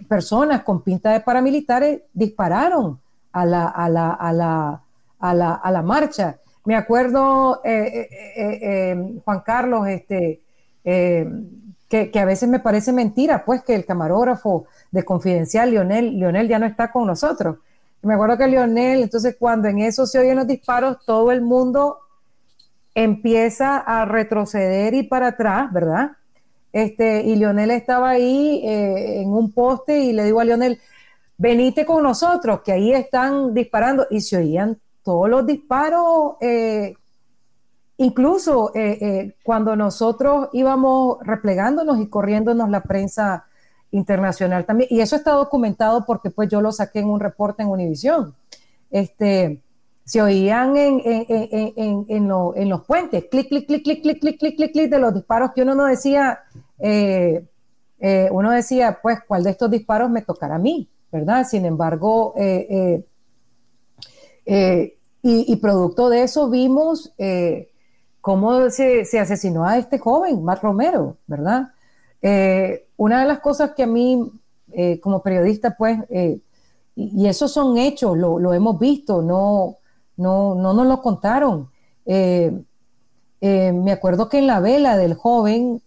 personas 0.06 0.62
con 0.62 0.82
pinta 0.82 1.12
de 1.12 1.20
paramilitares 1.20 2.02
dispararon 2.12 3.00
a 3.32 3.44
la, 3.46 3.68
a 3.68 3.88
la, 3.88 4.10
a 4.12 4.32
la, 4.32 4.82
a 5.18 5.34
la, 5.34 5.54
a 5.54 5.70
la 5.70 5.82
marcha. 5.82 6.38
Me 6.64 6.74
acuerdo, 6.74 7.60
eh, 7.64 8.08
eh, 8.10 8.58
eh, 8.62 9.20
Juan 9.24 9.40
Carlos, 9.40 9.86
este, 9.86 10.40
que, 11.88 12.10
a 12.18 12.24
veces 12.24 12.48
me 12.48 12.60
parece 12.60 12.92
mentira, 12.92 13.44
pues 13.44 13.62
que 13.62 13.74
el 13.74 13.84
camarógrafo 13.84 14.66
de 14.90 15.04
Confidencial, 15.04 15.70
Lionel, 15.70 16.18
Lionel 16.18 16.48
ya 16.48 16.58
no 16.58 16.66
está 16.66 16.90
con 16.90 17.06
nosotros. 17.06 17.58
Me 18.02 18.14
acuerdo 18.14 18.36
que 18.36 18.46
Lionel, 18.46 19.02
entonces 19.02 19.36
cuando 19.38 19.68
en 19.68 19.78
eso 19.78 20.06
se 20.06 20.18
oyen 20.18 20.36
los 20.36 20.46
disparos, 20.46 20.98
todo 21.04 21.32
el 21.32 21.42
mundo 21.42 21.98
empieza 22.94 23.78
a 23.78 24.04
retroceder 24.04 24.94
y 24.94 25.02
para 25.04 25.28
atrás, 25.28 25.72
¿verdad? 25.72 26.12
Este, 26.72 27.22
y 27.22 27.36
Lionel 27.36 27.70
estaba 27.70 28.10
ahí 28.10 28.60
en 28.64 29.32
un 29.32 29.52
poste 29.52 29.98
y 29.98 30.12
le 30.12 30.24
digo 30.24 30.40
a 30.40 30.44
Lionel, 30.44 30.80
venite 31.38 31.84
con 31.84 32.02
nosotros, 32.02 32.62
que 32.62 32.72
ahí 32.72 32.92
están 32.92 33.54
disparando 33.54 34.06
y 34.10 34.20
se 34.20 34.38
oían 34.38 34.78
todos 35.02 35.28
los 35.28 35.46
disparos, 35.46 36.34
eh, 36.40 36.94
incluso 37.98 38.72
eh, 38.74 38.98
eh, 39.00 39.36
cuando 39.42 39.76
nosotros 39.76 40.48
íbamos 40.52 41.18
replegándonos 41.22 42.00
y 42.00 42.08
corriéndonos 42.08 42.68
la 42.70 42.82
prensa 42.82 43.46
internacional 43.90 44.66
también, 44.66 44.88
y 44.92 45.00
eso 45.00 45.16
está 45.16 45.32
documentado 45.32 46.04
porque 46.04 46.30
pues 46.30 46.48
yo 46.48 46.60
lo 46.60 46.72
saqué 46.72 47.00
en 47.00 47.08
un 47.08 47.20
reporte 47.20 47.62
en 47.62 47.68
Univisión, 47.68 48.34
este, 48.90 49.62
se 50.04 50.22
oían 50.22 50.76
en, 50.76 51.02
en, 51.04 52.06
en, 52.08 52.68
los 52.68 52.84
puentes, 52.84 53.24
clic, 53.30 53.48
clic, 53.48 53.66
clic, 53.66 53.82
clic, 53.82 54.02
clic, 54.02 54.20
clic, 54.20 54.38
clic, 54.38 54.56
clic, 54.56 54.72
clic, 54.72 54.90
de 54.90 54.98
los 54.98 55.14
disparos 55.14 55.50
que 55.52 55.62
uno 55.62 55.74
no 55.74 55.86
decía, 55.86 56.40
uno 58.30 58.50
decía, 58.50 58.98
pues, 59.02 59.18
¿cuál 59.26 59.42
de 59.42 59.50
estos 59.50 59.70
disparos 59.70 60.10
me 60.10 60.22
tocará 60.22 60.56
a 60.56 60.58
mí? 60.58 60.88
¿verdad? 61.10 61.46
Sin 61.48 61.64
embargo, 61.64 62.34
eh, 62.36 62.66
eh, 62.68 63.04
eh, 64.46 64.98
y, 65.22 65.56
producto 65.56 66.08
de 66.08 66.22
eso 66.22 66.48
vimos 66.48 67.12
cómo 68.26 68.70
se, 68.70 69.02
asesinó 69.20 69.64
a 69.64 69.78
este 69.78 70.00
joven, 70.00 70.42
Matt 70.42 70.60
Romero, 70.62 71.16
¿verdad? 71.28 71.72
una 72.96 73.20
de 73.20 73.28
las 73.28 73.38
cosas 73.38 73.70
que 73.76 73.84
a 73.84 73.86
mí, 73.86 74.32
como 75.00 75.22
periodista, 75.22 75.76
pues, 75.76 75.98
y, 76.96 77.26
esos 77.28 77.52
son 77.52 77.78
hechos, 77.78 78.18
lo, 78.18 78.52
hemos 78.52 78.80
visto, 78.80 79.22
no, 79.22 79.76
no, 80.16 80.56
no 80.56 80.74
nos 80.74 80.86
lo 80.88 81.00
contaron. 81.02 81.70
me 83.40 83.92
acuerdo 83.92 84.28
que 84.28 84.38
en 84.38 84.48
la 84.48 84.58
vela 84.58 84.96
del 84.96 85.14
joven 85.14 85.80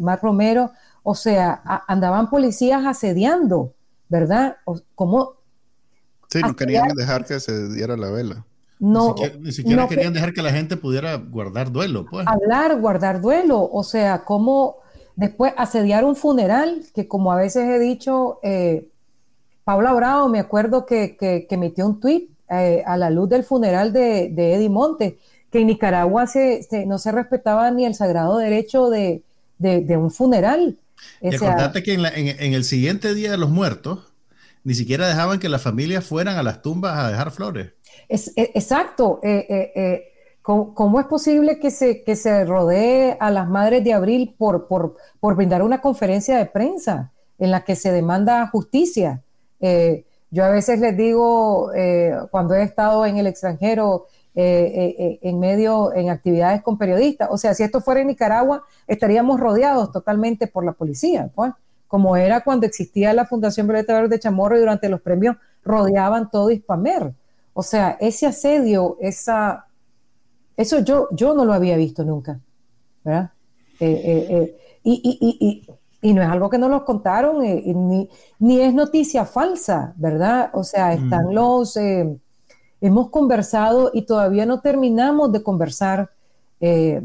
Matt 0.00 0.22
Romero, 0.22 0.72
o 1.02 1.14
sea, 1.14 1.62
andaban 1.86 2.28
policías 2.28 2.84
asediando 2.84 3.72
¿verdad? 4.10 4.56
¿Cómo? 4.94 5.36
Sí, 6.28 6.40
no 6.40 6.54
querían 6.54 6.88
dejar 6.88 7.24
que 7.24 7.40
se 7.40 7.68
diera 7.68 7.96
la 7.96 8.10
vela. 8.10 8.44
No, 8.80 9.14
ni 9.38 9.52
siquiera, 9.52 9.86
querían 9.86 10.12
dejar 10.12 10.32
que 10.32 10.42
la 10.42 10.50
gente 10.50 10.76
pudiera 10.76 11.16
guardar 11.16 11.70
duelo, 11.70 12.06
pues. 12.10 12.26
Hablar, 12.26 12.80
guardar 12.80 13.20
duelo, 13.20 13.68
o 13.70 13.84
sea, 13.84 14.24
cómo 14.24 14.78
después 15.16 15.52
asediar 15.56 16.04
un 16.04 16.16
funeral, 16.16 16.82
que 16.94 17.06
como 17.06 17.30
a 17.30 17.36
veces 17.36 17.68
he 17.68 17.78
dicho, 17.78 18.38
eh, 18.42 18.88
Paula 19.64 19.92
Bravo, 19.92 20.28
me 20.28 20.40
acuerdo 20.40 20.86
que, 20.86 21.16
que, 21.16 21.46
emitió 21.50 21.86
un 21.86 22.00
tuit 22.00 22.30
eh, 22.48 22.82
a 22.86 22.96
la 22.96 23.10
luz 23.10 23.28
del 23.28 23.44
funeral 23.44 23.92
de, 23.92 24.30
de 24.30 24.54
Eddie 24.54 24.70
Monte, 24.70 25.18
que 25.52 25.60
en 25.60 25.66
Nicaragua 25.66 26.26
se, 26.26 26.66
no 26.86 26.98
se 26.98 27.12
respetaba 27.12 27.70
ni 27.70 27.84
el 27.84 27.94
sagrado 27.94 28.38
derecho 28.38 28.88
de, 28.88 29.22
de 29.58 29.96
un 29.96 30.10
funeral. 30.10 30.78
Y 31.20 31.34
acordate 31.34 31.82
que 31.82 31.94
en, 31.94 32.54
el 32.54 32.64
siguiente 32.64 33.14
Día 33.14 33.30
de 33.30 33.36
los 33.36 33.50
Muertos, 33.50 34.00
ni 34.64 34.74
siquiera 34.74 35.08
dejaban 35.08 35.38
que 35.38 35.48
las 35.48 35.62
familias 35.62 36.04
fueran 36.04 36.36
a 36.36 36.42
las 36.42 36.62
tumbas 36.62 36.98
a 36.98 37.10
dejar 37.10 37.30
flores. 37.30 37.72
Es, 38.08 38.32
e, 38.36 38.50
exacto. 38.54 39.20
Eh, 39.22 39.46
eh, 39.48 39.72
eh, 39.74 40.04
¿cómo, 40.42 41.00
es 41.00 41.06
posible 41.06 41.58
que 41.58 41.70
se, 41.70 42.02
que 42.02 42.16
se 42.16 42.44
rodee 42.44 43.16
a 43.20 43.30
las 43.30 43.48
madres 43.48 43.84
de 43.84 43.92
abril 43.92 44.34
por, 44.36 44.66
por, 44.66 44.96
por 45.20 45.36
brindar 45.36 45.62
una 45.62 45.80
conferencia 45.80 46.38
de 46.38 46.46
prensa 46.46 47.12
en 47.38 47.50
la 47.50 47.64
que 47.64 47.76
se 47.76 47.92
demanda 47.92 48.46
justicia? 48.48 49.22
yo 50.30 50.44
a 50.44 50.48
veces 50.48 50.80
les 50.80 50.96
digo, 50.96 51.70
cuando 52.30 52.54
he 52.54 52.62
estado 52.62 53.04
en 53.04 53.18
el 53.18 53.26
extranjero, 53.26 54.06
eh, 54.32 54.94
eh, 54.96 55.18
en 55.22 55.40
medio, 55.40 55.92
en 55.92 56.08
actividades 56.08 56.62
con 56.62 56.78
periodistas. 56.78 57.28
O 57.32 57.36
sea, 57.36 57.52
si 57.52 57.64
esto 57.64 57.80
fuera 57.80 58.00
en 58.00 58.06
Nicaragua, 58.06 58.62
estaríamos 58.86 59.40
rodeados 59.40 59.90
totalmente 59.90 60.46
por 60.46 60.64
la 60.64 60.72
policía, 60.72 61.30
pues, 61.34 61.52
como 61.88 62.16
era 62.16 62.42
cuando 62.42 62.64
existía 62.64 63.12
la 63.12 63.26
Fundación 63.26 63.66
Violeta 63.66 64.06
de 64.06 64.20
Chamorro 64.20 64.56
y 64.56 64.60
durante 64.60 64.88
los 64.88 65.00
premios 65.00 65.36
rodeaban 65.64 66.30
todo 66.30 66.50
Hispamer. 66.52 67.12
O 67.60 67.62
sea, 67.62 67.98
ese 68.00 68.26
asedio, 68.26 68.96
esa, 69.00 69.66
eso 70.56 70.78
yo, 70.78 71.08
yo 71.10 71.34
no 71.34 71.44
lo 71.44 71.52
había 71.52 71.76
visto 71.76 72.02
nunca, 72.04 72.40
¿verdad? 73.04 73.32
Eh, 73.80 74.56
y, 74.82 75.62
no 76.14 76.22
es 76.22 76.28
algo 76.30 76.48
que 76.48 76.56
nos 76.56 76.70
lo 76.70 76.86
contaron, 76.86 77.40
ni, 77.40 78.08
ni, 78.38 78.60
es 78.62 78.72
noticia 78.72 79.26
falsa, 79.26 79.92
¿verdad? 79.96 80.48
O 80.54 80.64
sea, 80.64 80.94
están 80.94 81.26
mm. 81.26 81.32
los 81.34 81.76
hemos 82.80 83.10
conversado 83.10 83.90
y 83.92 84.06
todavía 84.06 84.46
no 84.46 84.62
terminamos 84.62 85.30
de 85.30 85.42
conversar. 85.42 86.08
Eh, 86.62 87.02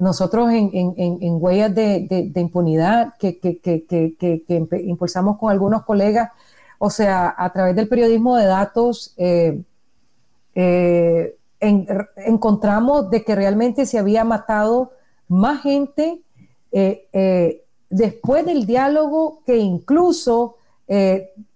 nosotros 0.00 0.50
en, 0.50 1.38
Huellas 1.40 1.72
de, 1.72 2.32
Impunidad 2.34 3.14
que, 3.16 3.38
impulsamos 4.82 5.38
con 5.38 5.52
algunos 5.52 5.84
colegas, 5.84 6.30
o 6.84 6.90
sea, 6.90 7.32
a 7.38 7.52
través 7.52 7.76
del 7.76 7.86
periodismo 7.86 8.36
de 8.36 8.44
datos, 8.44 9.14
eh, 9.16 9.62
eh, 10.56 11.36
encontramos 11.60 13.08
de 13.08 13.22
que 13.22 13.36
realmente 13.36 13.86
se 13.86 14.00
había 14.00 14.24
matado 14.24 14.90
más 15.28 15.62
gente 15.62 16.22
eh, 16.72 17.62
después 17.88 18.44
del 18.44 18.66
diálogo 18.66 19.44
que 19.46 19.58
incluso 19.58 20.56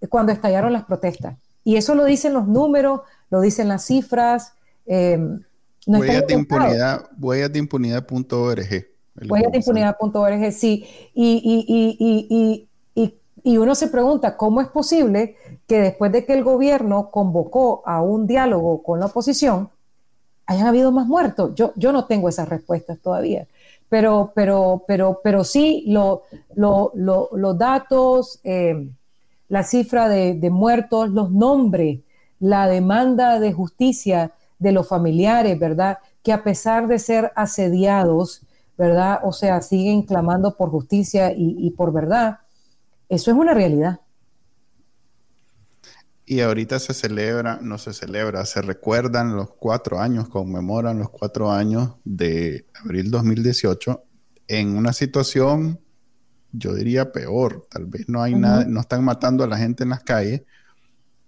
cuando 0.08 0.30
estallaron 0.30 0.72
las 0.72 0.84
protestas. 0.84 1.36
Y 1.64 1.74
eso 1.74 1.96
lo 1.96 2.04
dicen 2.04 2.32
los 2.32 2.46
números, 2.46 3.00
lo 3.28 3.40
dicen 3.40 3.66
las 3.66 3.84
cifras. 3.84 4.52
No 4.86 5.98
huellas 5.98 6.24
de 6.28 6.34
impunidad, 6.34 7.10
huellas 7.18 7.52
de 7.52 7.58
impunidad.org. 7.58 8.86
Huellas 9.28 9.50
de 9.50 9.58
impunidad.org, 9.58 10.52
sí. 10.52 10.86
Y, 11.14 11.66
y, 12.28 12.65
uno 13.56 13.74
se 13.74 13.88
pregunta, 13.88 14.36
¿cómo 14.36 14.60
es 14.60 14.68
posible 14.68 15.36
que 15.66 15.80
después 15.80 16.10
de 16.12 16.24
que 16.24 16.32
el 16.32 16.42
gobierno 16.42 17.10
convocó 17.10 17.82
a 17.86 18.02
un 18.02 18.26
diálogo 18.26 18.82
con 18.82 18.98
la 18.98 19.06
oposición, 19.06 19.70
hayan 20.46 20.66
habido 20.66 20.90
más 20.92 21.06
muertos? 21.06 21.52
Yo, 21.54 21.72
yo 21.76 21.92
no 21.92 22.06
tengo 22.06 22.28
esas 22.28 22.48
respuestas 22.48 22.98
todavía. 22.98 23.46
Pero, 23.88 24.32
pero, 24.34 24.84
pero, 24.86 25.20
pero 25.22 25.44
sí, 25.44 25.84
lo, 25.86 26.22
los 26.54 27.58
datos, 27.58 28.40
eh, 28.42 28.88
la 29.48 29.62
cifra 29.62 30.08
de, 30.08 30.34
de 30.34 30.50
muertos, 30.50 31.10
los 31.10 31.30
nombres, 31.30 32.00
la 32.40 32.66
demanda 32.66 33.38
de 33.38 33.52
justicia 33.52 34.32
de 34.58 34.72
los 34.72 34.88
familiares, 34.88 35.58
¿verdad? 35.58 35.98
Que 36.22 36.32
a 36.32 36.42
pesar 36.42 36.88
de 36.88 36.98
ser 36.98 37.32
asediados, 37.36 38.42
¿verdad? 38.76 39.20
O 39.22 39.32
sea, 39.32 39.60
siguen 39.62 40.02
clamando 40.02 40.56
por 40.56 40.70
justicia 40.70 41.32
y, 41.34 41.70
por 41.70 41.92
verdad. 41.92 42.40
Eso 43.08 43.30
es 43.30 43.36
una 43.36 43.54
realidad. 43.54 44.00
Y 46.24 46.40
ahorita 46.40 46.80
se 46.80 46.92
celebra, 46.92 47.60
no 47.62 47.78
se 47.78 47.92
celebra, 47.92 48.44
se 48.46 48.60
recuerdan 48.60 49.36
los 49.36 49.50
cuatro 49.54 50.00
años, 50.00 50.28
conmemoran 50.28 50.98
los 50.98 51.10
cuatro 51.10 51.52
años 51.52 51.94
de 52.04 52.66
abril 52.82 53.12
2018 53.12 54.02
en 54.48 54.76
una 54.76 54.92
situación, 54.92 55.80
yo 56.50 56.74
diría 56.74 57.12
peor. 57.12 57.66
Tal 57.70 57.86
vez 57.86 58.08
no 58.08 58.22
hay 58.22 58.34
nada, 58.34 58.64
no 58.64 58.80
están 58.80 59.04
matando 59.04 59.44
a 59.44 59.46
la 59.46 59.56
gente 59.56 59.84
en 59.84 59.90
las 59.90 60.02
calles, 60.02 60.42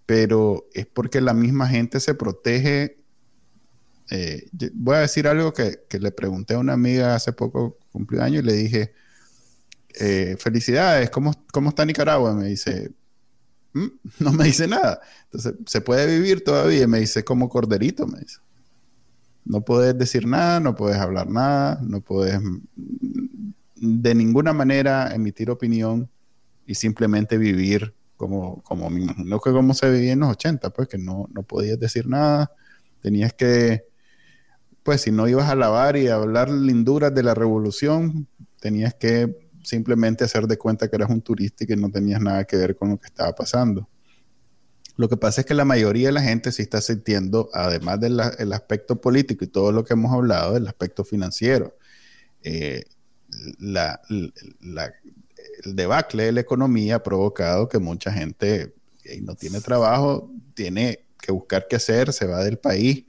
pero 0.05 0.67
es 0.73 0.87
porque 0.87 1.21
la 1.21 1.35
misma 1.35 1.69
gente 1.69 2.01
se 2.01 2.15
protege 2.15 2.99
eh, 4.11 4.49
voy 4.75 4.97
a 4.97 5.01
decir 5.01 5.29
algo 5.29 5.53
que, 5.53 5.81
le 5.99 6.11
pregunté 6.13 6.55
a 6.55 6.59
una 6.59 6.73
amiga 6.73 7.15
hace 7.15 7.33
poco, 7.33 7.79
cumplió 7.93 8.23
año, 8.23 8.41
y 8.41 8.43
le 8.43 8.55
dije, 8.55 8.93
eh, 9.95 10.37
felicidades, 10.39 11.11
¿cómo, 11.11 11.33
¿cómo, 11.53 11.71
está 11.71 11.85
Nicaragua? 11.85 12.35
Me 12.35 12.47
dice, 12.47 12.93
mm, 13.73 13.87
no 14.21 14.33
me 14.33 14.45
dice 14.45 14.67
nada. 14.67 15.01
Entonces, 15.25 15.55
¿se 15.67 15.81
puede 15.81 16.07
vivir 16.07 16.45
todavía? 16.45 16.87
Me 16.87 17.01
dice, 17.01 17.25
como 17.25 17.49
corderito, 17.49 18.07
me 18.07 18.21
dice. 18.21 18.39
No 19.45 19.63
puedes 19.63 19.97
decir 19.97 20.27
nada, 20.27 20.61
no 20.61 20.75
puedes 20.75 20.99
hablar 20.99 21.29
nada, 21.31 21.81
no 21.83 22.01
puedes 22.03 22.39
de 23.81 24.15
ninguna 24.15 24.53
manera 24.53 25.15
emitir 25.15 25.51
opinión 25.51 26.11
y 26.67 26.75
simplemente 26.75 27.39
vivir 27.39 27.95
como, 28.17 28.61
como 28.63 28.91
me 28.91 29.07
que 29.07 29.53
como 29.53 29.73
se 29.75 29.91
vivía 29.91 30.13
en 30.13 30.21
los 30.21 30.31
80, 30.31 30.71
pues 30.71 30.89
que 30.89 30.99
no, 30.99 31.29
no 31.33 31.45
podías 31.45 31.79
decir 31.79 32.09
nada, 32.09 32.53
tenías 33.01 33.33
que 33.33 33.87
pues 34.83 35.03
si 35.03 35.11
no 35.11 35.29
ibas 35.29 35.49
a 35.51 35.55
lavar 35.55 35.97
y 35.97 36.09
a 36.09 36.15
hablar 36.15 36.51
linduras 36.51 37.15
de 37.15 37.23
la 37.23 37.35
revolución, 37.35 38.27
tenías 38.59 38.95
que 38.95 39.48
simplemente 39.69 40.25
hacer 40.25 40.47
de 40.47 40.57
cuenta 40.57 40.89
que 40.89 40.97
eras 40.97 41.11
un 41.11 41.21
turista 41.21 41.65
y 41.65 41.67
que 41.67 41.77
no 41.77 41.91
tenías 41.91 42.21
nada 42.21 42.45
que 42.45 42.57
ver 42.57 42.75
con 42.75 42.91
lo 42.91 42.99
que 42.99 43.07
estaba 43.07 43.35
pasando. 43.35 43.89
Lo 44.97 45.09
que 45.09 45.17
pasa 45.17 45.43
es 45.43 45.47
que 45.47 45.55
la 45.55 45.65
mayoría 45.65 46.09
de 46.09 46.13
la 46.13 46.23
gente 46.23 46.51
sí 46.51 46.63
está 46.63 46.81
sintiendo, 46.81 47.51
además 47.53 48.01
del 48.01 48.19
aspecto 48.53 49.01
político 49.01 49.45
y 49.45 49.49
todo 49.49 49.71
lo 49.71 49.85
que 49.85 49.93
hemos 49.93 50.13
hablado, 50.13 50.57
el 50.57 50.67
aspecto 50.67 51.05
financiero. 51.05 51.77
Eh, 52.43 52.85
el 53.61 54.33
debacle 55.77 56.25
de 56.25 56.33
la 56.33 56.41
economía 56.41 56.97
ha 56.97 57.03
provocado 57.03 57.69
que 57.69 57.79
mucha 57.79 58.13
gente 58.13 58.75
no 59.23 59.35
tiene 59.35 59.61
trabajo, 59.61 60.33
tiene 60.55 61.05
que 61.21 61.33
buscar 61.33 61.67
qué 61.69 61.77
hacer, 61.77 62.13
se 62.13 62.27
va 62.27 62.43
del 62.43 62.59
país. 62.59 63.05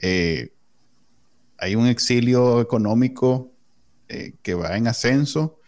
Eh, 0.00 0.52
hay 1.58 1.74
un 1.74 1.86
exilio 1.86 2.60
económico 2.60 3.52
eh, 4.08 4.34
que 4.42 4.54
va 4.54 4.76
en 4.76 4.86
ascenso 4.86 5.58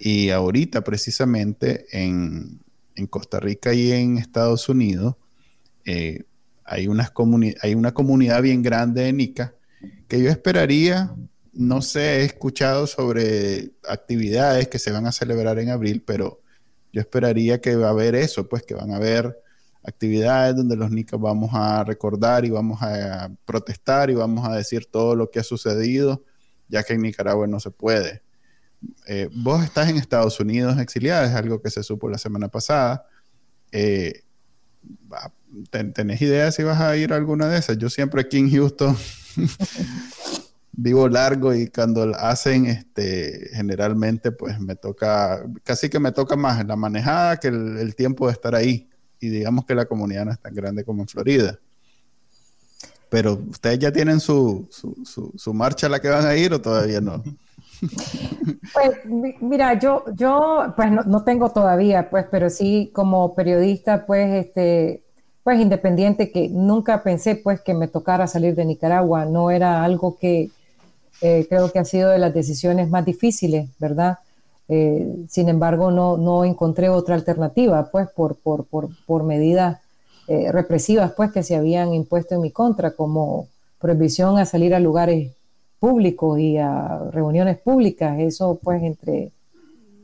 y 0.00 0.30
ahorita 0.30 0.82
precisamente 0.82 1.86
en, 1.92 2.60
Costa 3.08 3.40
Rica 3.40 3.72
y 3.72 3.92
en 3.92 4.18
Estados 4.18 4.68
Unidos 4.68 5.14
eh, 5.86 6.24
hay, 6.64 6.86
unas 6.86 7.12
hay 7.62 7.74
una 7.74 7.94
comunidad 7.94 8.42
bien 8.42 8.62
grande 8.62 9.04
de 9.04 9.12
NICA 9.14 9.54
que 10.06 10.22
yo 10.22 10.28
esperaría, 10.28 11.14
no 11.54 11.80
sé, 11.80 12.20
he 12.20 12.24
escuchado 12.24 12.86
sobre 12.86 13.70
actividades 13.88 14.68
que 14.68 14.78
se 14.78 14.92
van 14.92 15.06
a 15.06 15.12
celebrar 15.12 15.58
en 15.58 15.70
abril, 15.70 16.02
pero 16.04 16.40
yo 16.92 17.00
esperaría 17.00 17.60
que 17.60 17.76
va 17.76 17.88
a 17.88 17.90
haber 17.90 18.14
eso, 18.14 18.48
pues 18.48 18.64
que 18.64 18.74
van 18.74 18.90
a 18.92 18.96
haber 18.96 19.38
actividades 19.82 20.56
donde 20.56 20.76
los 20.76 20.90
nicas 20.90 21.18
vamos 21.18 21.50
a 21.54 21.84
recordar 21.84 22.44
y 22.44 22.50
vamos 22.50 22.82
a 22.82 23.30
protestar 23.46 24.10
y 24.10 24.14
vamos 24.14 24.46
a 24.46 24.54
decir 24.54 24.86
todo 24.86 25.14
lo 25.14 25.30
que 25.30 25.38
ha 25.38 25.44
sucedido, 25.44 26.22
ya 26.68 26.82
que 26.82 26.94
en 26.94 27.02
Nicaragua 27.02 27.46
no 27.46 27.60
se 27.60 27.70
puede. 27.70 28.22
Eh, 29.06 29.28
vos 29.32 29.62
estás 29.64 29.88
en 29.88 29.96
Estados 29.96 30.38
Unidos 30.40 30.78
exiliada, 30.78 31.26
es 31.26 31.34
algo 31.34 31.60
que 31.60 31.70
se 31.70 31.82
supo 31.82 32.08
la 32.08 32.18
semana 32.18 32.48
pasada. 32.48 33.06
Eh, 33.72 34.22
¿Tenés 35.70 36.22
idea 36.22 36.52
si 36.52 36.62
vas 36.62 36.80
a 36.80 36.96
ir 36.96 37.12
a 37.12 37.16
alguna 37.16 37.48
de 37.48 37.58
esas? 37.58 37.76
Yo 37.78 37.90
siempre 37.90 38.22
aquí 38.22 38.38
en 38.38 38.50
Houston 38.50 38.96
vivo 40.72 41.08
largo 41.08 41.54
y 41.54 41.66
cuando 41.66 42.14
hacen, 42.16 42.66
este, 42.66 43.50
generalmente 43.52 44.32
pues 44.32 44.58
me 44.60 44.76
toca, 44.76 45.44
casi 45.64 45.88
que 45.88 45.98
me 45.98 46.12
toca 46.12 46.36
más 46.36 46.64
la 46.64 46.76
manejada 46.76 47.38
que 47.38 47.48
el 47.48 47.94
tiempo 47.94 48.26
de 48.26 48.32
estar 48.32 48.54
ahí 48.54 48.88
y 49.20 49.28
digamos 49.28 49.66
que 49.66 49.74
la 49.74 49.84
comunidad 49.84 50.24
no 50.24 50.32
es 50.32 50.40
tan 50.40 50.54
grande 50.54 50.82
como 50.82 51.02
en 51.02 51.08
Florida. 51.08 51.58
Pero 53.10 53.34
ustedes 53.34 53.78
ya 53.78 53.92
tienen 53.92 54.20
su, 54.20 54.68
su, 54.70 55.54
marcha 55.54 55.88
a 55.88 55.90
la 55.90 56.00
que 56.00 56.08
van 56.08 56.26
a 56.26 56.36
ir 56.36 56.52
o 56.54 56.60
todavía 56.60 57.00
no? 57.00 57.22
Pues 58.72 58.90
mira, 59.40 59.78
yo, 59.78 60.04
yo 60.14 60.72
pues 60.76 60.90
no, 60.92 61.24
tengo 61.24 61.50
todavía, 61.50 62.10
pues, 62.10 62.26
pero 62.30 62.50
sí 62.50 62.90
como 62.92 63.34
periodista, 63.34 64.06
pues, 64.06 64.46
este, 64.46 65.02
pues 65.42 65.60
independiente 65.60 66.30
que 66.30 66.48
nunca 66.48 67.02
pensé 67.02 67.36
pues 67.36 67.60
que 67.60 67.74
me 67.74 67.88
tocara 67.88 68.26
salir 68.26 68.54
de 68.54 68.64
Nicaragua, 68.64 69.24
no 69.24 69.50
era 69.50 69.82
algo 69.82 70.16
que 70.18 70.50
eh, 71.22 71.46
creo 71.48 71.72
que 71.72 71.78
ha 71.78 71.84
sido 71.84 72.10
de 72.10 72.18
las 72.18 72.34
decisiones 72.34 72.88
más 72.90 73.04
difíciles, 73.04 73.68
¿verdad? 73.78 74.18
Eh, 74.68 75.24
sin 75.28 75.48
embargo, 75.48 75.90
no, 75.90 76.16
no, 76.16 76.44
encontré 76.44 76.88
otra 76.88 77.14
alternativa, 77.14 77.90
pues, 77.90 78.08
por, 78.08 78.36
por, 78.36 78.66
por, 78.66 79.22
medidas 79.24 79.80
eh, 80.28 80.52
represivas, 80.52 81.12
pues, 81.12 81.32
que 81.32 81.42
se 81.42 81.56
habían 81.56 81.92
impuesto 81.92 82.36
en 82.36 82.42
mi 82.42 82.52
contra, 82.52 82.92
como 82.92 83.48
prohibición 83.80 84.38
a 84.38 84.46
salir 84.46 84.74
a 84.74 84.80
lugares 84.80 85.32
públicos 85.80 86.38
y 86.38 86.58
a 86.58 87.10
reuniones 87.10 87.58
públicas. 87.58 88.18
Eso, 88.20 88.60
pues, 88.62 88.82
entre, 88.82 89.32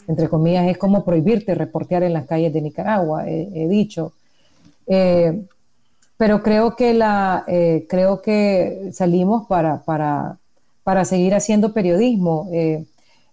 entre 0.09 0.29
comillas, 0.29 0.68
es 0.68 0.79
como 0.79 1.05
prohibirte 1.05 1.55
reportear 1.55 2.03
en 2.03 2.14
las 2.14 2.27
calles 2.27 2.53
de 2.53 2.62
Nicaragua, 2.62 3.29
he, 3.29 3.68
dicho. 3.68 4.12
Eh, 4.87 5.43
pero 6.16 6.43
creo 6.43 6.74
que, 6.74 6.95
la, 6.95 7.45
creo 7.89 8.22
que 8.22 8.91
salimos 8.93 9.47
para, 9.47 9.83
para, 9.83 10.39
para 10.83 11.05
seguir 11.05 11.35
haciendo 11.35 11.72
periodismo 11.72 12.49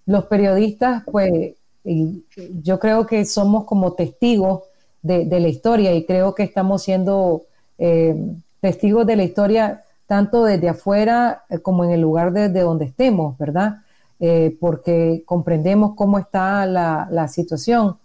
los 0.06 0.26
periodistas, 0.26 1.04
pues 1.10 1.56
yo 1.84 2.80
creo 2.80 3.06
que 3.06 3.26
somos 3.26 3.66
como 3.66 3.94
testigos 3.94 4.64
de, 5.02 5.26
la 5.26 5.48
historia 5.48 5.94
y 5.94 6.06
creo 6.06 6.34
que 6.34 6.44
estamos 6.44 6.84
siendo 6.84 7.44
eh, 7.78 8.16
testigos 8.62 9.06
de 9.06 9.16
la 9.16 9.24
historia 9.24 9.83
tanto 10.08 10.44
desde 10.44 10.70
afuera 10.70 11.44
eh, 11.50 11.60
como 11.60 11.84
en 11.84 11.92
el 11.92 12.02
lugar 12.02 12.32
desde 12.34 12.62
donde 12.62 12.86
estemos, 12.86 13.38
¿verdad? 13.38 13.78
Eh, 14.20 14.56
porque 14.60 15.24
comprendemos 15.26 15.96
cómo 15.96 16.18
está 16.20 16.66
la, 16.66 17.28
situación. 17.28 17.98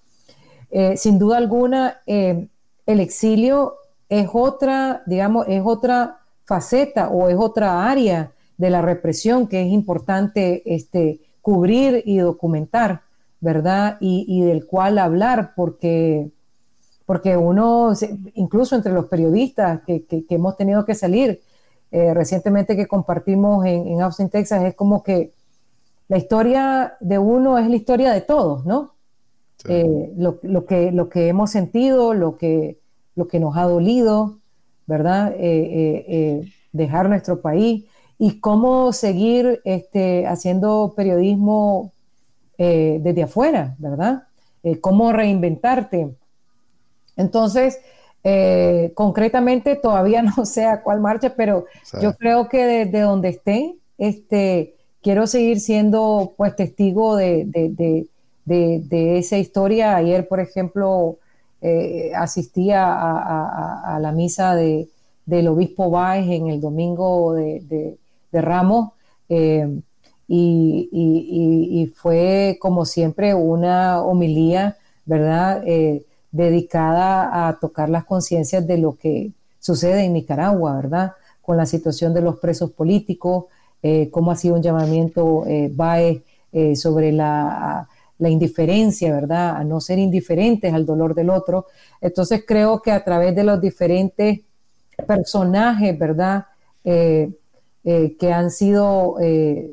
sin 0.97 1.19
duda 1.19 1.37
alguna, 1.37 2.01
el 2.07 2.51
exilio 2.87 3.77
es 4.09 4.29
otra, 4.33 5.03
digamos, 5.07 5.47
es 5.49 5.63
otra 5.65 6.19
faceta 6.45 7.09
o 7.11 7.29
es 7.29 7.37
otra 7.37 7.89
área 7.91 8.33
de 8.57 8.71
la 8.71 8.83
represión 8.83 9.47
que 9.47 9.63
es 9.63 9.69
importante 9.73 10.63
este, 10.75 11.21
cubrir 11.41 12.03
y 12.05 12.19
documentar, 12.19 13.03
¿verdad? 13.41 13.97
Y, 14.01 14.43
del 14.43 14.67
cual 14.67 14.99
hablar, 14.99 15.53
porque, 15.55 16.31
porque 17.07 17.37
uno, 17.37 17.93
incluso 18.35 18.75
entre 18.77 18.93
los 18.93 19.07
periodistas 19.07 19.81
que, 19.87 20.05
hemos 20.29 20.57
tenido 20.57 20.85
que 20.85 20.95
salir, 20.95 21.41
eh, 21.91 22.13
recientemente 22.13 22.77
que 22.77 22.87
compartimos 22.87 23.65
en, 23.65 24.01
Austin, 24.01 24.29
Texas, 24.29 24.63
es 24.65 24.75
como 24.75 25.03
que 25.03 25.33
la 26.09 26.19
historia 26.19 26.97
de 27.01 27.19
uno 27.19 27.59
es 27.59 27.69
la 27.69 27.77
historia 27.77 28.13
de 28.13 28.21
todos, 28.21 28.65
¿no? 28.67 28.95
Eh, 29.69 30.13
lo, 30.17 30.67
que, 30.67 30.93
lo 30.93 31.09
que 31.09 31.29
hemos 31.29 31.51
sentido, 31.51 32.15
lo 32.15 32.37
que, 32.37 32.79
lo 33.17 33.27
que 33.27 33.41
nos 33.41 33.57
ha 33.57 33.65
dolido, 33.65 34.39
¿verdad? 34.87 35.35
dejar 36.73 37.09
nuestro 37.09 37.41
país 37.41 37.85
y 38.19 38.41
cómo 38.41 38.93
seguir 38.93 39.61
este, 39.65 40.27
haciendo 40.27 40.95
periodismo 40.97 41.93
desde 42.57 43.23
afuera, 43.23 43.75
¿verdad? 43.79 44.25
cómo 44.81 45.13
reinventarte. 45.13 46.15
Entonces, 47.17 47.81
eh, 48.25 48.93
concretamente 48.95 49.77
todavía 49.77 50.23
no 50.37 50.45
sé 50.45 50.67
a 50.67 50.83
cuál 50.83 51.01
marcha, 51.01 51.35
pero 51.37 51.67
yo 52.03 52.15
creo 52.17 52.49
que 52.49 52.65
desde 52.65 53.01
donde 53.01 53.29
esté, 53.31 53.75
este, 53.97 54.75
quiero 55.03 55.27
seguir 55.27 55.61
siendo 55.61 56.35
pues 56.37 56.57
testigo 56.57 57.17
de, 57.17 58.07
esa 58.49 59.39
historia. 59.39 59.97
Ayer, 59.97 60.27
por 60.27 60.41
ejemplo, 60.41 61.19
eh, 61.61 62.13
asistía 62.15 62.85
a, 62.87 63.99
la 64.01 64.13
misa 64.13 64.55
del 64.55 65.49
obispo 65.49 65.91
Báez 65.91 66.29
en 66.29 66.49
el 66.49 66.61
domingo 66.61 67.35
de, 67.35 67.97
Ramos. 68.33 68.93
Eh, 69.29 69.81
y, 70.29 71.93
fue 71.97 72.59
como 72.61 72.85
siempre 72.85 73.35
una 73.35 74.03
homilía, 74.03 74.77
¿verdad? 75.07 75.63
Dedicada 76.31 77.49
a 77.49 77.59
tocar 77.59 77.89
las 77.89 78.05
conciencias 78.05 78.67
de 78.67 78.79
lo 78.79 78.97
que 78.97 79.33
sucede 79.59 80.05
en 80.05 80.13
Nicaragua, 80.13 80.75
¿verdad? 80.77 81.13
Con 81.43 81.57
la 81.57 81.67
situación 81.67 82.15
de 82.15 82.21
los 82.21 82.39
presos 82.39 82.71
políticos, 82.73 83.47
eh, 83.83 84.11
cómo 84.11 84.31
ha 84.31 84.37
sido 84.37 84.55
un 84.57 84.63
llamamiento 84.63 85.45
eh, 85.47 85.71
BAE 85.73 86.23
eh, 86.53 86.77
sobre 86.77 87.13
la, 87.13 87.89
indiferencia, 88.21 89.13
¿verdad? 89.13 89.57
A 89.57 89.65
no 89.65 89.81
ser 89.81 89.99
indiferentes 89.99 90.75
al 90.75 90.85
dolor 90.85 91.15
del 91.15 91.31
otro. 91.31 91.67
Entonces 92.01 92.43
creo 92.47 92.83
que 92.83 92.91
a 92.91 93.05
través 93.05 93.35
de 93.37 93.45
los 93.45 93.61
diferentes 93.61 94.41
personajes, 95.07 95.97
¿verdad? 95.99 96.47
que 96.85 98.33
han 98.33 98.51
sido 98.51 99.17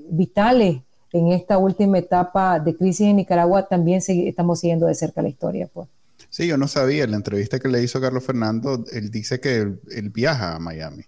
vitales 0.10 0.82
en 1.12 1.32
esta 1.32 1.58
última 1.58 1.98
etapa 1.98 2.60
de 2.60 2.76
crisis 2.76 3.08
en 3.08 3.16
Nicaragua, 3.16 3.68
también 3.68 4.02
estamos 4.06 4.60
siguiendo 4.60 4.86
de 4.86 4.96
cerca 4.96 5.22
la 5.22 5.30
historia, 5.30 5.70
pues. 5.74 5.88
Sí, 6.36 6.48
yo 6.48 6.58
no 6.58 6.68
sabía. 6.68 7.06
En 7.06 7.12
la 7.12 7.16
entrevista 7.16 7.60
que 7.60 7.70
le 7.70 7.82
hizo 7.82 8.02
Carlos 8.02 8.26
Fernando, 8.26 8.84
él 8.92 9.10
dice 9.10 9.40
que 9.40 9.56
él, 9.56 10.10
viaja 10.10 10.58
a 10.58 10.60
Miami. 10.60 11.06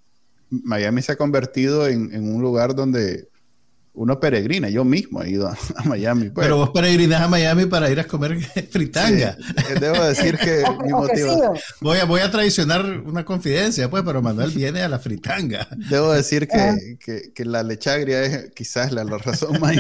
Miami 0.50 1.02
se 1.02 1.12
ha 1.12 1.16
convertido 1.18 1.86
en, 1.86 2.14
en, 2.14 2.34
un 2.34 2.42
lugar 2.42 2.76
donde 2.76 3.28
uno 3.98 4.20
peregrina, 4.20 4.70
yo 4.70 4.86
mismo 4.86 5.24
he 5.24 5.32
ido 5.32 5.48
a, 5.48 5.58
Miami. 5.86 6.30
Pues. 6.30 6.46
Pero 6.46 6.58
vos 6.58 6.70
peregrinas 6.70 7.22
a 7.22 7.28
Miami 7.28 7.66
para 7.66 7.90
ir 7.90 8.00
a 8.00 8.06
comer 8.06 8.40
fritanga. 8.72 9.36
Eh, 9.70 9.80
debo 9.80 10.04
decir 10.04 10.38
que 10.38 10.64
mi 10.84 10.92
motivo... 10.92 11.54
Voy 11.82 11.98
a, 11.98 12.06
voy 12.06 12.22
a 12.22 12.30
traicionar 12.30 12.86
una 12.86 13.26
confidencia, 13.26 13.90
pues, 13.90 14.04
pero 14.04 14.22
Manuel 14.22 14.52
viene 14.52 14.84
a 14.84 14.90
la 14.90 15.00
fritanga. 15.00 15.68
Debo 15.90 16.12
decir 16.12 16.48
que, 16.48 16.98
que, 17.04 17.34
que 17.34 17.46
la 17.46 17.64
lechagria 17.64 18.22
es 18.22 18.52
quizás 18.54 18.92
la, 18.92 19.04
razón 19.04 19.60
más, 19.60 19.76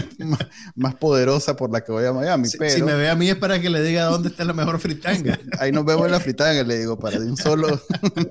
más, 0.76 0.96
poderosa 0.96 1.56
por 1.56 1.72
la 1.72 1.82
que 1.82 1.92
voy 1.92 2.06
a 2.06 2.14
Miami. 2.14 2.48
Si, 2.48 2.58
si 2.70 2.82
me 2.82 2.96
ve 2.96 3.10
a 3.10 3.16
mí 3.16 3.30
es 3.30 3.36
para 3.36 3.62
que 3.62 3.70
le 3.70 3.84
diga 3.84 4.06
dónde 4.06 4.30
está 4.30 4.44
la 4.46 4.54
mejor 4.54 4.80
fritanga. 4.80 5.38
Ahí 5.60 5.72
nos 5.72 5.86
vemos 5.86 6.06
en 6.06 6.12
la 6.12 6.20
fritanga, 6.20 6.64
le 6.64 6.80
digo, 6.80 6.98
para 6.98 7.20
de 7.20 7.30
un 7.30 7.38
solo... 7.38 7.80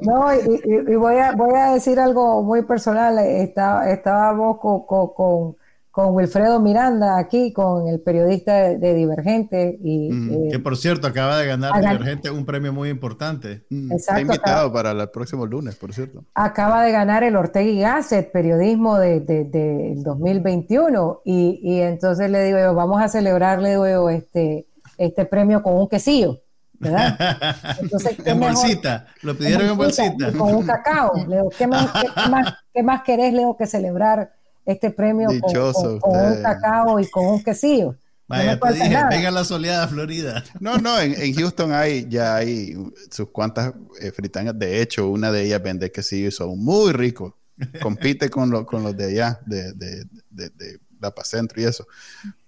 No, 0.03 0.35
y, 0.35 0.95
voy, 0.97 1.17
a, 1.19 1.33
voy 1.33 1.55
a 1.55 1.75
decir 1.75 2.01
algo 2.01 2.43
muy 2.43 2.63
personal. 2.63 3.19
Estaba, 3.19 3.89
estábamos 3.91 4.59
con, 4.59 4.85
con 4.85 5.15
con 5.15 5.57
Wilfredo 6.05 6.61
Miranda 6.61 7.19
aquí, 7.19 7.53
con 7.53 7.89
el 7.89 8.01
periodista 8.01 8.75
de, 8.75 8.95
Divergente. 8.95 9.79
Y, 9.83 10.11
mm, 10.13 10.33
eh, 10.33 10.49
que 10.53 10.59
por 10.59 10.77
cierto, 10.77 11.07
acaba 11.07 11.39
de 11.39 11.47
ganar 11.47 11.81
Divergente 11.81 12.31
un 12.31 12.45
premio 12.45 12.73
muy 12.73 12.91
importante. 12.91 13.65
Mm, 13.71 13.93
está 13.93 14.21
invitado 14.21 14.73
para 14.73 14.91
el 14.91 15.09
próximo 15.11 15.47
lunes, 15.47 15.77
por 15.77 15.95
cierto. 15.95 16.25
Acaba 16.35 16.83
de 16.83 16.93
ganar 16.93 17.25
el 17.25 17.35
Ortega 17.37 17.71
y 17.71 17.81
Gasset, 17.81 18.31
periodismo 18.31 18.99
del 18.99 19.25
de, 19.25 19.95
2021. 19.97 21.23
Y, 21.25 21.61
y, 21.63 21.81
entonces 21.81 22.31
le 22.31 22.45
digo 22.45 22.59
yo, 22.59 22.75
vamos 22.75 23.01
a 23.01 23.09
celebrarle 23.09 23.77
este, 24.15 24.67
este 24.99 25.25
premio 25.25 25.63
con 25.63 25.75
un 25.75 25.89
quesillo. 25.89 26.41
¿verdad? 26.79 27.17
Entonces, 27.81 28.17
en 28.25 28.39
bolsita, 28.39 29.07
lo 29.23 29.37
pidieron 29.37 29.69
en 29.69 29.77
bolsita. 29.77 30.33
Con 30.33 30.55
un 30.55 30.67
cacao. 30.67 31.13
¿qué, 31.57 31.67
más, 31.67 31.91
qué, 31.93 32.31
más, 32.31 32.55
¿qué 32.73 32.83
más 32.83 33.03
querés, 33.03 33.33
Leo, 33.33 33.57
que 33.57 33.67
celebrar 33.67 34.31
este 34.67 34.91
premio 34.91 35.29
con, 35.29 36.13
un 36.13 36.43
cacao 36.43 37.01
y 37.01 37.09
con 37.09 37.27
un 37.27 37.43
quesillo. 37.43 37.97
Vaya, 38.29 38.59
te 38.59 38.73
dije, 38.73 38.97
venga 39.09 39.31
la 39.31 39.45
soleada 39.45 39.87
Florida. 39.87 40.43
No, 40.59 40.79
no, 40.79 40.99
en, 40.99 41.33
Houston 41.35 41.73
hay, 41.73 42.07
ya 42.09 42.35
hay 42.35 42.77
sus 43.09 43.31
cuantas 43.31 43.73
eh, 44.01 44.11
fritangas. 44.11 44.59
De 44.59 44.83
hecho, 44.83 45.09
una 45.09 45.31
de 45.31 45.45
ellas 45.45 45.63
vende 45.63 45.93
quesillo 45.93 46.29
y 46.29 46.33
son 46.33 46.59
muy 46.59 46.93
ricos. 46.93 47.35
Compite 47.81 48.29
con, 48.29 48.65
con 48.65 48.83
los 48.83 48.97
de 48.97 49.05
allá, 49.07 49.41
de, 49.47 49.73
de, 49.73 50.05
de, 50.31 50.51
de 50.51 50.79
la 51.01 51.11
Pacentro 51.13 51.61
y 51.61 51.65
eso. 51.65 51.87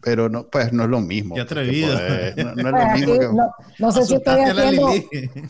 Pero 0.00 0.28
no, 0.28 0.48
pues 0.48 0.72
no 0.72 0.84
es 0.84 0.90
lo 0.90 1.00
mismo. 1.00 1.34
Qué 1.34 1.42
atrevido. 1.42 1.92
no, 1.94 1.98
es 1.98 2.36
lo 2.36 2.92
mismo 2.94 3.18
que... 3.18 3.28
no, 3.78 3.92
sé 3.92 4.04
si 4.04 4.14
estoy 4.14 4.40
haciendo, 4.40 4.90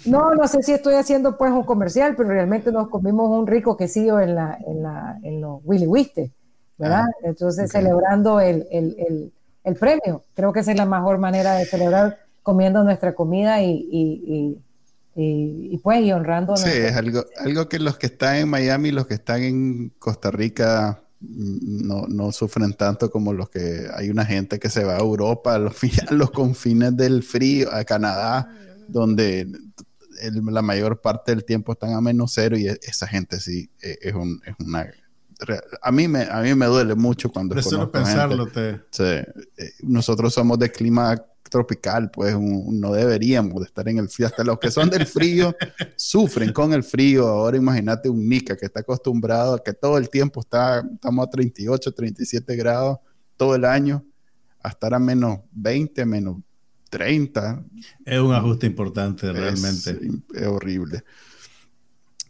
no, 0.06 0.34
no 0.34 0.48
sé 0.48 0.62
si 0.62 0.72
estoy 0.72 0.94
haciendo 0.94 1.36
pues 1.36 1.52
un 1.52 1.64
comercial, 1.64 2.14
pero 2.16 2.28
realmente 2.28 2.72
nos 2.72 2.88
comimos 2.88 3.30
un 3.30 3.46
rico 3.46 3.76
quesillo 3.76 4.20
en 4.20 4.34
la, 4.34 4.58
en 4.66 4.82
la, 4.82 5.18
en 5.22 5.40
los 5.40 5.60
Willy 5.64 5.86
Wiste. 5.86 6.32
¿Verdad? 6.79 7.05
Ah, 7.07 7.16
Entonces, 7.24 7.70
celebrando 7.70 8.41
el, 8.41 8.66
el, 8.70 9.33
el, 9.64 9.76
premio. 9.76 10.24
Creo 10.35 10.53
que 10.53 10.61
esa 10.61 10.70
es 10.70 10.76
la 10.76 10.87
mejor 10.87 11.18
manera 11.18 11.55
de 11.55 11.66
celebrar 11.66 12.18
comiendo 12.43 12.83
nuestra 12.85 13.14
comida 13.14 13.62
y, 13.62 13.87
y, 13.91 14.62
y, 15.14 15.74
y 15.74 15.79
pues, 15.79 16.01
y 16.01 16.12
honrando. 16.12 16.57
Sí, 16.57 16.70
es 16.70 16.97
algo, 16.97 17.24
algo 17.39 17.68
que 17.68 17.79
los 17.79 17.99
que 17.99 18.07
están 18.07 18.37
en 18.37 18.49
Miami, 18.49 18.91
los 18.93 19.07
que 19.07 19.14
están 19.14 19.43
en 19.43 19.93
Costa 19.99 20.31
Rica, 20.31 21.03
mm, 21.20 21.87
no, 21.87 22.07
no, 22.09 22.33
sufren 22.33 22.72
tanto 22.72 23.11
como 23.11 23.33
los 23.33 23.51
que 23.51 23.89
hay 23.95 24.09
una 24.09 24.24
gente 24.24 24.59
que 24.59 24.70
se 24.70 24.85
va 24.85 24.97
a 24.97 25.01
Europa, 25.01 25.55
a 25.55 25.59
los, 25.59 25.76
los 26.11 26.31
confines 26.31 26.97
del 26.97 27.22
frío, 27.22 27.68
a 27.72 27.85
Canadá, 27.85 28.51
donde 28.87 29.47
la 30.33 30.62
mayor 30.62 31.01
parte 31.01 31.33
del 31.33 31.45
tiempo 31.45 31.72
están 31.72 31.93
a 31.93 32.01
menos 32.01 32.33
cero 32.35 32.57
y 32.57 32.68
e, 32.68 32.79
esa 32.83 33.07
gente 33.07 33.41
sí 33.41 33.70
eh, 33.83 33.99
es, 34.01 34.14
un, 34.14 34.41
es 34.45 34.55
una 34.59 34.87
a 35.82 35.93
mí 35.93 36.09
me, 36.09 36.22
a 36.22 36.41
mí 36.41 36.55
me 36.55 36.66
duele 36.66 36.95
mucho 36.95 37.30
cuando... 37.30 37.55
pensarlo, 37.91 38.49
eh, 38.55 39.26
nosotros 39.82 40.34
somos 40.34 40.59
de 40.59 40.70
clima 40.70 41.16
tropical, 41.49 42.11
pues 42.11 42.36
no 42.39 42.93
deberíamos 42.93 43.61
de 43.61 43.66
estar 43.66 43.89
en 43.89 43.99
el 43.99 44.09
frío. 44.09 44.26
Hasta 44.26 44.45
los 44.45 44.59
que 44.59 44.70
son 44.70 44.91
del 44.91 45.07
frío 45.07 45.55
sufren 45.97 46.53
con 46.53 46.72
el 46.72 46.82
frío. 46.82 47.26
Ahora 47.26 47.57
imagínate 47.57 48.09
un 48.09 48.28
Nica 48.28 48.57
que 48.57 48.66
está 48.66 48.80
acostumbrado 48.80 49.55
a 49.55 49.62
que 49.62 49.72
todo 49.72 49.99
el 49.99 50.09
tiempo 50.09 50.41
está, 50.41 50.80
estamos 50.93 51.26
a 51.26 51.30
38, 51.30 51.93
37 51.93 52.57
grados 52.57 52.99
todo 53.36 53.55
el 53.55 53.64
año, 53.64 54.05
a 54.62 54.68
estar 54.70 54.93
a 54.93 54.99
menos 54.99 55.41
20, 55.53 56.05
menos 56.05 56.36
30. 56.91 57.64
Es 58.05 58.18
un 58.18 58.32
ajuste 58.32 58.66
importante 58.66 59.32
realmente. 59.32 59.99
es 60.34 60.47
horrible. 60.47 61.05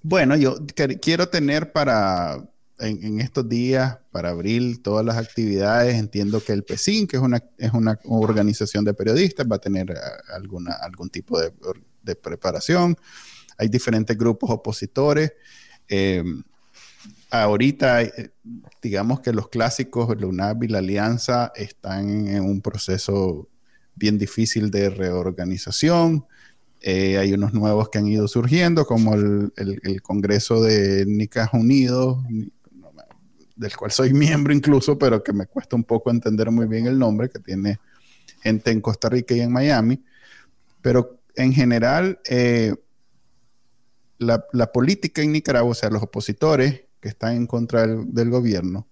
Bueno, 0.02 0.36
yo 0.36 0.58
quiero 1.00 1.28
tener 1.28 1.72
para 1.72 2.44
en, 2.80 3.20
estos 3.20 3.48
días, 3.48 3.98
para 4.10 4.30
abril, 4.30 4.80
todas 4.82 5.04
las 5.04 5.16
actividades. 5.16 5.96
Entiendo 5.96 6.42
que 6.42 6.52
el 6.52 6.64
PESIN, 6.64 7.06
que 7.06 7.16
es 7.16 7.22
una, 7.22 7.42
es 7.56 7.72
una 7.72 7.98
organización 8.04 8.84
de 8.84 8.94
periodistas, 8.94 9.46
va 9.50 9.56
a 9.56 9.60
tener 9.60 9.90
eh, 9.90 9.94
alguna, 10.34 10.72
algún 10.74 11.10
tipo 11.10 11.38
de, 11.40 11.52
preparación. 12.16 12.96
Hay 13.58 13.68
diferentes 13.68 14.16
grupos 14.16 14.48
opositores. 14.50 15.32
Eh, 15.88 16.24
ahorita, 17.30 18.02
eh, 18.02 18.30
digamos 18.80 19.20
que 19.20 19.32
los 19.32 19.48
clásicos, 19.48 20.18
la 20.18 20.26
UNAV 20.26 20.64
y 20.64 20.68
la 20.68 20.78
Alianza, 20.78 21.52
están 21.54 22.28
en 22.28 22.44
un 22.44 22.62
proceso 22.62 23.48
bien 23.94 24.16
difícil 24.16 24.70
de 24.70 24.88
reorganización. 24.88 26.24
hay 26.82 27.32
unos 27.34 27.52
nuevos 27.52 27.90
que 27.90 27.98
han 27.98 28.06
ido 28.06 28.26
surgiendo, 28.26 28.86
como 28.86 29.14
el, 29.14 29.52
el 29.56 30.00
Congreso 30.00 30.62
de 30.62 31.04
Nicas 31.06 31.50
Unidos, 31.52 32.18
del 33.58 33.76
cual 33.76 33.90
soy 33.90 34.12
miembro 34.12 34.54
incluso, 34.54 34.96
pero 34.96 35.22
que 35.22 35.32
me 35.32 35.46
cuesta 35.46 35.76
un 35.76 35.84
poco 35.84 36.10
entender 36.10 36.50
muy 36.50 36.66
bien 36.66 36.86
el 36.86 36.98
nombre, 36.98 37.28
que 37.28 37.40
tiene 37.40 37.80
gente 38.40 38.70
en 38.70 38.80
Costa 38.80 39.08
Rica 39.08 39.34
y 39.34 39.40
en 39.40 39.52
Miami. 39.52 40.02
Pero 40.80 41.18
en 41.34 41.52
general, 41.52 42.20
eh, 42.30 42.74
la, 44.18 44.72
política 44.72 45.22
en 45.22 45.32
Nicaragua, 45.32 45.72
o 45.72 45.74
sea, 45.74 45.90
los 45.90 46.02
opositores 46.02 46.84
que 47.00 47.08
están 47.08 47.34
en 47.34 47.46
contra 47.46 47.86
del, 47.86 48.30
gobierno, 48.30 48.86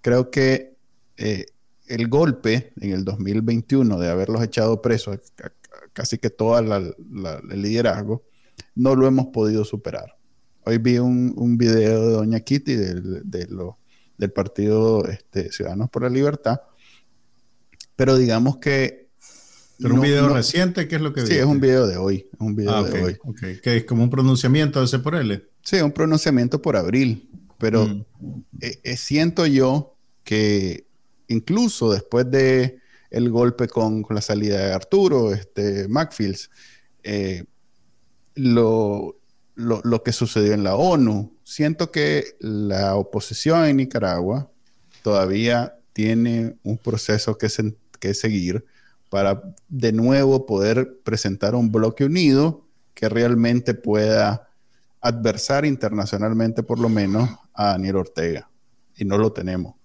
creo 0.00 0.30
que 0.30 0.76
eh, 1.18 1.46
el 1.86 2.08
golpe 2.08 2.72
en 2.80 2.92
el 2.92 3.04
2021 3.04 3.98
de 3.98 4.08
haberlos 4.08 4.42
echado 4.42 4.80
presos, 4.80 5.18
casi 5.92 6.16
que 6.16 6.30
todo 6.30 6.58
el 6.58 6.94
liderazgo, 7.62 8.24
no 8.74 8.94
lo 8.94 9.06
hemos 9.06 9.26
podido 9.26 9.64
superar. 9.64 10.16
Hoy 10.64 10.78
vi 10.78 10.98
un, 10.98 11.58
video 11.58 12.06
de 12.06 12.12
Doña 12.14 12.40
Kitty 12.40 12.74
de, 12.74 13.20
de 13.22 13.46
los 13.48 13.74
del 14.18 14.32
Partido 14.32 15.06
este, 15.06 15.52
Ciudadanos 15.52 15.90
por 15.90 16.02
la 16.02 16.08
Libertad. 16.08 16.60
Pero 17.94 18.16
digamos 18.16 18.58
que... 18.58 19.06
¿Pero 19.78 19.94
un 19.94 20.00
video 20.00 20.28
reciente? 20.30 20.88
¿Qué 20.88 20.96
es 20.96 21.02
lo 21.02 21.12
que 21.12 21.26
Sí, 21.26 21.34
es 21.34 21.44
un 21.44 21.60
video 21.60 21.86
de 21.86 21.98
hoy. 21.98 22.26
Es 22.32 22.40
un 22.40 22.56
video 22.56 22.74
ah, 22.74 22.82
de 22.82 23.02
hoy. 23.02 23.18
Que 23.62 23.76
es 23.76 23.84
como 23.84 24.04
un 24.04 24.10
pronunciamiento 24.10 24.78
de 24.78 24.86
ese 24.86 24.98
por 24.98 25.14
él. 25.14 25.50
Sí, 25.62 25.80
un 25.80 25.92
pronunciamiento 25.92 26.62
por 26.62 26.76
abril, 26.76 27.28
pero 27.58 27.86
mm. 27.86 28.04
eh, 28.60 28.80
eh, 28.82 28.96
siento 28.96 29.44
yo 29.44 29.96
que 30.24 30.86
incluso 31.28 31.92
después 31.92 32.30
de 32.30 32.78
el 33.10 33.30
golpe 33.30 33.68
con, 33.68 34.04
la 34.10 34.20
salida 34.20 34.58
de 34.58 34.72
Arturo, 34.72 35.32
este, 35.32 35.88
Macfields, 35.88 36.50
eh, 37.02 37.44
lo, 38.34 39.18
lo, 39.54 40.02
que 40.02 40.12
sucedió 40.12 40.52
en 40.52 40.64
la 40.64 40.76
ONU, 40.76 41.35
siento 41.46 41.92
que 41.92 42.36
la 42.40 42.96
oposición 42.96 43.66
en 43.66 43.76
Nicaragua 43.76 44.50
todavía 45.02 45.78
tiene 45.92 46.56
un 46.64 46.76
proceso 46.76 47.38
que, 47.38 47.48
que 48.00 48.14
seguir 48.14 48.64
para 49.08 49.40
de 49.68 49.92
nuevo 49.92 50.44
poder 50.44 50.98
presentar 51.04 51.54
un 51.54 51.70
bloque 51.70 52.04
unido 52.04 52.66
que 52.94 53.08
realmente 53.08 53.74
pueda 53.74 54.48
adversar 55.00 55.64
internacionalmente, 55.64 56.64
por 56.64 56.80
lo 56.80 56.88
menos, 56.88 57.30
a 57.54 57.68
Daniel 57.68 57.96
Ortega. 57.96 58.50
Y 58.96 59.04
no 59.04 59.16
lo 59.16 59.32
tenemos. 59.32 59.76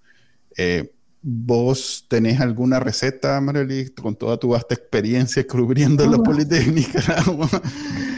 Eh, 0.57 0.91
¿Vos 1.21 2.07
tenés 2.09 2.41
alguna 2.41 2.79
receta, 2.79 3.39
Marely, 3.39 3.91
con 3.91 4.15
toda 4.15 4.37
tu 4.37 4.49
vasta 4.49 4.73
experiencia 4.73 5.45
cubriendo 5.45 6.07
la 6.07 6.17
política 6.17 6.55
de 6.55 6.71
Nicaragua? 6.71 7.47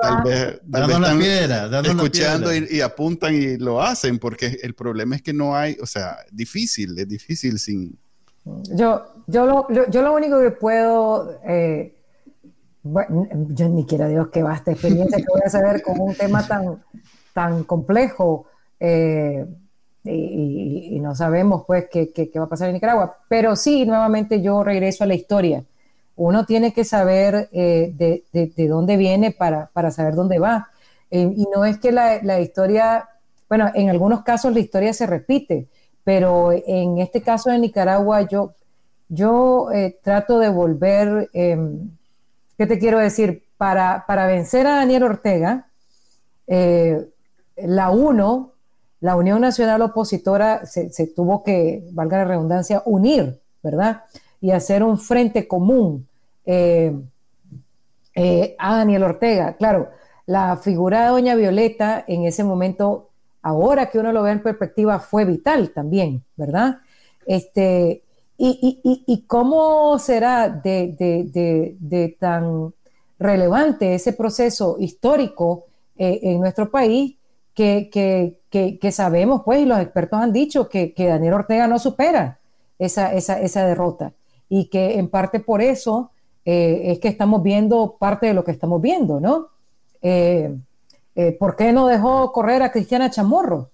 Tal 0.00 0.22
vez, 0.22 0.60
la 1.00 1.16
piedra, 1.18 1.80
escuchando 1.80 2.54
y, 2.54 2.80
apuntan 2.80 3.34
y 3.34 3.56
lo 3.56 3.80
hacen, 3.80 4.18
porque 4.18 4.58
el 4.62 4.74
problema 4.74 5.16
es 5.16 5.22
que 5.22 5.32
no 5.32 5.56
hay, 5.56 5.76
o 5.80 5.86
sea, 5.86 6.18
difícil, 6.30 6.98
es 6.98 7.08
difícil 7.08 7.58
sin... 7.58 7.98
Yo, 8.74 9.04
yo, 9.26 9.46
lo, 9.46 9.90
yo, 9.90 10.02
lo 10.02 10.14
único 10.14 10.40
que 10.40 10.50
puedo 10.50 11.38
eh, 11.46 11.94
bueno, 12.82 13.28
yo 13.50 13.68
ni 13.68 13.84
quiera 13.84 14.08
Dios 14.08 14.28
que 14.28 14.40
esta 14.40 14.72
experiencia 14.72 15.18
que 15.18 15.26
voy 15.28 15.42
a 15.44 15.50
saber 15.50 15.82
con 15.82 16.00
un 16.00 16.14
tema 16.14 16.46
tan, 16.46 16.82
tan 17.34 17.64
complejo 17.64 18.46
eh, 18.78 19.46
y, 20.04 20.98
no 21.00 21.14
sabemos 21.14 21.64
pues 21.66 21.88
qué, 21.90 22.10
qué, 22.10 22.30
va 22.38 22.44
a 22.44 22.48
pasar 22.48 22.68
en 22.68 22.74
Nicaragua. 22.74 23.16
Pero 23.28 23.54
sí, 23.54 23.84
nuevamente 23.84 24.40
yo 24.40 24.64
regreso 24.64 25.04
a 25.04 25.06
la 25.06 25.14
historia. 25.14 25.62
Uno 26.22 26.44
tiene 26.44 26.72
que 26.72 26.84
saber 26.84 27.48
eh, 27.52 27.92
de, 27.94 28.24
de, 28.32 28.68
dónde 28.68 28.96
viene 28.96 29.30
para, 29.30 29.70
para, 29.72 29.90
saber 29.90 30.14
dónde 30.14 30.38
va. 30.38 30.68
Eh, 31.10 31.32
y 31.36 31.46
no 31.54 31.64
es 31.64 31.78
que 31.78 31.92
la, 31.92 32.22
la, 32.22 32.40
historia, 32.40 33.08
bueno, 33.48 33.70
en 33.74 33.90
algunos 33.90 34.22
casos 34.22 34.52
la 34.52 34.60
historia 34.60 34.92
se 34.92 35.06
repite, 35.06 35.68
pero 36.04 36.52
en 36.52 36.98
este 36.98 37.22
caso 37.22 37.50
de 37.50 37.58
Nicaragua 37.58 38.22
yo, 38.22 38.54
yo 39.08 39.68
trato 40.02 40.38
de 40.38 40.48
volver 40.48 41.28
em, 41.32 41.90
¿Qué 42.60 42.66
te 42.66 42.78
quiero 42.78 42.98
decir? 42.98 43.46
Para, 43.56 44.04
para 44.06 44.26
vencer 44.26 44.66
a 44.66 44.76
Daniel 44.76 45.04
Ortega, 45.04 45.70
eh, 46.46 47.08
la 47.56 47.90
UNO, 47.90 48.52
la 49.00 49.16
Unión 49.16 49.40
Nacional 49.40 49.80
Opositora, 49.80 50.66
se, 50.66 51.06
tuvo 51.06 51.42
que, 51.42 51.88
valga 51.92 52.18
la 52.18 52.26
redundancia, 52.26 52.82
unir, 52.84 53.40
¿verdad? 53.62 54.02
Y 54.42 54.50
hacer 54.50 54.82
un 54.82 54.98
frente 54.98 55.48
común 55.48 56.06
eh, 56.52 56.92
eh, 58.16 58.56
a 58.58 58.78
Daniel 58.78 59.04
Ortega. 59.04 59.54
Claro, 59.56 59.90
la 60.26 60.56
figura 60.56 61.02
de 61.02 61.08
Doña 61.10 61.36
Violeta 61.36 62.04
en 62.08 62.24
ese 62.24 62.42
momento, 62.42 63.10
ahora 63.40 63.88
que 63.88 64.00
uno 64.00 64.10
lo 64.10 64.24
ve 64.24 64.32
en 64.32 64.42
perspectiva, 64.42 64.98
fue 64.98 65.24
vital 65.24 65.70
también, 65.70 66.24
¿verdad? 66.36 66.78
Este, 67.24 68.02
¿Y, 68.36 69.24
cómo 69.28 69.96
será 70.00 70.48
de, 70.48 72.16
tan 72.18 72.74
relevante 73.18 73.94
ese 73.94 74.12
proceso 74.14 74.76
histórico 74.80 75.66
eh, 75.96 76.18
en 76.22 76.40
nuestro 76.40 76.68
país 76.68 77.16
que, 77.54 78.90
sabemos, 78.90 79.42
pues, 79.44 79.60
y 79.60 79.66
los 79.66 79.78
expertos 79.78 80.20
han 80.20 80.32
dicho 80.32 80.68
que, 80.68 80.92
Daniel 80.96 81.34
Ortega 81.34 81.68
no 81.68 81.78
supera 81.78 82.40
esa, 82.76 83.66
derrota 83.66 84.14
y 84.48 84.64
que 84.64 84.98
en 84.98 85.08
parte 85.08 85.38
por 85.38 85.62
eso 85.62 86.10
eh, 86.44 86.82
es 86.86 86.98
que 86.98 87.08
estamos 87.08 87.42
viendo 87.42 87.96
parte 87.98 88.26
de 88.26 88.34
lo 88.34 88.44
que 88.44 88.52
estamos 88.52 88.80
viendo, 88.80 89.20
¿no? 89.20 89.48
Eh, 90.02 90.56
¿Por 91.38 91.54
qué 91.54 91.72
no 91.72 91.86
dejó 91.86 92.32
correr 92.32 92.62
a 92.62 92.72
Cristiana 92.72 93.10
Chamorro? 93.10 93.70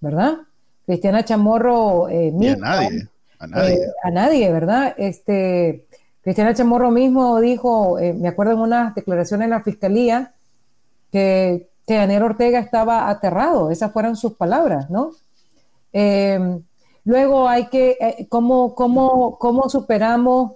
¿Verdad? 0.00 0.38
Cristiana 0.84 1.24
Chamorro... 1.24 2.06
a 2.06 2.56
nadie 2.56 3.08
a 3.42 3.46
nadie. 3.48 3.74
Eh, 3.74 3.92
a 4.04 4.10
nadie, 4.10 4.52
¿verdad? 4.52 4.94
Este, 4.96 5.86
Cristiana 6.22 6.54
Chamorro 6.54 6.90
mismo 6.92 7.40
dijo, 7.40 7.98
eh, 7.98 8.12
me 8.12 8.28
acuerdo 8.28 8.52
en 8.52 8.60
unas 8.60 8.94
declaraciones 8.94 9.46
en 9.46 9.50
la 9.50 9.62
fiscalía, 9.62 10.32
que, 11.10 11.68
que 11.86 11.94
Daniel 11.94 12.22
Ortega 12.22 12.60
estaba 12.60 13.10
aterrado, 13.10 13.70
esas 13.70 13.92
fueron 13.92 14.16
sus 14.16 14.34
palabras, 14.34 14.88
¿no? 14.90 15.10
Luego 17.04 17.48
hay 17.48 17.66
que, 17.66 17.98
eh, 18.00 18.26
¿cómo, 18.28 18.76
cómo, 18.76 19.36
cómo 19.38 19.68
superamos 19.68 20.52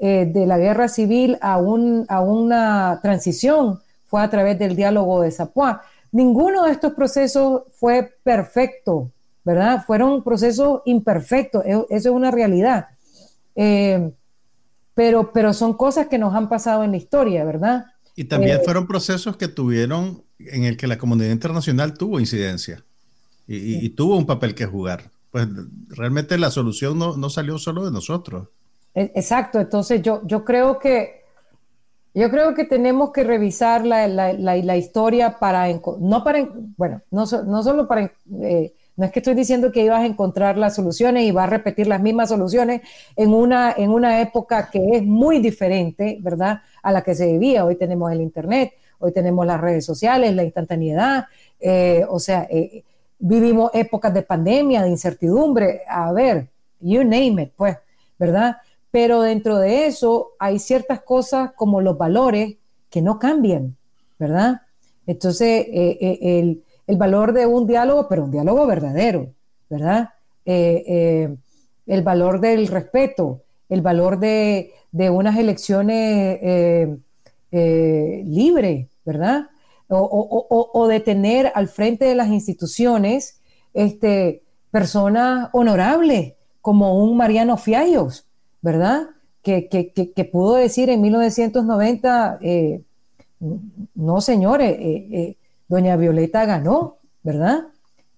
de 0.00 0.46
la 0.46 0.58
guerra 0.58 0.88
civil 0.88 1.36
a, 1.42 1.58
un, 1.58 2.06
a 2.08 2.20
una 2.20 3.00
transición? 3.02 3.80
Fue 4.06 4.22
a 4.22 4.30
través 4.30 4.58
del 4.58 4.74
diálogo 4.74 5.20
de 5.20 5.30
Zapuá. 5.30 5.82
Ninguno 6.10 6.64
de 6.64 6.72
estos 6.72 6.94
procesos 6.94 7.62
fue 7.70 8.16
perfecto, 8.24 9.12
¿verdad? 9.44 9.84
Fueron 9.86 10.24
procesos 10.24 10.82
imperfectos, 10.84 11.64
eso 11.64 11.84
es 11.90 12.06
una 12.06 12.30
realidad. 12.30 12.86
Eh, 13.54 14.10
pero, 14.94 15.32
pero 15.32 15.52
son 15.52 15.74
cosas 15.74 16.08
que 16.08 16.18
nos 16.18 16.34
han 16.34 16.48
pasado 16.48 16.84
en 16.84 16.90
la 16.90 16.96
historia, 16.96 17.44
¿verdad? 17.44 17.86
Y 18.16 18.24
también 18.24 18.58
eh, 18.58 18.60
fueron 18.64 18.86
procesos 18.86 19.36
que 19.36 19.48
tuvieron, 19.48 20.22
en 20.38 20.64
el 20.64 20.76
que 20.76 20.86
la 20.86 20.98
comunidad 20.98 21.30
internacional 21.30 21.94
tuvo 21.94 22.20
incidencia 22.20 22.84
y, 23.46 23.88
tuvo 23.90 24.16
un 24.16 24.26
papel 24.26 24.54
que 24.54 24.66
jugar. 24.66 25.10
Pues 25.30 25.48
realmente 25.88 26.38
la 26.38 26.50
solución 26.50 26.98
no, 26.98 27.30
salió 27.30 27.58
solo 27.58 27.84
de 27.84 27.90
nosotros. 27.90 28.48
E, 28.94 29.12
exacto, 29.14 29.60
entonces 29.60 30.02
yo, 30.02 30.22
yo 30.24 30.44
creo 30.44 30.78
que 30.78 31.20
yo 32.12 32.28
creo 32.28 32.54
que 32.54 32.64
tenemos 32.64 33.12
que 33.12 33.22
revisar 33.22 33.86
la, 33.86 34.08
la, 34.08 34.32
la, 34.32 34.76
historia 34.76 35.38
para, 35.38 35.68
no 36.00 36.24
para, 36.24 36.48
bueno, 36.76 37.02
no, 37.08 37.24
no 37.46 37.62
solo 37.62 37.86
para 37.86 38.12
eh, 38.42 38.74
no 39.00 39.06
es 39.06 39.12
que 39.12 39.20
estoy 39.20 39.34
diciendo 39.34 39.72
que 39.72 39.82
ibas 39.82 40.02
a 40.02 40.06
encontrar 40.06 40.58
las 40.58 40.74
soluciones 40.74 41.24
y 41.24 41.30
vas 41.30 41.44
a 41.44 41.50
repetir 41.50 41.86
las 41.86 42.02
mismas 42.02 42.28
soluciones 42.28 42.82
en 43.16 43.32
una, 43.32 43.72
en 43.72 43.88
una 43.88 44.20
época 44.20 44.68
que 44.70 44.90
es 44.92 45.02
muy 45.02 45.38
diferente, 45.38 46.18
¿verdad? 46.20 46.60
A 46.82 46.92
la 46.92 47.00
que 47.00 47.14
se 47.14 47.26
vivía. 47.26 47.64
Hoy 47.64 47.76
tenemos 47.76 48.12
el 48.12 48.20
Internet, 48.20 48.74
hoy 48.98 49.12
tenemos 49.12 49.46
las 49.46 49.58
redes 49.58 49.86
sociales, 49.86 50.34
la 50.34 50.44
instantaneidad, 50.44 51.24
eh, 51.58 52.04
o 52.10 52.18
sea, 52.18 52.46
eh, 52.50 52.84
vivimos 53.18 53.70
épocas 53.72 54.12
de 54.12 54.20
pandemia, 54.20 54.82
de 54.82 54.90
incertidumbre, 54.90 55.80
a 55.88 56.12
ver, 56.12 56.48
you 56.80 57.02
name 57.02 57.42
it, 57.42 57.52
pues, 57.56 57.78
¿verdad? 58.18 58.58
Pero 58.90 59.22
dentro 59.22 59.58
de 59.58 59.86
eso 59.86 60.32
hay 60.38 60.58
ciertas 60.58 61.02
cosas 61.02 61.52
como 61.54 61.80
los 61.80 61.96
valores 61.96 62.56
que 62.90 63.02
no 63.02 63.18
cambian, 63.18 63.76
¿verdad? 64.18 64.62
Entonces, 65.06 65.66
eh, 65.68 66.18
el 66.20 66.62
el 66.90 66.96
valor 66.96 67.32
de 67.32 67.46
un 67.46 67.68
diálogo, 67.68 68.08
pero 68.08 68.24
un 68.24 68.32
diálogo 68.32 68.66
verdadero, 68.66 69.32
¿verdad? 69.68 70.10
Eh, 70.44 70.82
eh, 70.88 71.36
el 71.86 72.02
valor 72.02 72.40
del 72.40 72.66
respeto, 72.66 73.42
el 73.68 73.80
valor 73.80 74.18
de, 74.18 74.72
unas 74.92 75.38
elecciones 75.38 76.38
eh, 76.42 78.22
libres, 78.26 78.88
¿verdad? 79.04 79.50
O, 79.88 80.86
de 80.88 80.98
tener 80.98 81.52
al 81.54 81.68
frente 81.68 82.06
de 82.06 82.16
las 82.16 82.28
instituciones 82.28 83.40
este, 83.72 84.42
personas 84.72 85.48
honorables, 85.52 86.34
como 86.60 87.04
un 87.04 87.16
Mariano 87.16 87.56
Fiallos, 87.56 88.26
¿verdad? 88.62 89.10
Que, 89.42 89.68
que, 89.68 90.24
pudo 90.26 90.54
decir 90.54 90.90
en 90.90 91.00
1990, 91.00 92.38
no 93.94 94.20
señores, 94.20 95.36
doña 95.68 95.96
Violeta 95.96 96.44
ganó, 96.44 96.98
¿verdad? 97.22 97.68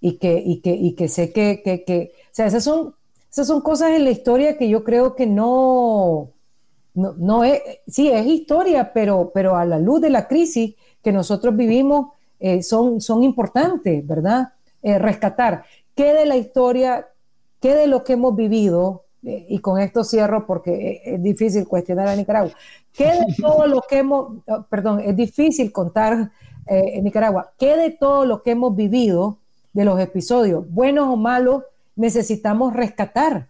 Y 0.01 0.19
que, 0.19 0.43
y 0.45 0.61
que, 0.61 0.71
y 0.75 0.95
que 0.95 1.09
sé 1.09 1.33
que, 1.33 1.63
que, 1.63 2.13
o 2.17 2.35
sea, 2.35 2.47
esas 2.47 2.65
son, 2.65 2.95
esas 3.31 3.47
son 3.47 3.61
cosas 3.61 3.93
en 3.93 4.05
la 4.05 4.11
historia 4.11 4.57
que 4.57 4.69
yo 4.69 4.83
creo 4.83 5.15
que 5.15 5.27
no, 5.27 6.31
no, 6.95 7.45
es, 7.45 7.61
sí, 7.87 8.11
es 8.11 8.27
historia, 8.27 8.93
pero, 8.93 9.31
pero 9.33 9.57
a 9.57 9.65
la 9.65 9.79
luz 9.79 10.01
de 10.01 10.11
la 10.11 10.27
crisis 10.27 10.75
que 11.03 11.13
nosotros 11.13 11.57
vivimos, 11.57 12.09
eh, 12.41 12.63
son, 12.63 13.01
son 13.01 13.23
importantes, 13.23 14.05
¿verdad? 14.07 14.53
Eh, 14.83 14.99
rescatar 14.99 15.65
qué 15.95 16.13
de 16.13 16.27
la 16.27 16.37
historia, 16.37 17.09
qué 17.61 17.75
de 17.75 17.87
lo 17.87 18.03
que 18.03 18.15
hemos 18.15 18.35
vivido, 18.35 19.05
eh, 19.25 19.47
y 19.49 19.61
con 19.61 19.79
esto 19.79 20.03
cierro 20.03 20.47
porque 20.47 21.01
es 21.05 21.23
difícil 21.23 21.69
cuestionar 21.69 22.09
a 22.09 22.17
Nicaragua, 22.17 22.53
qué 22.93 23.07
de 23.07 23.35
todo 23.41 23.67
lo 23.67 23.83
que 23.83 23.99
hemos, 23.99 24.39
oh, 24.47 24.63
perdón, 24.69 25.01
es 25.01 25.15
difícil 25.15 25.71
contar 25.71 26.33
eh, 26.67 26.83
en 26.95 27.05
Nicaragua, 27.05 27.53
¿qué 27.59 27.77
de 27.77 27.91
todo 27.91 28.25
lo 28.25 28.43
que 28.43 28.53
hemos 28.53 28.75
vivido, 28.75 29.39
de 29.73 29.85
los 29.85 30.01
episodios, 30.01 30.69
buenos 30.69 31.09
o 31.09 31.17
malos, 31.17 31.63
necesitamos 31.97 32.75
rescatar, 32.75 33.49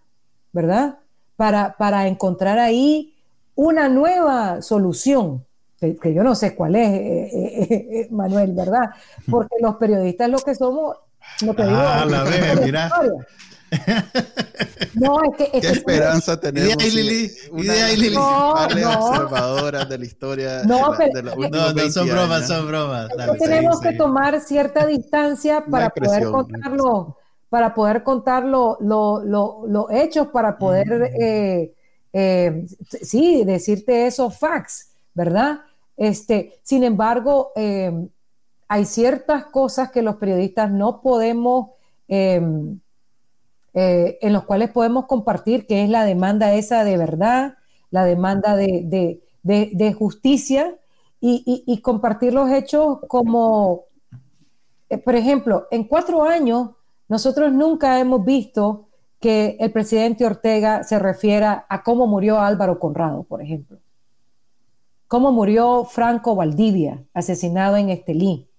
¿verdad? 0.52 0.98
Para, 1.36 1.76
para 1.76 2.06
encontrar 2.06 2.58
ahí 2.58 3.14
una 3.54 3.88
nueva 3.88 4.62
solución. 4.62 5.44
que, 5.80 6.14
yo 6.14 6.22
no 6.22 6.34
sé 6.34 6.54
cuál 6.54 6.76
es, 6.76 6.88
eh, 6.92 8.08
Manuel, 8.10 8.52
¿verdad? 8.52 8.90
Porque 9.30 9.56
los 9.60 9.76
periodistas 9.76 10.28
lo 10.28 10.38
que 10.38 10.54
somos, 10.54 10.96
lo 11.44 11.56
que 11.56 11.62
ah, 11.62 12.04
la 12.08 12.22
vez, 12.24 12.60
mira. 12.62 12.90
No, 14.94 15.18
es 15.24 15.36
que. 15.36 15.60
¿Qué 15.60 15.68
esperanza 15.68 16.38
tenemos? 16.38 16.84
¿Y 16.84 16.90
Lili? 16.90 17.30
Lili? 17.96 18.14
No, 18.14 18.52
observadoras 18.52 19.88
de 19.88 19.98
la 19.98 20.04
historia. 20.04 20.62
No, 20.64 20.92
de 20.92 21.22
no, 21.22 21.72
no, 21.72 21.90
son 21.90 22.08
bromas, 22.08 22.46
son 22.46 22.66
bromas. 22.66 23.08
tenemos 23.38 23.80
que 23.80 23.92
tomar 23.92 24.40
cierta 24.40 24.86
distancia 24.86 25.64
para 25.64 25.90
poder 25.90 26.24
contarlo, 26.30 27.16
para 27.48 27.74
poder 27.74 28.02
contar 28.02 28.44
los 28.44 29.90
hechos, 29.90 30.28
para 30.28 30.58
poder, 30.58 30.88
mm. 30.88 31.22
eh, 31.22 31.74
eh, 32.12 32.66
sí, 33.02 33.44
decirte 33.44 34.06
esos 34.06 34.38
facts, 34.38 34.90
¿verdad? 35.14 35.60
Este, 35.96 36.58
sin 36.62 36.84
embargo, 36.84 37.52
eh, 37.56 38.08
hay 38.68 38.84
ciertas 38.86 39.46
cosas 39.46 39.90
que 39.90 40.02
los 40.02 40.16
periodistas 40.16 40.70
no 40.70 41.00
podemos 41.02 41.70
eh, 42.08 42.40
en 43.74 44.32
los 44.32 44.44
cuales 44.44 44.70
podemos 44.70 45.06
compartir, 45.06 45.66
que 45.66 45.82
es 45.82 45.88
la 45.88 46.04
demanda 46.04 46.54
esa 46.54 46.84
de 46.84 46.98
verdad, 46.98 47.56
la 47.90 48.04
demanda 48.04 48.56
de, 48.56 49.94
justicia 49.98 50.76
y, 51.20 51.80
compartir 51.82 52.34
los 52.34 52.50
hechos 52.50 52.98
como, 53.08 53.84
eh, 54.88 54.98
por 54.98 55.14
ejemplo, 55.14 55.68
en 55.70 55.84
cuatro 55.84 56.24
años 56.24 56.70
nosotros 57.08 57.52
nunca 57.52 58.00
hemos 58.00 58.24
visto 58.24 58.88
que 59.20 59.56
el 59.60 59.70
presidente 59.70 60.26
Ortega 60.26 60.82
se 60.82 60.98
refiera 60.98 61.64
a 61.68 61.82
cómo 61.84 62.06
murió 62.06 62.40
Álvaro 62.40 62.80
Conrado, 62.80 63.22
por 63.22 63.40
ejemplo. 63.40 63.78
Cómo 65.06 65.30
murió 65.30 65.84
Franco 65.84 66.34
Valdivia, 66.34 67.04
asesinado 67.14 67.76
en 67.76 67.90
Estelí. 67.90 68.50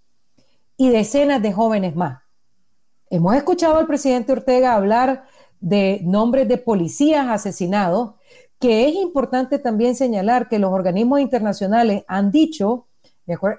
Y 0.77 0.89
decenas 0.89 1.41
de 1.41 1.51
jóvenes 1.51 1.95
más. 1.95 2.22
Hemos 3.13 3.35
escuchado 3.35 3.77
al 3.77 3.85
presidente 3.85 4.31
Ortega 4.31 4.73
hablar 4.73 5.25
de 5.59 6.01
nombres 6.03 6.47
de 6.47 6.57
policías 6.57 7.27
asesinados, 7.27 8.15
que 8.59 8.87
es 8.87 8.95
importante 8.95 9.59
también 9.59 9.93
señalar 9.93 10.49
que 10.49 10.57
los 10.57 10.71
organismos 10.71 11.19
internacionales 11.19 12.03
han 12.07 12.31
dicho, 12.31 12.87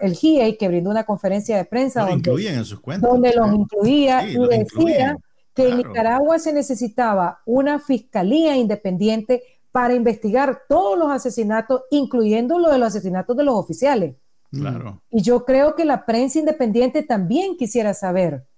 el 0.00 0.16
GIEI 0.16 0.58
que 0.58 0.66
brindó 0.66 0.90
una 0.90 1.04
conferencia 1.04 1.56
de 1.56 1.66
prensa 1.66 2.04
donde, 2.04 2.48
en 2.48 2.64
sus 2.64 2.80
cuentas, 2.80 3.08
donde 3.08 3.32
los 3.32 3.54
incluía 3.54 4.28
y 4.28 4.36
decía 4.36 5.18
que 5.54 5.68
en 5.68 5.76
Nicaragua 5.76 6.40
se 6.40 6.52
necesitaba 6.52 7.40
una 7.46 7.78
fiscalía 7.78 8.56
independiente 8.56 9.44
para 9.70 9.94
investigar 9.94 10.62
todos 10.68 10.98
los 10.98 11.12
asesinatos, 11.12 11.82
incluyendo 11.92 12.58
lo 12.58 12.72
de 12.72 12.78
los 12.78 12.88
asesinatos 12.88 13.36
de 13.36 13.44
los 13.44 13.54
oficiales. 13.54 14.16
Claro. 14.50 15.00
Y 15.12 15.22
yo 15.22 15.44
creo 15.44 15.76
que 15.76 15.84
la 15.84 16.04
prensa 16.06 16.40
independiente 16.40 17.04
también 17.04 17.56
quisiera 17.56 17.94
saber 17.94 18.48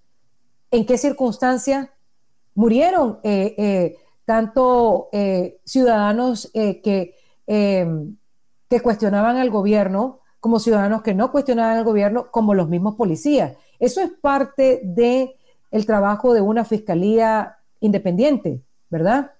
en 0.71 0.87
qué 0.87 0.99
circunstancias 0.99 1.89
murieron 2.55 3.21
eh, 3.23 3.55
eh, 3.59 3.97
tanto 4.25 5.09
eh, 5.12 5.61
ciudadanos 5.64 6.51
que, 6.53 7.14
cuestionaban 8.83 9.37
al 9.37 9.51
gobierno 9.51 10.21
como 10.41 10.59
ciudadanos 10.59 11.03
que 11.03 11.14
no 11.14 11.33
cuestionaban 11.33 11.79
al 11.79 11.85
gobierno, 11.85 12.31
como 12.31 12.55
los 12.55 12.69
mismos 12.69 12.95
policías. 12.97 13.57
Eso 13.79 14.01
es 14.01 14.11
parte 14.21 14.81
del 14.85 15.35
el 15.71 15.87
trabajo 15.87 16.33
de 16.35 16.41
una 16.41 16.64
fiscalía 16.64 17.59
independiente, 17.81 18.62
¿verdad? 18.89 19.33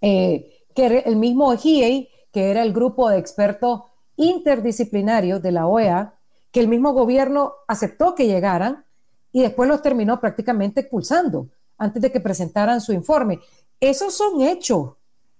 que 0.00 1.02
el 1.04 1.16
mismo 1.16 1.54
GIEI, 1.56 2.08
que 2.32 2.50
era 2.50 2.62
el 2.62 2.72
grupo 2.72 3.08
de 3.08 3.18
expertos 3.18 3.82
interdisciplinarios 4.16 5.42
de 5.42 5.52
la 5.52 5.66
OEA, 5.66 6.14
que 6.50 6.60
el 6.60 6.68
mismo 6.68 6.92
gobierno 6.92 7.54
aceptó 7.68 8.14
que 8.14 8.26
llegaran, 8.26 8.84
y 9.32 9.42
después 9.42 9.68
los 9.68 9.82
terminó 9.82 10.20
prácticamente 10.20 10.80
expulsando 10.80 11.48
antes 11.78 12.00
de 12.02 12.12
que 12.12 12.20
presentaran 12.20 12.80
su 12.80 12.92
informe. 12.92 13.40
Esos 13.80 14.14
son 14.14 14.42
hechos. 14.42 14.92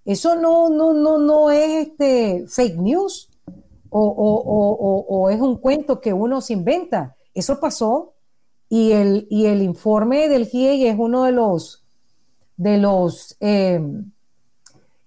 Eso 0.03 0.35
no, 0.35 0.69
no, 0.69 0.93
no, 0.93 1.17
no 1.17 1.51
es 1.51 1.87
este 1.87 2.45
fake 2.47 2.77
news 2.77 3.29
o, 3.89 5.29
es 5.31 5.39
un 5.39 5.57
cuento 5.57 6.01
que 6.01 6.11
uno 6.11 6.41
se 6.41 6.53
inventa. 6.53 7.15
Eso 7.33 7.59
pasó 7.59 8.13
y 8.67 8.91
el, 8.91 9.27
y 9.29 9.45
el 9.45 9.61
informe 9.61 10.27
del 10.27 10.47
GIEI 10.47 10.87
es 10.87 10.95
uno 10.97 11.23
de 11.23 11.31
los, 11.31 11.83
de 12.57 12.77
los, 12.77 13.37
em, 13.39 14.11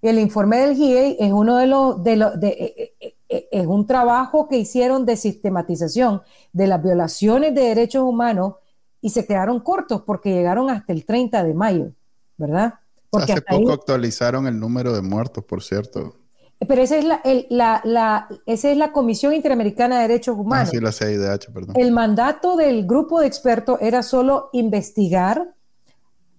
el 0.01 0.19
informe 0.19 0.57
del 0.59 0.75
GIEI 0.75 1.17
es 1.19 1.31
uno 1.31 1.57
de 1.57 1.67
los, 1.67 2.03
de, 2.03 2.15
de, 2.37 2.47
eh, 2.47 2.93
eh, 2.99 3.15
eh, 3.29 3.47
es 3.51 3.67
un 3.67 3.85
trabajo 3.85 4.47
que 4.47 4.57
hicieron 4.57 5.05
de 5.05 5.17
sistematización 5.17 6.21
de 6.53 6.67
las 6.67 6.81
violaciones 6.81 7.53
de 7.53 7.61
derechos 7.61 8.03
humanos 8.03 8.55
y 9.01 9.09
se 9.09 9.25
quedaron 9.25 9.59
cortos 9.59 10.03
porque 10.05 10.31
llegaron 10.31 10.69
hasta 10.69 10.93
el 10.93 11.05
30 11.05 11.43
de 11.43 11.53
mayo, 11.53 11.91
¿verdad? 12.37 12.75
Porque 13.09 13.33
Hace 13.33 13.41
poco 13.41 13.71
actualizaron 13.71 14.47
el 14.47 14.59
número 14.59 14.93
de 14.93 15.01
muertos, 15.01 15.43
por 15.43 15.63
cierto. 15.63 16.15
Pero 16.59 16.81
esa 16.81 16.97
es 16.97 17.05
la, 17.49 17.81
la, 17.83 18.27
esa 18.47 18.71
es 18.71 18.77
la 18.77 18.91
Comisión 18.91 19.33
Interamericana 19.33 19.97
de 19.97 20.07
Derechos 20.07 20.35
Humanos. 20.37 20.69
Ah, 20.69 20.71
sí, 20.71 20.79
la 20.79 20.91
CIDH, 20.91 21.53
perdón. 21.53 21.75
El 21.75 21.91
mandato 21.91 22.55
del 22.55 22.87
grupo 22.87 23.19
de 23.19 23.27
expertos 23.27 23.77
era 23.79 24.01
solo 24.01 24.49
investigar 24.53 25.53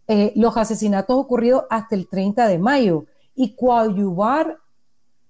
eh, 0.09 0.33
los 0.35 0.57
asesinatos 0.57 1.17
ocurridos 1.17 1.65
hasta 1.71 1.95
el 1.95 2.09
30 2.09 2.49
de 2.49 2.59
mayo 2.59 3.05
y 3.35 3.55
coadyuvar 3.55 4.59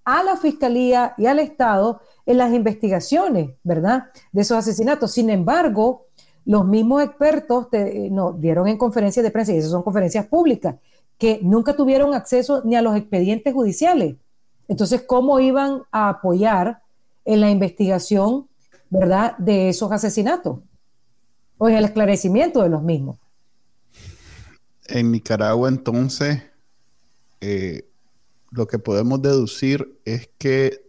a 0.04 0.22
la 0.22 0.36
Fiscalía 0.38 1.14
y 1.18 1.26
al 1.26 1.38
Estado 1.38 2.00
en 2.24 2.38
las 2.38 2.52
investigaciones, 2.54 3.50
¿verdad? 3.62 4.04
De 4.32 4.40
esos 4.40 4.56
asesinatos. 4.56 5.12
Sin 5.12 5.28
embargo, 5.28 6.06
los 6.48 6.66
mismos 6.66 7.02
expertos 7.02 7.68
te, 7.68 8.08
nos 8.08 8.40
dieron 8.40 8.68
en 8.68 8.78
conferencias 8.78 9.22
de 9.22 9.30
prensa, 9.30 9.52
y 9.52 9.58
esas 9.58 9.70
son 9.70 9.82
conferencias 9.82 10.24
públicas, 10.28 10.76
que 11.18 11.40
nunca 11.42 11.76
tuvieron 11.76 12.14
acceso 12.14 12.62
ni 12.64 12.74
a 12.74 12.80
los 12.80 12.96
expedientes 12.96 13.52
judiciales. 13.52 14.16
Entonces, 14.66 15.02
¿cómo 15.02 15.40
iban 15.40 15.82
a 15.92 16.08
apoyar 16.08 16.80
en 17.26 17.42
la 17.42 17.50
investigación, 17.50 18.48
verdad, 18.88 19.36
de 19.36 19.68
esos 19.68 19.92
asesinatos? 19.92 20.60
O 21.58 21.68
en 21.68 21.76
el 21.76 21.84
esclarecimiento 21.84 22.62
de 22.62 22.70
los 22.70 22.82
mismos. 22.82 23.18
En 24.86 25.12
Nicaragua, 25.12 25.68
entonces, 25.68 26.44
eh, 27.42 27.90
lo 28.50 28.66
que 28.66 28.78
podemos 28.78 29.20
deducir 29.20 30.00
es 30.06 30.30
que 30.38 30.80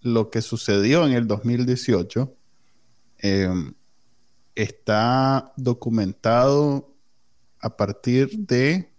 lo 0.00 0.30
que 0.30 0.42
sucedió 0.42 1.06
en 1.06 1.12
el 1.12 1.28
2018 1.28 2.34
eh, 3.22 3.72
está 4.62 5.52
documentado 5.56 6.94
a 7.60 7.76
partir 7.76 8.30
de 8.46 8.92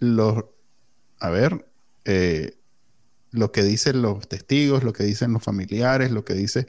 los, 0.00 0.44
a 1.20 1.30
ver, 1.30 1.68
eh, 2.04 2.58
lo 3.30 3.52
que 3.52 3.62
dicen 3.62 4.02
los 4.02 4.28
testigos, 4.28 4.82
lo 4.82 4.92
que 4.92 5.04
dicen 5.04 5.32
los 5.32 5.42
familiares, 5.42 6.10
lo 6.10 6.24
que 6.24 6.34
dice, 6.34 6.66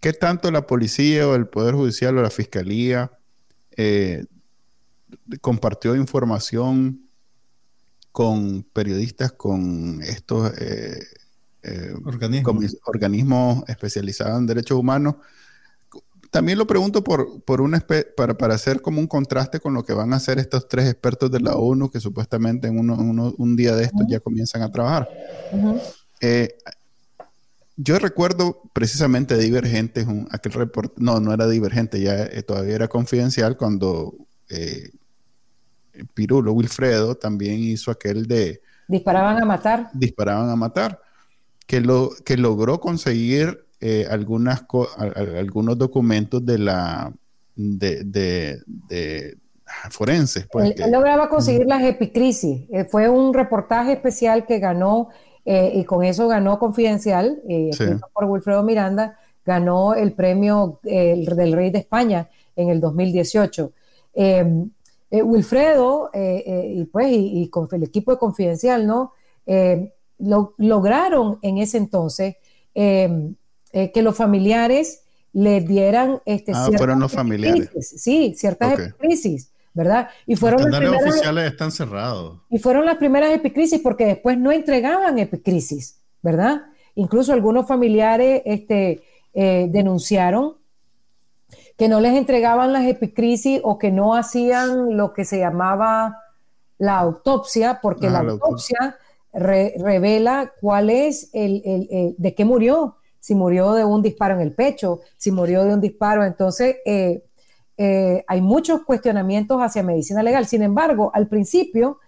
qué 0.00 0.12
tanto 0.12 0.50
la 0.50 0.66
policía 0.66 1.28
o 1.28 1.34
el 1.34 1.46
Poder 1.46 1.74
Judicial 1.74 2.18
o 2.18 2.22
la 2.22 2.30
Fiscalía 2.30 3.12
eh, 3.76 4.26
compartió 5.40 5.94
información 5.94 7.08
con 8.10 8.64
periodistas, 8.64 9.32
con 9.32 10.02
estos 10.02 10.52
eh, 10.58 11.00
organismos 12.84 13.64
especializados 13.68 14.38
en 14.38 14.46
derechos 14.46 14.78
humanos 14.78 15.16
también 16.34 16.58
lo 16.58 16.66
pregunto 16.66 17.04
por, 17.04 17.42
por 17.42 17.60
una 17.60 17.78
para, 18.16 18.36
para, 18.36 18.56
hacer 18.56 18.82
como 18.82 18.98
un 18.98 19.06
contraste 19.06 19.60
con 19.60 19.72
lo 19.72 19.84
que 19.84 19.92
van 19.92 20.12
a 20.12 20.16
hacer 20.16 20.40
estos 20.40 20.66
tres 20.66 20.90
expertos 20.90 21.30
de 21.30 21.38
la 21.38 21.54
ONU 21.54 21.92
que 21.92 22.00
supuestamente 22.00 22.66
en 22.66 22.76
uno, 22.76 23.32
un 23.38 23.54
día 23.54 23.76
de 23.76 23.84
estos 23.84 24.04
ya 24.08 24.18
comienzan 24.18 24.62
a 24.62 24.72
trabajar. 24.72 25.08
Eh, 26.20 26.56
yo 27.76 28.00
recuerdo 28.00 28.62
precisamente 28.72 29.38
Divergente, 29.38 30.04
aquel 30.32 30.54
report, 30.54 30.98
no, 30.98 31.20
no 31.20 31.32
era 31.32 31.46
Divergente, 31.46 32.00
ya 32.00 32.24
eh, 32.24 32.42
todavía 32.42 32.74
era 32.74 32.88
confidencial 32.88 33.56
cuando 33.56 34.16
eh, 34.48 34.90
Pirulo, 36.14 36.52
Wilfredo, 36.52 37.14
también 37.14 37.60
hizo 37.60 37.92
aquel 37.92 38.26
de... 38.26 38.60
Disparaban 38.88 39.40
a 39.40 39.46
matar. 39.46 39.88
Disparaban 39.94 40.50
a 40.50 40.56
matar, 40.56 41.00
que, 41.68 41.80
lo, 41.80 42.10
que 42.24 42.36
logró 42.36 42.80
conseguir 42.80 43.64
eh, 43.80 44.06
algunas 44.08 44.64
algunos 45.16 45.76
documentos 45.76 46.44
de 46.44 46.58
la 46.58 47.12
de, 47.54 49.36
forenses. 49.90 50.46
Pues, 50.50 50.78
él, 50.78 50.90
lograba 50.90 51.28
conseguir 51.28 51.66
las 51.66 51.82
epicrisis. 51.82 52.62
Eh, 52.70 52.84
fue 52.84 53.08
un 53.08 53.34
reportaje 53.34 53.92
especial 53.92 54.46
que 54.46 54.58
ganó, 54.58 55.08
eh, 55.44 55.72
y 55.74 55.84
con 55.84 56.04
eso 56.04 56.28
ganó 56.28 56.58
Confidencial, 56.58 57.42
por 58.12 58.24
Wilfredo 58.24 58.62
Miranda, 58.62 59.18
ganó 59.44 59.94
el 59.94 60.12
premio 60.12 60.80
del 60.82 61.52
Rey 61.52 61.70
de 61.70 61.78
España 61.78 62.30
en 62.56 62.70
el 62.70 62.80
2018. 62.80 63.72
Em, 64.14 64.70
Wilfredo 65.10 66.10
y 66.14 66.84
pues 66.86 67.08
y, 67.10 67.48
con 67.48 67.68
el 67.70 67.82
equipo 67.84 68.12
de 68.12 68.18
Confidencial, 68.18 68.86
¿no? 68.86 69.12
Lo, 70.18 70.54
lograron 70.56 71.38
en 71.42 71.58
ese 71.58 71.76
entonces 71.76 72.36
em, 73.74 73.92
que 73.92 74.02
los 74.02 74.16
familiares 74.16 75.02
le 75.32 75.60
dieran 75.60 76.20
este, 76.24 76.52
ah, 76.54 76.68
fueron 76.76 77.00
los 77.00 77.12
familiares. 77.12 77.70
sí, 77.80 78.34
ciertas 78.36 78.94
crisis, 78.98 79.50
¿verdad? 79.74 80.08
Y 80.26 80.36
fueron 80.36 80.62
los 80.62 80.70
las 80.70 80.80
primeras, 80.80 81.02
oficiales 81.02 81.50
están 81.50 81.72
cerrados. 81.72 82.40
Y 82.50 82.58
fueron 82.58 82.86
las 82.86 82.96
primeras 82.96 83.32
epicrisis 83.32 83.80
porque 83.80 84.06
después 84.06 84.38
no 84.38 84.52
entregaban 84.52 85.18
epicrisis, 85.18 85.98
¿verdad? 86.22 86.62
Incluso 86.94 87.32
algunos 87.32 87.66
familiares 87.66 88.42
este, 88.44 89.02
eh, 89.34 89.66
denunciaron 89.68 90.54
que 91.76 91.88
no 91.88 92.00
les 92.00 92.14
entregaban 92.14 92.72
las 92.72 92.84
epicrisis 92.84 93.60
o 93.64 93.78
que 93.78 93.90
no 93.90 94.14
hacían 94.14 94.96
lo 94.96 95.12
que 95.12 95.24
se 95.24 95.38
llamaba 95.38 96.18
la 96.78 96.98
autopsia, 96.98 97.80
porque 97.82 98.10
la, 98.10 98.20
autopsia 98.20 98.96
revela 99.32 100.52
cuál 100.60 100.90
es 100.90 101.30
el, 101.32 101.62
el, 101.64 102.14
de 102.16 102.34
qué 102.34 102.44
murió, 102.44 102.98
si 103.24 103.34
murió 103.34 103.72
de 103.72 103.84
un 103.84 104.02
disparo 104.02 104.34
en 104.34 104.40
el 104.40 104.52
pecho, 104.52 105.00
si 105.16 105.30
murió 105.30 105.64
de 105.64 105.72
un 105.72 105.80
disparo. 105.80 106.24
Entonces, 106.24 106.76
eh, 106.84 107.24
eh, 107.78 108.24
hay 108.26 108.40
muchos 108.40 108.82
cuestionamientos 108.82 109.58
hacia 109.60 109.82
medicina 109.82 110.22
legal. 110.22 110.46
Sin 110.46 110.62
embargo, 110.62 111.10
al 111.14 111.28
principio, 111.28 111.98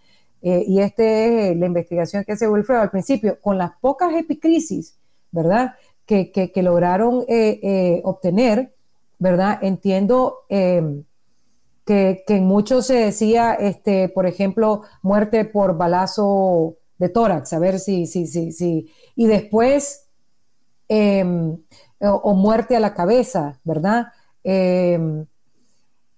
y 0.43 0.79
esta 0.79 1.03
es 1.03 1.57
la 1.57 1.67
investigación 1.67 2.23
que 2.23 2.33
hace 2.33 2.49
Wilfredo, 2.49 2.83
al 2.83 2.91
principio, 2.91 3.41
con 3.41 3.59
las 3.59 3.73
pocas 3.81 4.15
epicrisis, 4.15 4.97
¿verdad? 5.33 5.75
que, 6.07 6.63
lograron 6.63 7.25
eh, 7.29 7.59
eh, 7.63 8.01
obtener, 8.05 8.75
¿verdad? 9.19 9.59
Entiendo 9.63 10.45
eh, 10.49 11.03
que, 11.85 12.25
en 12.29 12.45
muchos 12.45 12.87
se 12.87 12.95
decía, 12.95 13.55
este, 13.55 14.09
por 14.09 14.27
ejemplo, 14.27 14.83
muerte 15.03 15.45
por 15.45 15.77
balazo 15.77 16.77
de 16.99 17.09
tórax, 17.09 17.53
a 17.53 17.59
ver 17.59 17.79
si, 17.79 18.07
si, 18.07 18.27
si, 18.27 18.53
si, 18.53 18.91
y 19.17 19.27
después, 19.27 20.06
em, 20.89 21.57
o, 22.01 22.35
muerte 22.35 22.77
a 22.77 22.81
la 22.81 22.95
cabeza, 22.95 23.59
¿verdad? 23.65 24.09
Em, 24.43 25.27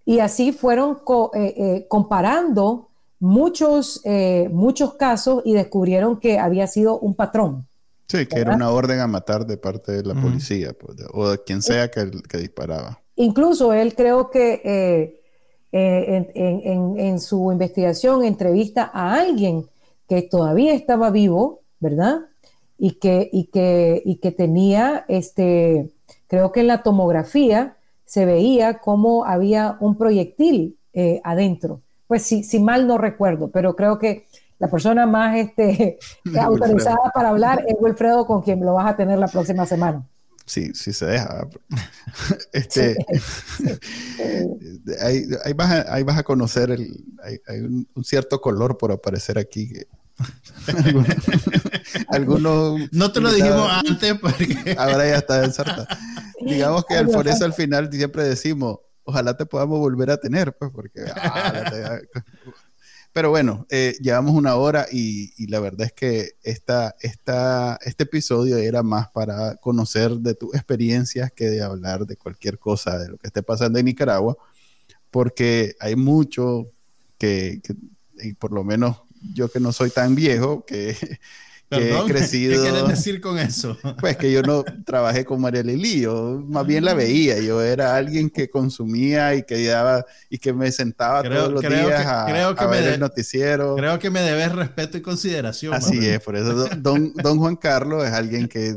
y 0.04 0.20
así 0.20 0.52
fueron 0.52 0.98
comparando 1.88 2.88
muchos, 3.20 4.02
muchos 4.50 4.94
casos 4.94 5.42
y 5.44 5.52
descubrieron 5.52 6.18
que 6.18 6.38
había 6.38 6.66
sido 6.66 6.98
un 6.98 7.14
patrón, 7.14 7.68
Sí, 8.08 8.24
que 8.24 8.40
era 8.40 8.54
una 8.54 8.70
orden 8.70 9.00
a 9.00 9.06
matar 9.06 9.46
de 9.46 9.58
parte 9.58 9.92
de 9.92 10.02
la 10.02 10.14
policía 10.14 10.72
pues, 10.72 10.96
o 11.12 11.28
de 11.28 11.42
quien 11.44 11.60
sea 11.60 11.90
que, 11.90 12.10
que, 12.26 12.38
disparaba. 12.38 13.02
Incluso 13.16 13.74
él 13.74 13.94
creo 13.94 14.30
que 14.30 14.62
eh, 14.64 15.20
eh, 15.72 16.26
en, 16.96 17.20
su 17.20 17.52
investigación 17.52 18.24
entrevista 18.24 18.90
a 18.94 19.14
alguien 19.16 19.66
que 20.08 20.22
todavía 20.22 20.72
estaba 20.72 21.10
vivo, 21.10 21.60
¿verdad? 21.80 22.20
Y 22.78 22.92
que, 22.92 23.28
y 23.32 23.46
que, 23.46 24.00
y 24.04 24.16
que 24.16 24.30
tenía, 24.30 25.04
este, 25.08 25.90
creo 26.28 26.52
que 26.52 26.60
en 26.60 26.68
la 26.68 26.82
tomografía 26.82 27.76
se 28.04 28.24
veía 28.24 28.78
como 28.78 29.24
había 29.24 29.76
un 29.80 29.96
proyectil 29.96 30.78
eh, 30.92 31.20
adentro. 31.24 31.80
Pues 32.06 32.22
si, 32.22 32.44
si 32.44 32.60
mal 32.60 32.86
no 32.86 32.96
recuerdo, 32.96 33.50
pero 33.50 33.76
creo 33.76 33.98
que 33.98 34.26
la 34.58 34.68
persona 34.68 35.06
más 35.06 35.36
este, 35.36 35.98
autorizada 36.40 37.10
para 37.14 37.30
hablar 37.30 37.64
es 37.66 37.76
Wilfredo, 37.78 38.26
con 38.26 38.42
quien 38.42 38.60
lo 38.60 38.74
vas 38.74 38.92
a 38.92 38.96
tener 38.96 39.18
la 39.18 39.28
próxima 39.28 39.66
semana. 39.66 40.06
Sí, 40.48 40.72
sí 40.74 40.92
se 40.92 41.06
deja. 41.06 41.46
Este, 42.52 42.96
ahí, 45.00 45.52
vas 45.52 46.18
a, 46.18 46.22
conocer, 46.24 46.70
el, 46.70 47.04
hay, 47.22 47.60
un, 47.60 47.86
cierto 48.02 48.40
color 48.40 48.76
por 48.78 48.90
aparecer 48.90 49.38
aquí. 49.38 49.70
algunos, 52.08 52.80
no 52.92 53.12
te 53.12 53.20
lo 53.20 53.32
dijimos 53.32 53.70
antes 53.70 54.14
porque... 54.18 54.74
Ahora 54.78 55.08
ya 55.08 55.16
está 55.16 55.44
ensartado. 55.44 55.86
Digamos 56.40 56.84
que 56.84 57.02
por 57.04 57.28
eso 57.28 57.44
al 57.44 57.52
final 57.52 57.90
siempre 57.92 58.24
decimos, 58.24 58.78
ojalá 59.04 59.36
te 59.36 59.46
podamos 59.46 59.78
volver 59.78 60.10
a 60.10 60.18
tener, 60.18 60.56
pues 60.56 60.70
porque... 60.72 61.04
Ah, 61.14 61.98
pero 63.12 63.30
bueno, 63.30 63.66
eh, 63.70 63.96
llevamos 64.00 64.34
una 64.34 64.56
hora 64.56 64.86
y, 64.92 65.46
la 65.46 65.60
verdad 65.60 65.86
es 65.86 65.92
que 65.92 66.32
esta, 66.42 66.94
esta, 67.00 67.78
este 67.82 68.04
episodio 68.04 68.58
era 68.58 68.82
más 68.82 69.10
para 69.10 69.56
conocer 69.56 70.12
de 70.12 70.34
tus 70.34 70.54
experiencias 70.54 71.32
que 71.32 71.48
de 71.48 71.62
hablar 71.62 72.06
de 72.06 72.16
cualquier 72.16 72.58
cosa 72.58 72.98
de 72.98 73.08
lo 73.08 73.16
que 73.16 73.28
esté 73.28 73.42
pasando 73.42 73.78
en 73.78 73.86
Nicaragua, 73.86 74.36
porque 75.10 75.74
hay 75.80 75.96
mucho 75.96 76.66
que, 77.18 77.60
que 77.62 77.74
y 78.20 78.34
por 78.34 78.52
lo 78.52 78.64
menos 78.64 78.96
yo 79.34 79.50
que 79.50 79.60
no 79.60 79.72
soy 79.72 79.90
tan 79.90 80.14
viejo, 80.14 80.64
que 80.64 80.96
he 81.70 82.04
crecido. 82.06 82.54
¿Qué 82.54 82.70
quieres 82.70 82.88
decir 82.88 83.20
con 83.20 83.38
eso? 83.38 83.76
Pues 84.00 84.16
que 84.16 84.32
yo 84.32 84.42
no 84.42 84.64
trabajé 84.84 85.24
con 85.24 85.40
María 85.40 85.62
Lili, 85.62 86.00
yo 86.00 86.42
más 86.46 86.66
bien 86.66 86.84
la 86.84 86.94
veía, 86.94 87.38
yo 87.40 87.62
era 87.62 87.96
alguien 87.96 88.30
que 88.30 88.48
consumía 88.48 89.34
y 89.34 89.42
que 89.42 89.66
daba 89.66 90.04
y 90.30 90.38
que 90.38 90.52
me 90.52 90.70
sentaba 90.72 91.22
todos 91.22 91.52
los 91.52 91.60
días 91.62 92.06
a, 92.06 92.26
creo 92.26 92.54
que 92.54 92.66
ver 92.66 92.94
el 92.94 93.00
noticiero. 93.00 93.76
Creo 93.76 93.98
que 93.98 94.10
me 94.10 94.20
debes 94.20 94.52
respeto 94.52 94.98
y 94.98 95.02
consideración. 95.02 95.74
Así 95.74 96.06
es, 96.06 96.20
por 96.20 96.36
eso 96.36 96.68
don, 96.78 97.12
don 97.14 97.38
Juan 97.38 97.56
Carlos 97.56 98.06
es 98.06 98.12
alguien 98.12 98.48
que 98.48 98.76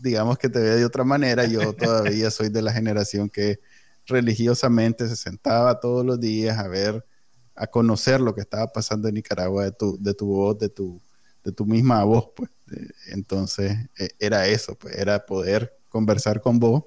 digamos 0.00 0.38
que 0.38 0.48
te 0.48 0.60
ve 0.60 0.76
de 0.76 0.84
otra 0.84 1.04
manera, 1.04 1.44
yo 1.46 1.72
todavía 1.72 2.30
soy 2.30 2.48
de 2.48 2.62
la 2.62 2.72
generación 2.72 3.28
que 3.28 3.60
religiosamente 4.06 5.08
se 5.08 5.16
sentaba 5.16 5.78
todos 5.80 6.04
los 6.04 6.20
días 6.20 6.58
a 6.58 6.68
ver, 6.68 7.04
a 7.54 7.66
conocer 7.66 8.20
lo 8.20 8.34
que 8.34 8.40
estaba 8.40 8.68
pasando 8.68 9.08
en 9.08 9.14
Nicaragua 9.14 9.64
de 9.64 9.72
tu, 9.72 9.96
de 10.00 10.14
tu 10.14 10.26
voz, 10.26 10.58
de 10.58 10.68
tu 10.68 11.00
de 11.44 11.52
tu 11.52 11.66
misma 11.66 12.04
voz, 12.04 12.28
pues. 12.34 12.50
Entonces, 13.08 13.76
e, 13.98 14.10
era 14.18 14.46
eso, 14.46 14.74
pues, 14.76 14.96
era 14.96 15.26
poder 15.26 15.76
conversar 15.88 16.40
con 16.40 16.58
vos, 16.58 16.84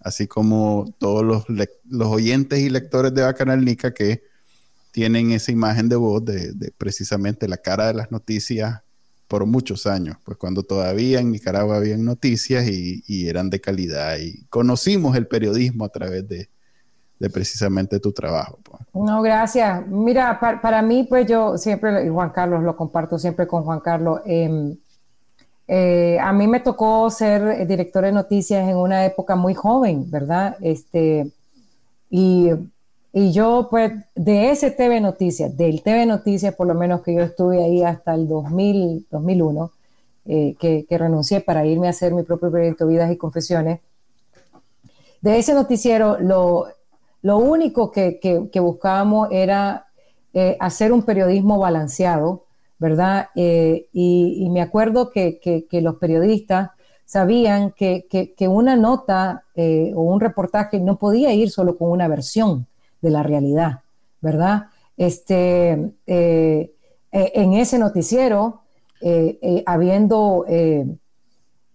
así 0.00 0.26
como 0.26 0.94
todos 0.98 1.24
los, 1.24 1.44
los 1.48 2.08
oyentes 2.08 2.60
y 2.60 2.70
lectores 2.70 3.12
de 3.14 3.22
Bacanal 3.22 3.64
Nica 3.64 3.92
que 3.92 4.22
tienen 4.92 5.32
esa 5.32 5.52
imagen 5.52 5.88
de 5.88 5.96
voz 5.96 6.24
de, 6.24 6.72
precisamente 6.78 7.48
la 7.48 7.58
cara 7.58 7.88
de 7.88 7.94
las 7.94 8.10
noticias 8.12 8.82
por 9.28 9.44
muchos 9.44 9.86
años, 9.86 10.16
pues 10.24 10.38
cuando 10.38 10.62
todavía 10.62 11.18
en 11.18 11.32
Nicaragua 11.32 11.76
habían 11.76 12.04
noticias 12.04 12.68
y, 12.68 13.02
y 13.08 13.28
eran 13.28 13.50
de 13.50 13.60
calidad 13.60 14.18
y 14.18 14.44
conocimos 14.44 15.16
el 15.16 15.26
periodismo 15.26 15.84
a 15.84 15.88
través 15.88 16.28
de, 16.28 16.48
de 17.18 17.30
precisamente 17.30 17.98
tu 17.98 18.12
trabajo. 18.12 18.58
No, 18.92 19.22
gracias. 19.22 19.86
Mira, 19.86 20.38
para, 20.40 20.82
mí, 20.82 21.04
pues 21.04 21.26
yo 21.26 21.56
siempre, 21.56 22.04
y 22.04 22.08
Juan 22.08 22.30
Carlos, 22.30 22.62
lo 22.62 22.76
comparto 22.76 23.18
siempre 23.18 23.46
con 23.46 23.64
Juan 23.64 23.80
Carlos. 23.80 24.20
Em, 24.24 24.76
eh, 25.68 26.18
a 26.20 26.32
mí 26.32 26.46
me 26.46 26.60
tocó 26.60 27.10
ser 27.10 27.66
director 27.66 28.04
de 28.04 28.12
noticias 28.12 28.68
en 28.68 28.76
una 28.76 29.04
época 29.04 29.34
muy 29.34 29.54
joven, 29.54 30.10
¿verdad? 30.10 30.56
Este, 30.60 31.30
y, 32.10 32.50
yo, 33.12 33.68
pues, 33.70 33.92
de 34.14 34.50
ese 34.50 34.70
TV 34.70 35.00
Noticias, 35.00 35.56
del 35.56 35.82
TV 35.82 36.04
Noticias, 36.04 36.54
por 36.54 36.66
lo 36.66 36.74
menos 36.74 37.00
que 37.00 37.14
yo 37.14 37.22
estuve 37.22 37.64
ahí 37.64 37.82
hasta 37.82 38.14
el 38.14 38.28
2000, 38.28 39.06
2001, 39.10 39.72
eh, 40.26 40.54
que, 40.58 40.84
que 40.86 40.98
renuncié 40.98 41.40
para 41.40 41.64
irme 41.64 41.86
a 41.86 41.90
hacer 41.90 42.12
mi 42.12 42.22
propio 42.24 42.50
proyecto 42.50 42.86
Vidas 42.86 43.10
y 43.10 43.16
Confesiones. 43.16 43.80
De 45.22 45.38
ese 45.38 45.54
noticiero, 45.54 46.18
lo, 46.20 46.66
lo 47.22 47.38
único 47.38 47.90
que, 47.90 48.48
buscábamos 48.54 49.28
era 49.30 49.86
eh, 50.32 50.56
hacer 50.60 50.92
un 50.92 51.02
periodismo 51.02 51.58
balanceado, 51.58 52.44
¿verdad? 52.78 53.28
Eh, 53.34 53.88
y, 53.92 54.48
me 54.50 54.60
acuerdo 54.60 55.10
que, 55.10 55.40
los 55.72 55.96
periodistas 55.96 56.70
sabían 57.04 57.72
que, 57.72 58.34
una 58.48 58.76
nota 58.76 59.44
eh, 59.54 59.92
o 59.94 60.02
un 60.02 60.20
reportaje 60.20 60.78
no 60.80 60.98
podía 60.98 61.32
ir 61.32 61.50
solo 61.50 61.76
con 61.76 61.90
una 61.90 62.08
versión 62.08 62.66
de 63.00 63.10
la 63.10 63.22
realidad, 63.22 63.80
¿verdad? 64.20 64.66
Este, 64.96 65.70
en 66.06 67.52
ese 67.52 67.78
noticiero, 67.78 68.62
habiendo, 69.66 70.44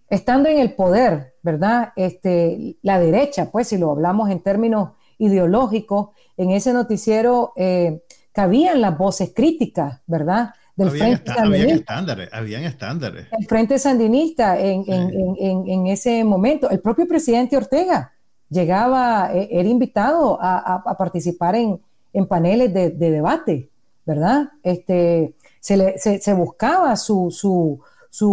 estando 0.08 0.48
en 0.48 0.58
el 0.58 0.74
poder, 0.74 1.34
¿verdad? 1.42 1.92
Este, 1.96 2.76
la 2.82 2.98
derecha, 2.98 3.50
pues 3.50 3.68
si 3.68 3.78
lo 3.78 3.90
hablamos 3.90 4.30
en 4.30 4.40
términos 4.40 4.90
ideológico, 5.22 6.12
en 6.36 6.50
ese 6.50 6.72
noticiero 6.72 7.52
eh, 7.56 8.02
cabían 8.32 8.80
las 8.80 8.98
voces 8.98 9.32
críticas, 9.34 10.00
¿verdad? 10.06 10.50
Del 10.74 10.90
Frente 10.90 11.32
Sandinista. 11.32 11.74
estándares, 11.74 12.28
habían 12.32 12.64
estándares. 12.64 13.26
El 13.38 13.46
Frente 13.46 13.78
Sandinista 13.78 14.58
en, 14.58 15.86
ese 15.86 16.24
momento, 16.24 16.68
el 16.70 16.80
propio 16.80 17.06
presidente 17.06 17.56
Ortega 17.56 18.12
llegaba, 18.48 19.30
eh, 19.32 19.48
era 19.50 19.68
invitado 19.68 20.38
a, 20.40 20.82
participar 20.98 21.54
en, 21.54 21.80
paneles 22.26 22.74
de, 22.74 22.90
debate, 22.90 23.68
¿verdad? 24.04 24.50
Este, 24.62 25.34
se, 25.60 26.34
buscaba 26.34 26.96
su, 26.96 27.78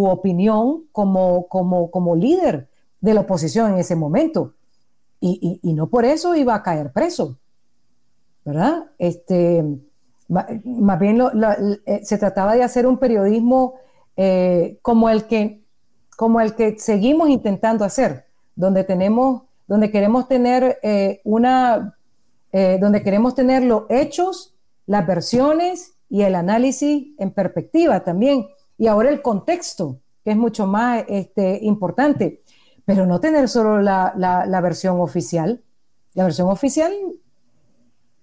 opinión 0.05 0.85
como, 0.91 1.47
como, 1.47 1.91
como 1.91 2.15
líder 2.15 2.67
de 2.99 3.13
la 3.13 3.21
oposición 3.21 3.73
en 3.73 3.79
ese 3.79 3.95
momento 3.95 4.53
y, 5.20 5.59
no 5.74 5.89
por 5.89 6.05
eso 6.05 6.36
iba 6.36 6.55
a 6.55 6.63
caer 6.63 6.91
preso, 6.91 7.38
¿verdad? 8.45 8.91
Este, 8.97 9.63
más 10.28 10.99
bien 10.99 11.22
eh, 11.86 12.01
se 12.03 12.17
trataba 12.17 12.55
de 12.55 12.63
hacer 12.63 12.88
un 12.88 12.97
periodismo 12.97 13.76
eh, 14.22 14.80
como, 14.82 15.09
el 15.09 15.28
que, 15.28 15.63
como 16.17 16.41
el 16.41 16.53
que 16.53 16.78
seguimos 16.78 17.30
intentando 17.30 17.86
hacer, 17.86 18.26
donde 18.53 18.84
tenemos, 18.84 19.43
donde 19.65 19.91
queremos 19.91 20.28
tener 20.28 20.78
eh, 20.84 21.22
una, 21.24 21.97
eh, 22.51 22.78
donde 22.82 23.01
queremos 23.01 23.34
tener 23.34 23.63
los 23.63 23.84
hechos, 23.88 24.57
las 24.88 25.07
versiones 25.07 25.93
y 26.09 26.24
el 26.24 26.36
análisis 26.36 27.13
en 27.17 27.32
perspectiva 27.32 28.03
también. 28.03 28.45
Y 28.78 28.88
ahora 28.88 29.09
el 29.09 29.22
contexto, 29.22 30.01
que 30.26 30.32
es 30.32 30.38
mucho 30.38 30.67
más 30.67 31.05
este, 31.07 31.59
importante, 31.61 32.41
pero 32.89 33.05
no 33.05 33.19
tener 33.19 33.47
solo 33.47 33.83
la, 33.83 34.13
la 34.17 34.61
versión 34.61 34.99
oficial. 34.99 35.61
La 36.15 36.23
versión 36.23 36.49
oficial 36.49 36.91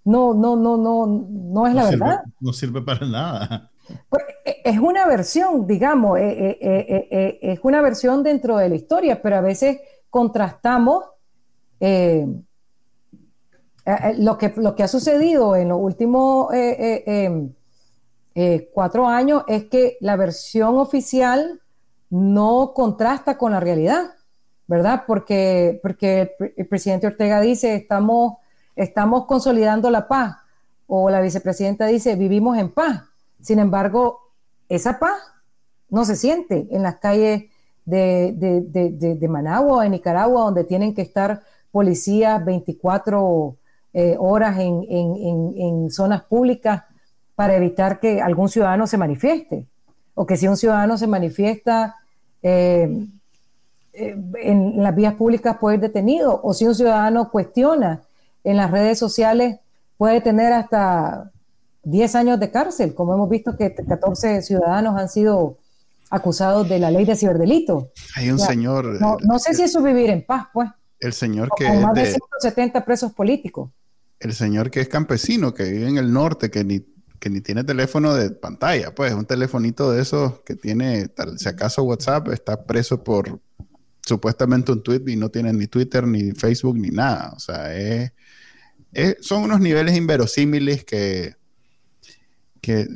no, 0.05 0.35
no, 0.35 0.57
no, 0.57 0.77
no, 0.77 1.07
no 1.07 1.67
es 1.69 1.75
la 1.75 1.85
verdad. 1.85 2.25
No 2.41 2.53
sirve 2.53 2.83
para 2.83 3.07
nada. 3.07 3.71
Pues, 4.09 4.25
e, 4.45 4.63
es 4.65 4.79
una 4.81 5.07
versión, 5.07 5.67
digamos, 5.69 6.19
e, 6.19 6.59
e, 6.61 7.39
es 7.43 7.61
una 7.63 7.81
versión 7.81 8.25
dentro 8.25 8.57
de 8.57 8.69
la 8.69 8.75
historia, 8.75 9.23
pero 9.23 9.37
a 9.37 9.41
veces 9.41 9.79
contrastamos 10.11 11.05
eh, 11.79 12.27
eh, 13.85 14.15
lo, 14.19 14.37
que, 14.37 14.53
lo 14.57 14.75
que 14.75 14.83
ha 14.83 14.89
sucedido 14.89 15.55
en 15.55 15.69
los 15.69 15.79
últimos 15.81 16.53
eh, 16.53 17.05
em, 18.35 18.65
cuatro 18.75 19.07
años 19.07 19.45
es 19.47 19.67
que 19.67 19.97
la 20.01 20.17
versión 20.17 20.77
oficial 20.79 21.61
no 22.11 22.73
contrasta 22.75 23.39
con 23.39 23.53
la 23.53 23.61
realidad, 23.61 24.16
¿verdad? 24.67 25.05
Porque, 25.07 25.79
porque 25.83 26.33
el 26.57 26.67
presidente 26.67 27.07
Ortega 27.07 27.41
dice, 27.41 27.75
estamos 27.75 28.35
estamos 28.77 29.25
consolidando 29.25 29.91
la 29.91 30.07
paz, 30.07 30.37
o 30.87 31.11
la 31.11 31.21
vicepresidenta 31.21 31.87
dice, 31.87 32.15
vivimos 32.15 32.59
en 32.59 32.71
paz. 32.71 33.03
Sin 33.41 33.59
embargo, 33.59 34.21
esa 34.69 34.99
paz 35.01 35.19
no 35.89 36.05
se 36.05 36.15
siente 36.15 36.69
en 36.71 36.83
las 36.83 36.97
calles 36.97 37.45
de, 37.85 38.33
de, 38.37 39.29
Managua 39.29 39.79
o 39.79 39.81
de 39.81 39.89
Nicaragua, 39.89 40.43
donde 40.43 40.65
tienen 40.65 40.95
que 40.95 41.03
estar 41.03 41.43
policías 41.73 42.45
24 42.45 43.57
eh, 43.95 44.17
horas 44.19 44.59
en, 44.59 45.91
zonas 45.91 46.23
públicas 46.25 46.85
para 47.35 47.57
evitar 47.57 47.99
que 47.99 48.21
algún 48.21 48.49
ciudadano 48.49 48.87
se 48.87 48.99
manifieste. 48.99 49.67
O 50.15 50.25
que 50.25 50.37
si 50.37 50.47
un 50.49 50.57
ciudadano 50.57 50.97
se 50.97 51.07
manifiesta 51.07 51.97
eh, 52.43 53.07
eh, 53.99 54.15
en 54.43 54.83
las 54.83 54.95
vías 54.95 55.15
públicas 55.15 55.57
puede 55.59 55.77
ir 55.77 55.81
detenido. 55.81 56.39
O 56.43 56.53
si 56.53 56.67
un 56.67 56.75
ciudadano 56.75 57.31
cuestiona 57.31 58.03
en 58.45 58.59
las 58.59 58.71
redes 58.71 58.99
sociales 58.99 59.59
puede 59.97 60.21
tener 60.21 60.53
hasta 60.53 61.33
10 61.85 62.15
años 62.17 62.39
de 62.39 62.51
cárcel, 62.51 62.95
como 62.95 63.15
hemos 63.15 63.31
visto 63.31 63.57
que 63.57 63.75
14 63.75 64.43
ciudadanos 64.43 65.01
han 65.01 65.09
sido 65.09 65.57
acusados 66.11 66.69
de 66.69 66.79
la 66.79 66.91
ley 66.91 67.07
de 67.07 67.17
ciberdelito. 67.17 67.91
Hay 68.15 68.31
un 68.31 68.39
señor... 68.39 69.01
No, 69.01 69.39
sé 69.39 69.55
si 69.55 69.63
eso 69.63 69.79
es 69.79 69.85
vivir 69.85 70.11
en 70.11 70.25
paz, 70.25 70.49
pues. 70.53 70.69
El 71.01 71.13
señor 71.15 71.49
que... 71.57 71.67
Con 71.67 71.83
más 71.83 71.95
de, 71.95 72.07
170 72.07 72.85
presos 72.85 73.13
políticos. 73.13 73.71
El 74.21 74.35
señor 74.35 74.71
que 74.71 74.81
es 74.81 74.89
campesino, 74.89 75.55
que 75.55 75.65
vive 75.65 75.89
en 75.89 75.97
el 75.97 76.13
norte, 76.13 76.51
que 76.51 76.65
ni, 76.65 76.85
que 77.19 77.31
ni 77.31 77.41
tiene 77.41 77.65
teléfono 77.65 78.15
de 78.15 78.31
pantalla, 78.31 78.95
pues 78.95 79.15
un 79.15 79.25
telefonito 79.25 79.91
de 79.91 80.03
esos 80.03 80.41
que 80.41 80.55
tiene, 80.55 81.09
tal, 81.09 81.39
si 81.39 81.49
acaso 81.49 81.83
WhatsApp, 81.83 82.29
está 82.29 82.65
preso 82.65 83.03
por 83.03 83.41
supuestamente 84.07 84.73
un 84.73 84.83
tweet 84.83 85.03
y 85.09 85.17
no 85.17 85.29
tiene 85.29 85.53
ni 85.53 85.67
Twitter, 85.67 86.07
ni 86.07 86.33
Facebook, 86.33 86.79
ni 86.79 86.89
nada. 86.89 87.33
O 87.37 87.39
sea, 87.39 87.77
es 87.77 88.13
son 89.21 89.43
unos 89.43 89.61
niveles 89.61 89.97
inverosímiles 89.97 90.85
que, 90.85 91.35
que 92.61 92.87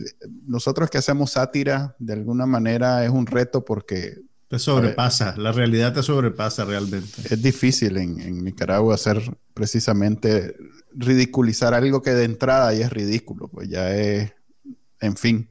nosotros 0.47 0.91
que 0.91 0.99
hacemos 0.99 1.33
sátira, 1.33 1.95
de 1.99 2.15
alguna 2.15 2.47
manera 2.47 3.05
es 3.05 3.11
un 3.11 3.27
reto 3.27 3.65
porque... 3.65 4.19
Te 4.49 4.59
sobrepasa, 4.59 5.37
la 5.37 5.53
realidad 5.53 5.95
te 5.95 6.03
sobrepasa 6.03 6.65
realmente. 6.65 7.23
Es 7.31 7.41
difícil 7.41 7.97
en, 7.99 8.43
Nicaragua 8.43 8.97
hacer 8.97 9.23
precisamente 9.55 10.57
ridiculizar 10.93 11.73
algo 11.73 12.03
que 12.03 12.11
de 12.11 12.25
entrada 12.25 12.75
ya 12.75 12.87
es 12.87 12.93
ridículo, 12.93 13.47
pues 13.47 13.69
ya 13.69 13.95
es, 13.95 14.33
en 15.01 15.17
fin. 15.17 15.49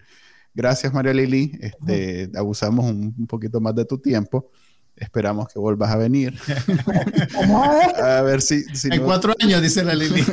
Gracias 0.53 0.93
María 0.93 1.14
Lili, 1.14 1.57
este, 1.62 2.30
abusamos 2.36 2.91
un 2.91 3.26
poquito 3.26 3.62
más 3.62 3.74
de 3.76 3.86
tu 3.86 3.99
tiempo. 3.99 4.51
Esperamos 5.00 5.47
que 5.47 5.60
vuelvas 5.60 5.91
a 5.91 5.97
venir. 5.97 6.38
a 8.04 8.22
ver 8.22 8.41
si... 8.41 8.64
en 8.91 9.04
cuatro 9.04 9.34
años, 9.39 9.62
dice 9.62 9.84
la 9.84 9.95
Lili. 9.95 10.24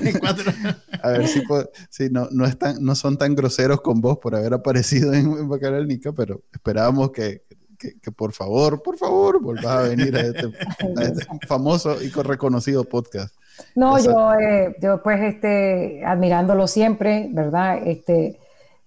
a 1.03 1.09
ver 1.11 1.29
si, 1.29 1.43
si 1.89 2.11
no, 2.11 2.29
no, 2.31 2.47
están, 2.47 2.85
no 2.85 2.95
son 2.95 3.17
tan 3.17 3.35
groseros 3.35 3.81
con 3.81 4.01
vos 4.01 4.19
por 4.19 4.35
haber 4.35 4.55
aparecido 4.55 5.15
en, 5.15 5.49
Bacaral 5.49 5.87
Nica, 5.87 6.13
pero 6.13 6.43
esperábamos 6.53 7.13
que, 7.13 7.43
que, 7.79 8.11
por 8.11 8.33
favor, 8.33 8.83
por 8.83 8.97
favor, 8.97 9.41
vuelvas 9.41 9.67
a 9.67 9.83
venir 9.83 10.17
a 10.17 10.21
este, 10.23 10.53
este 11.01 11.27
famoso 11.47 12.03
y 12.03 12.09
reconocido 12.11 12.85
podcast. 12.85 13.35
No, 13.75 13.99
yo, 14.03 14.35
eh, 14.35 14.77
yo 14.81 15.03
pues 15.03 15.21
este, 15.23 16.05
admirándolo 16.05 16.67
siempre, 16.67 17.29
¿verdad? 17.31 17.87
Este, 17.87 18.39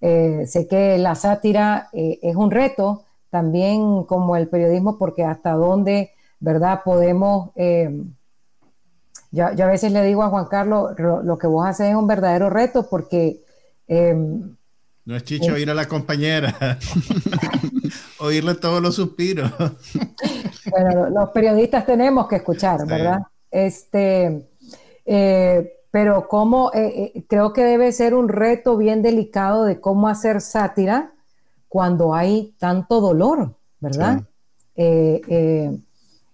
eh, 0.01 0.45
sé 0.47 0.67
que 0.67 0.97
la 0.97 1.15
sátira 1.15 1.89
eh, 1.93 2.19
es 2.21 2.35
un 2.35 2.51
reto, 2.51 3.05
también 3.29 4.03
como 4.03 4.35
el 4.35 4.47
periodismo, 4.47 4.97
porque 4.97 5.23
hasta 5.23 5.53
dónde, 5.53 6.11
¿verdad? 6.39 6.81
Podemos... 6.83 7.51
Eh, 7.55 8.03
yo, 9.31 9.45
a 9.45 9.67
veces 9.67 9.91
le 9.91 10.03
digo 10.03 10.23
a 10.23 10.29
Juan 10.29 10.45
Carlos, 10.45 10.95
lo, 10.97 11.37
que 11.37 11.45
vos 11.45 11.67
haces 11.67 11.89
es 11.89 11.95
un 11.95 12.07
verdadero 12.07 12.49
reto 12.49 12.87
porque... 12.89 13.43
Eh, 13.87 14.15
no 15.05 15.15
es 15.15 15.23
chicho 15.23 15.53
oír 15.53 15.69
a 15.69 15.73
la 15.73 15.87
compañera, 15.87 16.77
oírle 18.19 18.55
todos 18.55 18.81
los 18.81 18.95
suspiros. 18.95 19.51
bueno, 20.71 21.09
los 21.09 21.29
periodistas 21.29 21.85
tenemos 21.85 22.27
que 22.27 22.37
escuchar, 22.37 22.85
¿verdad? 22.85 23.19
Este, 23.49 24.47
eh, 25.05 25.73
pero 25.89 26.27
cómo, 26.27 26.71
creo 27.27 27.53
que 27.53 27.63
debe 27.63 27.91
ser 27.91 28.13
un 28.13 28.29
reto 28.29 28.77
bien 28.77 29.01
delicado 29.01 29.63
de 29.63 29.79
cómo 29.79 30.07
hacer 30.07 30.41
sátira 30.41 31.13
cuando 31.69 32.15
hay 32.15 32.55
tanto 32.57 32.99
dolor, 32.99 33.53
¿verdad? 33.79 34.23
Eh, 34.75 35.21
eh, 35.27 35.77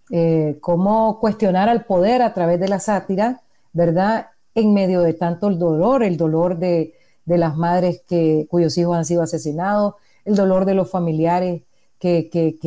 eh, 0.10 0.58
cómo 0.62 1.20
cuestionar 1.20 1.68
al 1.68 1.86
poder 1.86 2.22
a 2.22 2.34
través 2.34 2.60
de 2.60 2.70
la 2.70 2.80
sátira, 2.80 3.42
¿verdad? 3.74 4.28
En 4.56 4.74
medio 4.74 5.02
de 5.02 5.14
tanto 5.14 5.50
el 5.50 5.60
dolor, 5.60 6.04
el 6.04 6.16
dolor 6.16 6.58
de, 6.58 6.94
las 7.26 7.58
madres 7.58 8.02
que, 8.08 8.48
cuyos 8.50 8.78
hijos 8.78 8.96
han 8.96 9.06
sido 9.06 9.24
asesinados, 9.24 9.96
el 10.24 10.36
dolor 10.36 10.66
de 10.66 10.74
los 10.74 10.90
familiares 10.90 11.64
que, 12.00 12.30
que, 12.30 12.58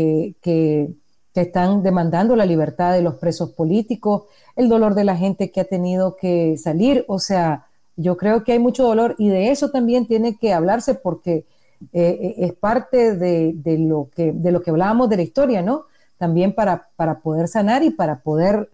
que, 0.40 0.90
están 1.34 1.84
demandando 1.84 2.34
la 2.34 2.44
libertad 2.44 2.92
de 2.92 3.00
los 3.00 3.14
presos 3.14 3.50
políticos, 3.50 4.24
el 4.56 4.68
dolor 4.68 4.96
de 4.96 5.04
la 5.04 5.16
gente 5.16 5.52
que 5.52 5.60
ha 5.60 5.64
tenido 5.64 6.16
que 6.16 6.56
salir. 6.56 7.04
O 7.06 7.20
sea, 7.20 7.68
yo 7.94 8.16
creo 8.16 8.42
que 8.42 8.50
hay 8.50 8.58
mucho 8.58 8.82
dolor 8.82 9.14
y 9.18 9.28
de 9.28 9.52
eso 9.52 9.70
también 9.70 10.08
tiene 10.08 10.36
que 10.36 10.52
hablarse 10.52 10.96
porque 10.96 11.44
eh, 11.92 12.34
es 12.38 12.52
parte 12.54 13.16
de, 13.16 13.54
lo 13.78 14.10
que, 14.14 14.32
de 14.32 14.52
lo 14.52 14.60
que 14.60 14.70
hablábamos 14.70 15.08
de 15.08 15.16
la 15.16 15.22
historia, 15.22 15.62
¿no? 15.62 15.86
También 16.16 16.54
para, 16.54 16.88
para 16.96 17.20
poder 17.20 17.48
sanar 17.48 17.82
y 17.82 17.90
para 17.90 18.20
poder 18.20 18.70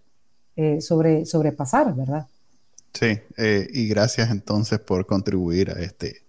eh, 0.57 0.81
sobre, 0.81 1.27
sobrepasar, 1.27 1.95
¿verdad? 1.95 2.27
Sí, 2.93 3.19
eh, 3.37 3.67
y 3.73 3.89
gracias 3.89 4.31
entonces 4.31 4.79
por 4.79 5.07
contribuir 5.07 5.71
a 5.71 5.81
este 5.81 6.23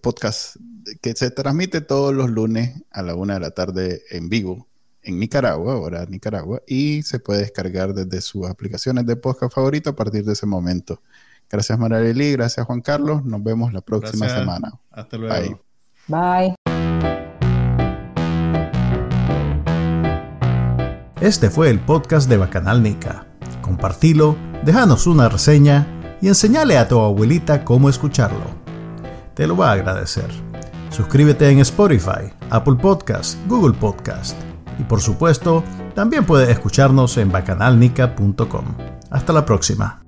podcast 0.00 0.54
que 1.02 1.14
se 1.14 1.32
transmite 1.32 1.80
todos 1.80 2.14
los 2.14 2.30
lunes 2.30 2.80
a 2.92 3.02
la 3.02 3.16
una 3.16 3.34
de 3.34 3.40
la 3.40 3.50
tarde 3.50 4.02
en 4.12 4.28
vivo 4.28 4.68
en 5.04 5.18
Nicaragua, 5.18 5.74
ahora 5.74 6.06
Nicaragua, 6.06 6.62
y 6.66 7.02
se 7.02 7.18
puede 7.18 7.40
descargar 7.40 7.92
desde 7.92 8.20
sus 8.20 8.46
aplicaciones 8.46 9.06
de 9.06 9.16
podcast 9.16 9.52
favorito 9.54 9.90
a 9.90 9.96
partir 9.96 10.24
de 10.24 10.32
ese 10.32 10.46
momento. 10.46 11.00
Gracias 11.50 11.78
Marareli, 11.78 12.32
gracias 12.32 12.66
Juan 12.66 12.80
Carlos. 12.80 13.24
Nos 13.24 13.42
vemos 13.42 13.72
la 13.72 13.80
próxima 13.80 14.28
semana. 14.28 14.72
Hasta 14.90 15.16
luego. 15.16 15.60
Bye. 16.08 16.54
Bye. 16.54 16.54
Este 21.20 21.48
fue 21.48 21.70
el 21.70 21.80
podcast 21.80 22.28
de 22.28 22.36
Bacanal 22.36 22.82
Nica. 22.82 23.26
Compartilo, 23.62 24.36
déjanos 24.62 25.06
una 25.06 25.28
reseña 25.28 25.86
y 26.20 26.28
enseñale 26.28 26.76
a 26.76 26.86
tu 26.86 27.00
abuelita 27.00 27.64
cómo 27.64 27.88
escucharlo. 27.88 28.44
Te 29.34 29.46
lo 29.46 29.56
va 29.56 29.70
a 29.70 29.72
agradecer. 29.72 30.28
Suscríbete 30.90 31.48
en 31.48 31.60
Spotify, 31.60 32.30
Apple 32.50 32.76
Podcast, 32.76 33.38
Google 33.48 33.76
Podcast. 33.76 34.36
Y 34.78 34.84
por 34.84 35.00
supuesto, 35.00 35.64
también 35.94 36.26
puedes 36.26 36.50
escucharnos 36.50 37.16
en 37.16 37.32
bacanalnica.com. 37.32 38.64
Hasta 39.10 39.32
la 39.32 39.44
próxima. 39.44 40.03